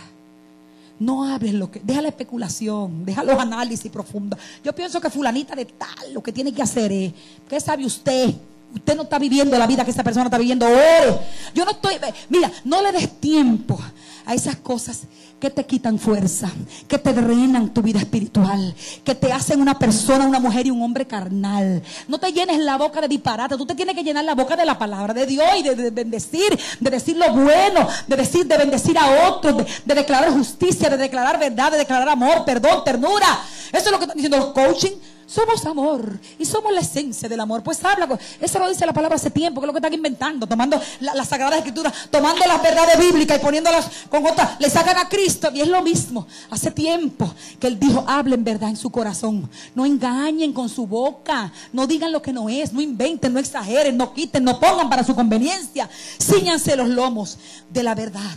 No 0.99 1.23
hables 1.23 1.53
lo 1.53 1.71
que, 1.71 1.79
deja 1.79 2.01
la 2.01 2.09
especulación, 2.09 3.05
deja 3.05 3.23
los 3.23 3.39
análisis 3.39 3.89
profundos. 3.89 4.39
Yo 4.63 4.75
pienso 4.75 4.99
que 5.01 5.09
fulanita 5.09 5.55
de 5.55 5.65
tal, 5.65 6.13
lo 6.13 6.21
que 6.21 6.31
tiene 6.31 6.53
que 6.53 6.61
hacer 6.61 6.91
es, 6.91 7.13
¿qué 7.47 7.59
sabe 7.59 7.85
usted? 7.85 8.35
Usted 8.73 8.95
no 8.95 9.03
está 9.03 9.17
viviendo 9.17 9.57
la 9.57 9.67
vida 9.67 9.83
que 9.83 9.91
esa 9.91 10.03
persona 10.03 10.25
está 10.25 10.37
viviendo. 10.37 10.65
Ore. 10.65 11.19
Yo 11.53 11.65
no 11.65 11.71
estoy, 11.71 11.95
mira, 12.29 12.51
no 12.63 12.81
le 12.81 12.91
des 12.91 13.19
tiempo 13.19 13.79
a 14.25 14.33
esas 14.33 14.57
cosas 14.57 15.01
que 15.39 15.49
te 15.49 15.65
quitan 15.65 15.97
fuerza, 15.97 16.51
que 16.87 16.97
te 16.97 17.13
drenan 17.13 17.73
tu 17.73 17.81
vida 17.81 17.99
espiritual, 17.99 18.75
que 19.03 19.15
te 19.15 19.31
hacen 19.31 19.61
una 19.61 19.79
persona, 19.79 20.27
una 20.27 20.39
mujer 20.39 20.67
y 20.67 20.69
un 20.69 20.81
hombre 20.81 21.07
carnal. 21.07 21.81
No 22.07 22.19
te 22.19 22.31
llenes 22.31 22.59
la 22.59 22.77
boca 22.77 23.01
de 23.01 23.07
disparate, 23.07 23.57
tú 23.57 23.65
te 23.65 23.73
tienes 23.73 23.95
que 23.95 24.03
llenar 24.03 24.25
la 24.25 24.35
boca 24.35 24.55
de 24.55 24.65
la 24.65 24.77
palabra 24.77 25.13
de 25.13 25.25
Dios 25.25 25.47
y 25.57 25.63
de, 25.63 25.75
de 25.75 25.89
bendecir, 25.91 26.59
de 26.79 26.89
decir 26.89 27.15
lo 27.15 27.31
bueno, 27.33 27.87
de 28.07 28.15
decir, 28.17 28.45
de 28.45 28.57
bendecir 28.57 28.97
a 28.97 29.29
otros, 29.29 29.57
de, 29.57 29.65
de 29.85 29.95
declarar 29.95 30.31
justicia, 30.31 30.89
de 30.89 30.97
declarar 30.97 31.39
verdad, 31.39 31.71
de 31.71 31.77
declarar 31.77 32.09
amor, 32.09 32.43
perdón, 32.45 32.83
ternura. 32.83 33.39
Eso 33.71 33.85
es 33.85 33.91
lo 33.91 33.97
que 33.97 34.03
están 34.03 34.17
diciendo 34.17 34.37
los 34.37 34.47
coaching. 34.47 34.91
Somos 35.29 35.63
amor 35.67 36.19
y 36.39 36.45
somos 36.45 36.73
la 36.73 36.81
esencia 36.81 37.29
del 37.29 37.39
amor. 37.39 37.61
Pues 37.61 37.85
habla, 37.85 38.17
eso 38.41 38.57
lo 38.57 38.67
dice 38.67 38.83
la 38.83 38.93
palabra 38.93 39.15
hace 39.15 39.29
tiempo, 39.29 39.61
que 39.61 39.65
es 39.65 39.67
lo 39.67 39.73
que 39.73 39.77
están 39.77 39.93
inventando, 39.93 40.47
tomando 40.47 40.81
la, 41.01 41.13
las 41.13 41.29
sagradas 41.29 41.59
escrituras, 41.59 41.93
tomando 42.09 42.47
las 42.47 42.59
verdades 42.59 42.97
bíblicas 42.97 43.37
y 43.37 43.39
poniéndolas 43.39 43.91
con 44.09 44.25
otras, 44.25 44.59
le 44.59 44.67
sacan 44.71 44.97
a 44.97 45.07
Cristo 45.07 45.51
y 45.53 45.61
es 45.61 45.67
lo 45.67 45.83
mismo. 45.83 46.25
Hace 46.49 46.71
tiempo 46.71 47.31
que 47.59 47.67
Él 47.67 47.79
dijo, 47.79 48.03
hablen 48.07 48.43
verdad 48.43 48.69
en 48.69 48.75
su 48.75 48.89
corazón, 48.89 49.47
no 49.75 49.85
engañen 49.85 50.51
con 50.51 50.67
su 50.67 50.87
boca, 50.87 51.53
no 51.73 51.85
digan 51.85 52.11
lo 52.11 52.23
que 52.23 52.33
no 52.33 52.49
es, 52.49 52.73
no 52.73 52.81
inventen, 52.81 53.31
no 53.31 53.39
exageren, 53.39 53.95
no 53.97 54.11
quiten, 54.15 54.43
no 54.43 54.59
pongan 54.59 54.89
para 54.89 55.03
su 55.03 55.13
conveniencia, 55.13 55.87
ciñanse 56.19 56.75
los 56.75 56.89
lomos 56.89 57.37
de 57.69 57.83
la 57.83 57.93
verdad. 57.93 58.35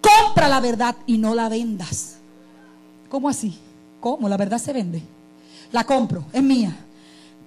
Compra 0.00 0.46
la 0.46 0.60
verdad 0.60 0.94
y 1.06 1.18
no 1.18 1.34
la 1.34 1.48
vendas. 1.48 2.18
¿Cómo 3.08 3.28
así? 3.28 3.58
¿Cómo? 3.98 4.28
La 4.28 4.36
verdad 4.36 4.58
se 4.58 4.72
vende. 4.72 5.02
La 5.72 5.84
compro, 5.84 6.24
es 6.32 6.42
mía. 6.42 6.74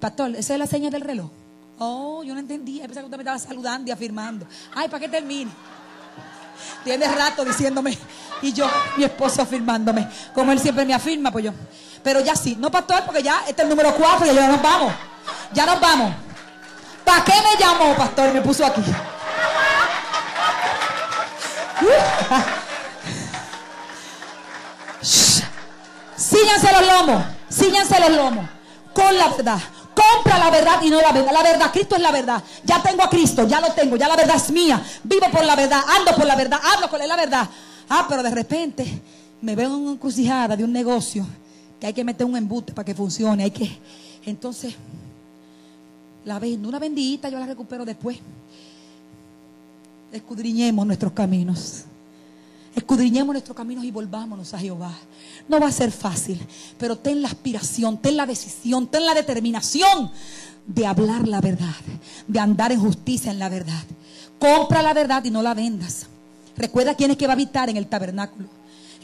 Pastor, 0.00 0.34
esa 0.36 0.54
es 0.54 0.58
la 0.58 0.66
seña 0.66 0.90
del 0.90 1.02
reloj. 1.02 1.30
Oh, 1.78 2.22
yo 2.22 2.34
no 2.34 2.40
entendía. 2.40 2.82
Pensaba 2.82 3.02
que 3.02 3.06
usted 3.06 3.18
me 3.18 3.22
estaba 3.22 3.38
saludando 3.38 3.88
y 3.88 3.92
afirmando. 3.92 4.46
Ay, 4.74 4.88
¿para 4.88 5.00
qué 5.00 5.08
termine? 5.08 5.50
Tiene 6.84 7.08
rato 7.08 7.44
diciéndome. 7.44 7.98
Y 8.42 8.52
yo, 8.52 8.68
mi 8.96 9.04
esposo 9.04 9.42
afirmándome. 9.42 10.08
Como 10.34 10.52
él 10.52 10.60
siempre 10.60 10.84
me 10.84 10.94
afirma, 10.94 11.30
pues 11.30 11.46
yo. 11.46 11.52
Pero 12.02 12.20
ya 12.20 12.36
sí. 12.36 12.56
No, 12.58 12.70
pastor, 12.70 13.02
porque 13.04 13.22
ya 13.22 13.40
este 13.40 13.52
es 13.52 13.60
el 13.60 13.68
número 13.68 13.94
cuatro 13.94 14.30
y 14.30 14.34
ya 14.34 14.48
nos 14.48 14.62
vamos. 14.62 14.92
Ya 15.52 15.66
nos 15.66 15.80
vamos. 15.80 16.14
¿Para 17.04 17.24
qué 17.24 17.32
me 17.32 17.58
llamó, 17.58 17.94
pastor? 17.96 18.32
Me 18.32 18.40
puso 18.40 18.64
aquí. 18.64 18.82
Síñanse 26.16 26.72
los 26.72 26.86
lomos, 26.86 27.22
síñanse 27.54 28.00
los 28.00 28.10
lomos 28.10 28.48
con 28.92 29.16
la 29.16 29.28
verdad. 29.28 29.58
Compra 29.94 30.38
la 30.38 30.50
verdad 30.50 30.82
y 30.82 30.90
no 30.90 31.00
la 31.00 31.12
verdad. 31.12 31.32
La 31.32 31.42
verdad, 31.42 31.70
Cristo 31.72 31.96
es 31.96 32.02
la 32.02 32.10
verdad. 32.10 32.42
Ya 32.64 32.82
tengo 32.82 33.02
a 33.02 33.08
Cristo, 33.10 33.46
ya 33.46 33.60
lo 33.60 33.72
tengo, 33.72 33.96
ya 33.96 34.08
la 34.08 34.16
verdad 34.16 34.36
es 34.36 34.50
mía. 34.50 34.82
Vivo 35.04 35.26
por 35.30 35.44
la 35.44 35.54
verdad, 35.54 35.82
ando 35.96 36.14
por 36.16 36.26
la 36.26 36.36
verdad, 36.36 36.60
hablo 36.74 36.88
con 36.88 37.00
él 37.00 37.08
la 37.08 37.16
verdad. 37.16 37.48
Ah, 37.88 38.06
pero 38.08 38.22
de 38.22 38.30
repente 38.30 39.02
me 39.40 39.54
veo 39.54 39.68
en 39.68 39.74
una 39.74 39.92
encrucijada 39.92 40.56
de 40.56 40.64
un 40.64 40.72
negocio 40.72 41.26
que 41.78 41.86
hay 41.86 41.92
que 41.92 42.04
meter 42.04 42.26
un 42.26 42.36
embute 42.36 42.72
para 42.72 42.86
que 42.86 42.94
funcione. 42.94 43.44
Hay 43.44 43.50
que, 43.50 43.78
entonces, 44.24 44.74
la 46.24 46.38
vendo, 46.38 46.68
una 46.68 46.78
bendita, 46.78 47.28
yo 47.28 47.38
la 47.38 47.46
recupero 47.46 47.84
después. 47.84 48.18
Escudriñemos 50.12 50.86
nuestros 50.86 51.12
caminos. 51.12 51.84
Escudriñemos 52.74 53.32
nuestros 53.32 53.56
caminos 53.56 53.84
y 53.84 53.90
volvámonos 53.90 54.52
a 54.52 54.58
Jehová. 54.58 54.92
No 55.48 55.60
va 55.60 55.68
a 55.68 55.72
ser 55.72 55.92
fácil, 55.92 56.44
pero 56.78 56.96
ten 56.96 57.22
la 57.22 57.28
aspiración, 57.28 57.98
ten 57.98 58.16
la 58.16 58.26
decisión, 58.26 58.88
ten 58.88 59.06
la 59.06 59.14
determinación 59.14 60.10
de 60.66 60.86
hablar 60.86 61.28
la 61.28 61.40
verdad, 61.40 61.74
de 62.26 62.40
andar 62.40 62.72
en 62.72 62.80
justicia 62.80 63.30
en 63.30 63.38
la 63.38 63.48
verdad. 63.48 63.82
Compra 64.38 64.82
la 64.82 64.92
verdad 64.92 65.22
y 65.24 65.30
no 65.30 65.42
la 65.42 65.54
vendas. 65.54 66.06
Recuerda 66.56 66.94
quién 66.94 67.10
es 67.10 67.16
que 67.16 67.26
va 67.26 67.32
a 67.32 67.34
habitar 67.34 67.68
en 67.70 67.76
el 67.76 67.86
tabernáculo. 67.86 68.48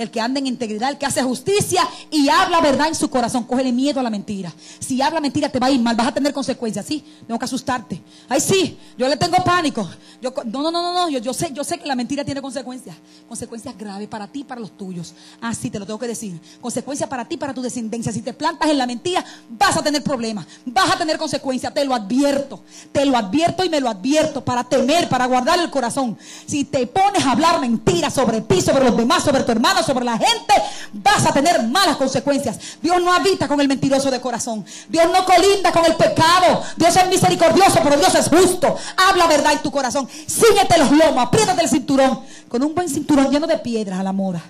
El 0.01 0.11
que 0.11 0.18
anda 0.18 0.40
en 0.40 0.46
integridad, 0.46 0.88
el 0.88 0.96
que 0.96 1.05
hace 1.05 1.22
justicia 1.22 1.86
y 2.11 2.30
habla 2.30 2.62
verdad 2.62 2.88
en 2.88 2.94
su 2.94 3.11
corazón. 3.11 3.44
Cógele 3.44 3.70
miedo 3.70 4.01
a 4.01 4.03
la 4.03 4.09
mentira. 4.09 4.51
Si 4.78 5.03
habla 5.03 5.20
mentira 5.20 5.51
te 5.51 5.59
va 5.59 5.66
a 5.66 5.70
ir 5.70 5.78
mal, 5.78 5.94
vas 5.94 6.07
a 6.07 6.14
tener 6.14 6.32
consecuencias. 6.32 6.86
Sí, 6.86 7.05
tengo 7.26 7.38
que 7.38 7.44
asustarte. 7.44 8.01
Ay, 8.26 8.40
sí, 8.40 8.78
yo 8.96 9.07
le 9.09 9.18
tengo 9.18 9.36
pánico. 9.44 9.86
No, 10.22 10.32
no, 10.46 10.70
no, 10.70 10.72
no, 10.72 10.94
no. 10.94 11.09
Yo, 11.11 11.34
sé, 11.34 11.53
yo 11.53 11.62
sé 11.64 11.78
que 11.78 11.86
la 11.86 11.94
mentira 11.94 12.24
tiene 12.24 12.40
consecuencias. 12.40 12.96
Consecuencias 13.28 13.76
graves 13.76 14.09
para 14.09 14.26
ti 14.26 14.40
y 14.40 14.44
para 14.44 14.59
los 14.59 14.74
tuyos. 14.74 15.12
Así 15.42 15.68
te 15.68 15.78
lo 15.78 15.84
tengo 15.84 15.98
que 15.98 16.07
decir. 16.07 16.40
Consecuencias 16.62 17.07
para 17.07 17.26
ti 17.26 17.34
y 17.34 17.38
para 17.38 17.53
tu 17.53 17.61
descendencia. 17.61 18.11
Si 18.11 18.22
te 18.22 18.32
plantas 18.32 18.70
en 18.70 18.78
la 18.78 18.86
mentira, 18.86 19.22
vas 19.51 19.76
a 19.76 19.82
tener 19.82 20.03
problemas. 20.03 20.46
Vas 20.64 20.92
a 20.92 20.96
tener 20.96 21.18
consecuencias. 21.18 21.74
Te 21.74 21.84
lo 21.84 21.94
advierto. 21.94 22.62
Te 22.90 23.05
lo 23.05 23.18
advierto 23.18 23.64
y 23.64 23.68
me 23.68 23.82
lo 23.82 23.90
advierto 23.90 24.42
para 24.42 24.64
temer, 24.64 25.11
para 25.11 25.26
guardar 25.26 25.59
el 25.59 25.68
corazón. 25.68 26.16
Si 26.46 26.64
te 26.64 26.86
pones 26.86 27.22
a 27.26 27.32
hablar 27.32 27.61
mentiras 27.61 28.14
sobre 28.14 28.40
ti, 28.40 28.62
sobre 28.62 28.86
los 28.86 28.96
demás, 28.96 29.24
sobre 29.24 29.42
tu 29.42 29.53
hermano, 29.53 29.82
sobre 29.82 29.89
la 29.99 30.18
gente, 30.18 30.55
vas 30.93 31.26
a 31.26 31.32
tener 31.32 31.62
malas 31.64 31.97
consecuencias. 31.97 32.59
Dios 32.82 33.01
no 33.03 33.12
habita 33.12 33.49
con 33.49 33.61
el 33.61 33.68
mentiroso 33.68 34.11
de 34.11 34.20
corazón. 34.20 34.64
Dios 34.88 35.07
no 35.12 35.24
colinda 35.24 35.72
con 35.72 35.84
el 35.84 35.95
pecado. 35.97 36.62
Dios 36.76 36.97
es 36.97 37.09
misericordioso, 37.09 37.80
pero 37.82 37.97
Dios 37.97 38.14
es 38.14 38.28
justo. 38.28 38.76
Habla 38.97 39.26
verdad 39.26 39.53
en 39.53 39.62
tu 39.62 39.70
corazón. 39.70 40.09
Síguete 40.26 40.78
los 40.78 40.91
lomos, 40.91 41.26
apriétate 41.26 41.62
el 41.62 41.68
cinturón. 41.68 42.20
Con 42.49 42.62
un 42.62 42.74
buen 42.74 42.88
cinturón 42.88 43.30
lleno 43.30 43.47
de 43.47 43.59
piedras 43.59 44.01
a 44.01 44.03
la 44.03 44.12
moda. 44.12 44.43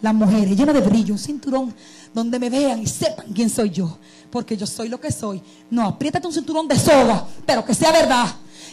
Las 0.00 0.14
mujeres, 0.14 0.56
lleno 0.56 0.72
de 0.72 0.80
brillo, 0.80 1.14
un 1.14 1.18
cinturón 1.18 1.74
donde 2.12 2.38
me 2.38 2.50
vean 2.50 2.82
y 2.82 2.86
sepan 2.86 3.26
quién 3.32 3.48
soy 3.48 3.70
yo. 3.70 3.98
Porque 4.30 4.56
yo 4.56 4.66
soy 4.66 4.88
lo 4.88 5.00
que 5.00 5.12
soy. 5.12 5.42
No, 5.70 5.86
apriétate 5.86 6.26
un 6.26 6.32
cinturón 6.32 6.66
de 6.66 6.78
soga, 6.78 7.26
pero 7.46 7.64
que 7.64 7.74
sea 7.74 7.92
verdad, 7.92 8.26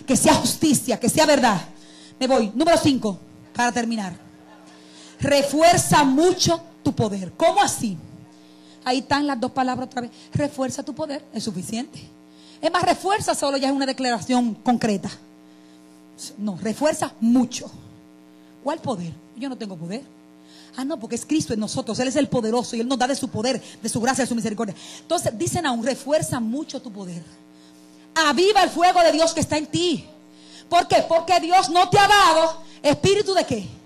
que 0.08 0.16
sea 0.16 0.34
justicia, 0.36 1.00
que 1.00 1.10
sea 1.10 1.26
verdad. 1.26 1.62
Me 2.20 2.28
voy. 2.28 2.52
Número 2.56 2.78
5, 2.78 3.20
para 3.54 3.72
terminar 3.72 4.29
refuerza 5.20 6.04
mucho 6.04 6.62
tu 6.84 6.94
poder. 6.94 7.32
¿Cómo 7.34 7.62
así? 7.62 7.98
Ahí 8.84 9.00
están 9.00 9.28
las 9.28 9.40
dos 9.40 9.52
palabras 9.52 9.88
otra 9.88 10.02
vez. 10.02 10.12
Refuerza 10.34 10.84
tu 10.84 10.94
poder, 10.94 11.24
es 11.34 11.44
suficiente. 11.44 12.00
Es 12.62 12.72
más, 12.72 12.84
refuerza 12.84 13.36
solo 13.36 13.58
ya 13.58 13.70
es 13.70 13.74
una 13.74 13.86
declaración 13.86 14.56
concreta. 14.56 15.10
No, 16.38 16.58
refuerza 16.62 17.14
mucho. 17.22 17.70
¿Cuál 18.64 18.80
poder? 18.80 19.14
Yo 19.38 19.48
no 19.48 19.58
tengo 19.58 19.78
poder. 19.78 20.02
Ah, 20.76 20.84
no, 20.84 21.00
porque 21.00 21.16
es 21.16 21.26
Cristo 21.26 21.54
en 21.54 21.60
nosotros. 21.60 22.00
Él 22.00 22.08
es 22.08 22.16
el 22.16 22.28
poderoso 22.28 22.76
y 22.76 22.82
Él 22.82 22.88
nos 22.88 22.98
da 22.98 23.08
de 23.08 23.16
su 23.16 23.30
poder, 23.30 23.62
de 23.82 23.90
su 23.90 24.00
gracia, 24.02 24.24
de 24.24 24.28
su 24.28 24.36
misericordia. 24.36 24.76
Entonces 25.02 25.38
dicen 25.38 25.66
aún, 25.66 25.84
refuerza 25.84 26.40
mucho 26.40 26.82
tu 26.82 26.92
poder. 26.92 27.24
Aviva 28.16 28.64
el 28.64 28.70
fuego 28.70 29.02
de 29.02 29.12
Dios 29.12 29.34
que 29.34 29.40
está 29.40 29.58
en 29.58 29.68
ti. 29.68 30.06
¿Por 30.70 30.88
qué? 30.88 31.04
Porque 31.08 31.40
Dios 31.40 31.70
no 31.70 31.90
te 31.90 31.98
ha 31.98 32.08
dado 32.08 32.62
espíritu 32.82 33.34
de 33.34 33.46
qué? 33.46 33.79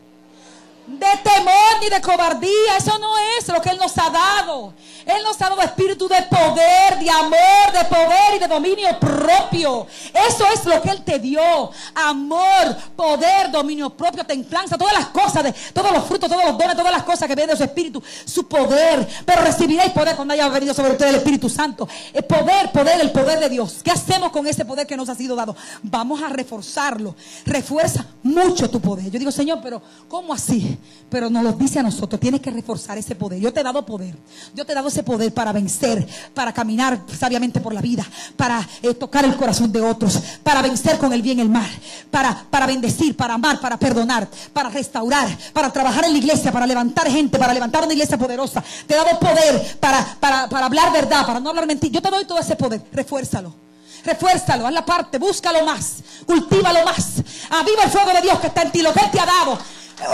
De 0.87 1.07
temor 1.23 1.81
ni 1.81 1.89
de 1.89 2.01
cobardía. 2.01 2.77
Eso 2.77 2.97
no 2.99 3.13
es 3.37 3.47
lo 3.47 3.61
que 3.61 3.69
Él 3.69 3.77
nos 3.77 3.97
ha 3.97 4.09
dado. 4.09 4.73
Él 5.05 5.21
nos 5.23 5.41
ha 5.41 5.49
dado 5.49 5.61
espíritu 5.61 6.07
de 6.07 6.21
poder, 6.23 6.99
de 6.99 7.09
amor, 7.09 7.71
de 7.73 7.85
poder 7.85 8.35
y 8.35 8.39
de 8.39 8.47
dominio 8.47 8.87
propio. 8.99 9.85
Eso 10.13 10.45
es 10.53 10.65
lo 10.65 10.81
que 10.81 10.89
Él 10.89 11.03
te 11.03 11.19
dio. 11.19 11.71
Amor, 11.93 12.75
poder, 12.95 13.51
dominio 13.51 13.89
propio, 13.89 14.25
templanza, 14.25 14.77
todas 14.77 14.93
las 14.93 15.07
cosas, 15.07 15.43
de, 15.43 15.53
todos 15.73 15.91
los 15.91 16.05
frutos, 16.05 16.29
todos 16.29 16.45
los 16.45 16.57
dones, 16.57 16.75
todas 16.75 16.91
las 16.91 17.03
cosas 17.03 17.27
que 17.27 17.35
vienen 17.35 17.53
de 17.53 17.57
su 17.57 17.63
espíritu, 17.63 18.01
su 18.25 18.47
poder. 18.47 19.07
Pero 19.25 19.41
recibiréis 19.41 19.91
poder 19.91 20.15
cuando 20.15 20.33
haya 20.33 20.47
venido 20.49 20.73
sobre 20.73 20.91
ustedes 20.91 21.11
el 21.11 21.17
Espíritu 21.17 21.49
Santo. 21.49 21.87
El 22.13 22.23
poder, 22.23 22.71
poder, 22.71 23.01
el 23.01 23.11
poder 23.11 23.39
de 23.39 23.49
Dios. 23.49 23.81
¿Qué 23.83 23.91
hacemos 23.91 24.31
con 24.31 24.47
ese 24.47 24.65
poder 24.65 24.87
que 24.87 24.95
nos 24.95 25.09
ha 25.09 25.15
sido 25.15 25.35
dado? 25.35 25.55
Vamos 25.81 26.21
a 26.21 26.29
reforzarlo. 26.29 27.15
Refuerza 27.45 28.05
mucho 28.21 28.69
tu 28.69 28.79
poder. 28.79 29.09
Yo 29.11 29.19
digo, 29.19 29.31
Señor, 29.31 29.59
pero 29.61 29.81
¿cómo 30.07 30.33
así? 30.33 30.72
Pero 31.09 31.29
nos 31.29 31.43
lo 31.43 31.51
dice 31.53 31.79
a 31.79 31.83
nosotros. 31.83 32.19
Tienes 32.19 32.41
que 32.41 32.51
reforzar 32.51 32.97
ese 32.97 33.15
poder. 33.15 33.39
Yo 33.39 33.53
te 33.53 33.59
he 33.59 33.63
dado 33.63 33.85
poder. 33.85 34.15
Yo 34.55 34.65
te 34.65 34.71
he 34.71 34.75
dado 34.75 34.87
ese 34.87 35.03
poder 35.03 35.33
para 35.33 35.51
vencer, 35.51 36.07
para 36.33 36.53
caminar 36.53 37.01
sabiamente 37.17 37.59
por 37.59 37.73
la 37.73 37.81
vida, 37.81 38.05
para 38.35 38.67
eh, 38.81 38.93
tocar 38.93 39.25
el 39.25 39.35
corazón 39.35 39.71
de 39.71 39.81
otros, 39.81 40.19
para 40.43 40.61
vencer 40.61 40.97
con 40.97 41.13
el 41.13 41.21
bien 41.21 41.39
el 41.39 41.49
mal, 41.49 41.69
para, 42.09 42.45
para 42.49 42.65
bendecir, 42.65 43.15
para 43.15 43.35
amar, 43.35 43.59
para 43.59 43.77
perdonar, 43.77 44.27
para 44.53 44.69
restaurar, 44.69 45.27
para 45.53 45.71
trabajar 45.71 46.05
en 46.05 46.13
la 46.13 46.17
iglesia, 46.17 46.51
para 46.51 46.65
levantar 46.65 47.09
gente, 47.09 47.37
para 47.37 47.53
levantar 47.53 47.83
una 47.83 47.93
iglesia 47.93 48.17
poderosa. 48.17 48.63
Te 48.87 48.93
he 48.93 48.97
dado 48.97 49.19
poder 49.19 49.77
para, 49.79 50.03
para, 50.19 50.49
para 50.49 50.65
hablar 50.65 50.91
verdad, 50.91 51.25
para 51.25 51.39
no 51.39 51.49
hablar 51.49 51.67
mentira. 51.67 51.93
Yo 51.93 52.01
te 52.01 52.09
doy 52.09 52.25
todo 52.25 52.39
ese 52.39 52.55
poder. 52.55 52.81
Refuérzalo. 52.91 53.63
Refuérzalo, 54.03 54.67
haz 54.67 54.73
la 54.73 54.85
parte, 54.85 55.17
búscalo 55.17 55.63
más, 55.65 56.03
cultívalo 56.25 56.83
más. 56.83 57.23
Aviva 57.49 57.83
el 57.83 57.89
fuego 57.89 58.11
de 58.11 58.21
Dios 58.21 58.37
que 58.39 58.47
está 58.47 58.63
en 58.63 58.71
ti, 58.71 58.81
lo 58.81 58.91
que 58.91 58.99
Él 58.99 59.11
te 59.11 59.19
ha 59.19 59.25
dado 59.25 59.57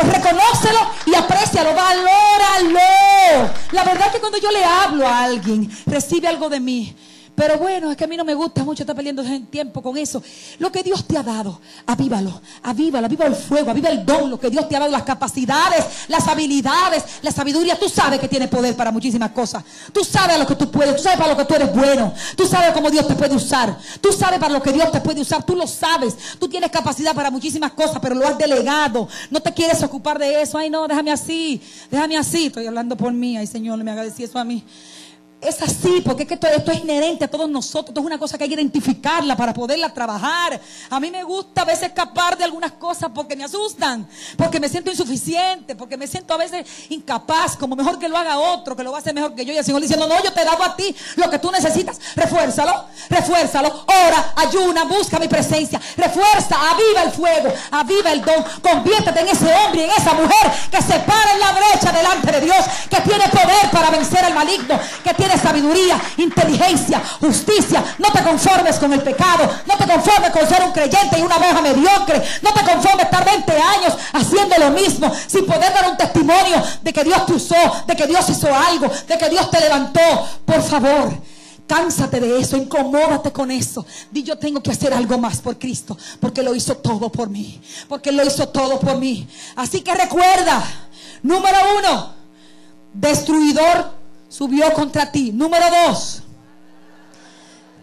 reconócelo 0.04 0.80
y 1.06 1.16
aprecialo, 1.16 1.74
valóralo. 1.74 3.54
La 3.72 3.84
verdad 3.84 4.08
es 4.08 4.14
que 4.14 4.20
cuando 4.20 4.38
yo 4.38 4.52
le 4.52 4.64
hablo 4.64 5.08
a 5.08 5.24
alguien, 5.24 5.70
recibe 5.86 6.28
algo 6.28 6.50
de 6.50 6.60
mí. 6.60 6.96
Pero 7.40 7.58
bueno, 7.58 7.90
es 7.90 7.96
que 7.96 8.04
a 8.04 8.08
mí 8.08 8.18
no 8.18 8.26
me 8.26 8.34
gusta 8.34 8.66
mucho 8.66 8.84
estar 8.84 8.94
perdiendo 8.94 9.24
tiempo 9.50 9.82
con 9.82 9.96
eso. 9.98 10.22
Lo 10.58 10.74
que 10.74 10.84
Dios 10.84 11.06
te 11.06 11.18
ha 11.18 11.24
dado, 11.24 11.62
avívalo, 11.86 12.42
avívalo, 12.64 13.06
aviva 13.06 13.28
el 13.28 13.34
fuego, 13.34 13.72
aviva 13.72 13.88
el 13.88 14.06
don, 14.06 14.30
lo 14.30 14.38
que 14.38 14.50
Dios 14.50 14.68
te 14.68 14.76
ha 14.76 14.80
dado, 14.80 14.92
las 14.92 15.04
capacidades, 15.04 15.86
las 16.10 16.28
habilidades, 16.28 17.02
la 17.22 17.32
sabiduría. 17.32 17.80
Tú 17.80 17.88
sabes 17.88 18.20
que 18.20 18.28
tiene 18.28 18.50
poder 18.50 18.76
para 18.76 18.92
muchísimas 18.92 19.32
cosas. 19.32 19.64
Tú 19.94 20.04
sabes 20.04 20.36
a 20.36 20.40
lo 20.40 20.46
que 20.46 20.56
tú 20.56 20.70
puedes, 20.70 20.98
tú 20.98 21.02
sabes 21.02 21.18
para 21.18 21.32
lo 21.32 21.38
que 21.38 21.46
tú 21.46 21.56
eres 21.56 21.74
bueno. 21.74 22.14
Tú 22.36 22.46
sabes 22.46 22.74
cómo 22.74 22.92
Dios 22.92 23.08
te 23.08 23.16
puede 23.16 23.34
usar. 23.34 23.78
Tú 24.02 24.12
sabes 24.12 24.38
para 24.38 24.52
lo 24.52 24.62
que 24.62 24.74
Dios 24.74 24.92
te 24.92 25.00
puede 25.00 25.22
usar. 25.22 25.46
Tú 25.46 25.56
lo 25.56 25.66
sabes. 25.66 26.18
Tú 26.40 26.50
tienes 26.50 26.70
capacidad 26.70 27.16
para 27.16 27.32
muchísimas 27.32 27.72
cosas, 27.72 28.00
pero 28.02 28.16
lo 28.16 28.28
has 28.28 28.38
delegado. 28.38 29.08
No 29.32 29.40
te 29.40 29.54
quieres 29.54 29.82
ocupar 29.82 30.20
de 30.20 30.42
eso. 30.42 30.58
Ay, 30.58 30.70
no, 30.70 30.90
déjame 30.90 31.14
así, 31.14 31.62
déjame 31.90 32.18
así. 32.18 32.48
Estoy 32.48 32.68
hablando 32.68 32.98
por 32.98 33.14
mí. 33.14 33.38
Ay, 33.38 33.48
Señor, 33.48 33.82
me 33.82 33.92
haga 33.92 34.04
decir 34.04 34.26
eso 34.26 34.38
a 34.38 34.44
mí. 34.44 34.66
Es 35.42 35.62
así, 35.62 36.02
porque 36.04 36.24
es 36.24 36.28
que 36.28 36.34
esto, 36.34 36.72
es 36.72 36.80
inherente 36.80 37.24
a 37.24 37.28
todos 37.30 37.50
nosotros. 37.50 37.90
Esto 37.90 38.02
es 38.02 38.06
una 38.06 38.18
cosa 38.20 38.38
que 38.38 38.44
hay 38.44 38.50
que 38.50 38.56
identificarla 38.56 39.38
para 39.38 39.54
poderla 39.54 39.94
trabajar. 39.94 40.60
A 40.90 41.00
mí 41.00 41.10
me 41.10 41.24
gusta 41.24 41.62
a 41.62 41.66
veces 41.66 41.84
escapar 41.84 42.38
de 42.38 42.44
algunas 42.44 42.74
cosas 42.74 43.10
porque 43.16 43.38
me 43.38 43.46
asustan, 43.46 44.06
porque 44.36 44.60
me 44.60 44.68
siento 44.68 44.92
insuficiente, 44.92 45.78
porque 45.78 45.96
me 45.96 46.08
siento 46.08 46.34
a 46.34 46.38
veces 46.38 46.68
incapaz, 46.90 47.56
como 47.56 47.78
mejor 47.78 47.98
que 47.98 48.10
lo 48.10 48.18
haga 48.18 48.38
otro, 48.38 48.76
que 48.76 48.84
lo 48.84 48.92
va 48.92 48.98
a 48.98 49.00
hacer 49.00 49.14
mejor 49.14 49.34
que 49.34 49.46
yo. 49.46 49.54
Y 49.54 49.58
el 49.58 49.64
Señor 49.64 49.82
diciendo, 49.82 50.10
no, 50.10 50.22
yo 50.22 50.34
te 50.34 50.42
he 50.42 50.46
dado 50.46 50.62
a 50.62 50.76
ti 50.76 50.94
lo 51.16 51.30
que 51.30 51.40
tú 51.40 51.50
necesitas. 51.52 52.02
Refuérzalo, 52.18 52.86
refuérzalo. 53.10 53.86
Ora, 53.88 54.34
ayuna, 54.36 54.84
busca 54.84 55.20
mi 55.20 55.30
presencia. 55.30 55.80
Refuerza, 55.96 56.58
aviva 56.70 57.04
el 57.04 57.12
fuego, 57.12 57.54
aviva 57.72 58.12
el 58.12 58.26
don. 58.26 58.44
Conviértete 58.62 59.22
en 59.22 59.30
ese 59.30 59.54
hombre 59.54 59.86
en 59.86 59.92
esa 59.92 60.14
mujer 60.16 60.52
que 60.70 60.82
se 60.82 61.00
para 61.00 61.34
en 61.34 61.40
la 61.40 61.52
brecha 61.54 61.94
delante 61.94 62.30
de 62.30 62.42
Dios, 62.42 62.66
que 62.90 63.00
tiene 63.02 63.26
poder 63.30 63.72
para 63.72 63.90
vencer 63.90 64.26
al 64.26 64.34
maligno, 64.34 64.78
que 65.02 65.14
tiene 65.14 65.29
sabiduría, 65.38 66.00
inteligencia, 66.18 67.02
justicia. 67.20 67.84
No 67.98 68.12
te 68.12 68.24
conformes 68.24 68.78
con 68.78 68.94
el 68.94 69.02
pecado. 69.02 69.50
No 69.66 69.78
te 69.78 69.86
conformes 69.86 70.32
con 70.32 70.48
ser 70.48 70.64
un 70.64 70.72
creyente 70.72 71.20
y 71.20 71.22
una 71.22 71.38
oveja 71.38 71.62
mediocre. 71.62 72.22
No 72.42 72.54
te 72.54 72.64
conformes 72.64 73.06
estar 73.06 73.26
20 73.26 73.52
años 73.52 73.98
haciendo 74.14 74.58
lo 74.58 74.72
mismo 74.72 75.12
sin 75.28 75.46
poder 75.46 75.74
dar 75.74 75.90
un 75.90 75.98
testimonio 75.98 76.64
de 76.82 76.94
que 76.94 77.04
Dios 77.04 77.26
te 77.26 77.34
usó, 77.34 77.84
de 77.86 77.96
que 77.96 78.08
Dios 78.08 78.30
hizo 78.30 78.54
algo, 78.54 78.90
de 79.08 79.18
que 79.18 79.30
Dios 79.30 79.50
te 79.52 79.60
levantó. 79.60 80.00
Por 80.46 80.62
favor. 80.62 81.30
Cánsate 81.70 82.20
de 82.20 82.40
eso, 82.40 82.58
incomódate 82.58 83.32
con 83.32 83.52
eso. 83.52 83.86
Di 84.10 84.24
yo 84.24 84.40
tengo 84.40 84.60
que 84.64 84.72
hacer 84.72 84.92
algo 84.92 85.20
más 85.20 85.40
por 85.40 85.60
Cristo, 85.60 85.96
porque 86.20 86.42
lo 86.42 86.56
hizo 86.56 86.78
todo 86.78 87.12
por 87.12 87.30
mí, 87.30 87.62
porque 87.88 88.12
lo 88.12 88.26
hizo 88.26 88.50
todo 88.50 88.80
por 88.80 88.98
mí. 88.98 89.28
Así 89.56 89.82
que 89.82 89.94
recuerda, 89.94 90.64
número 91.22 91.60
uno, 91.78 92.14
destruidor 92.92 93.99
subió 94.30 94.72
contra 94.74 95.12
ti. 95.12 95.32
Número 95.34 95.66
dos, 95.70 96.22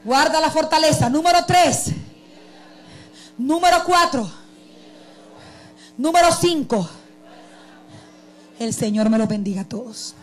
guarda 0.04 0.40
la 0.40 0.50
fortaleza. 0.50 1.10
Número 1.10 1.44
tres, 1.46 1.90
número 3.36 3.82
cuatro, 3.84 4.30
número 5.98 6.32
cinco. 6.32 6.88
El 8.58 8.72
Señor 8.72 9.10
me 9.10 9.18
lo 9.18 9.26
bendiga 9.26 9.62
a 9.62 9.68
todos. 9.68 10.14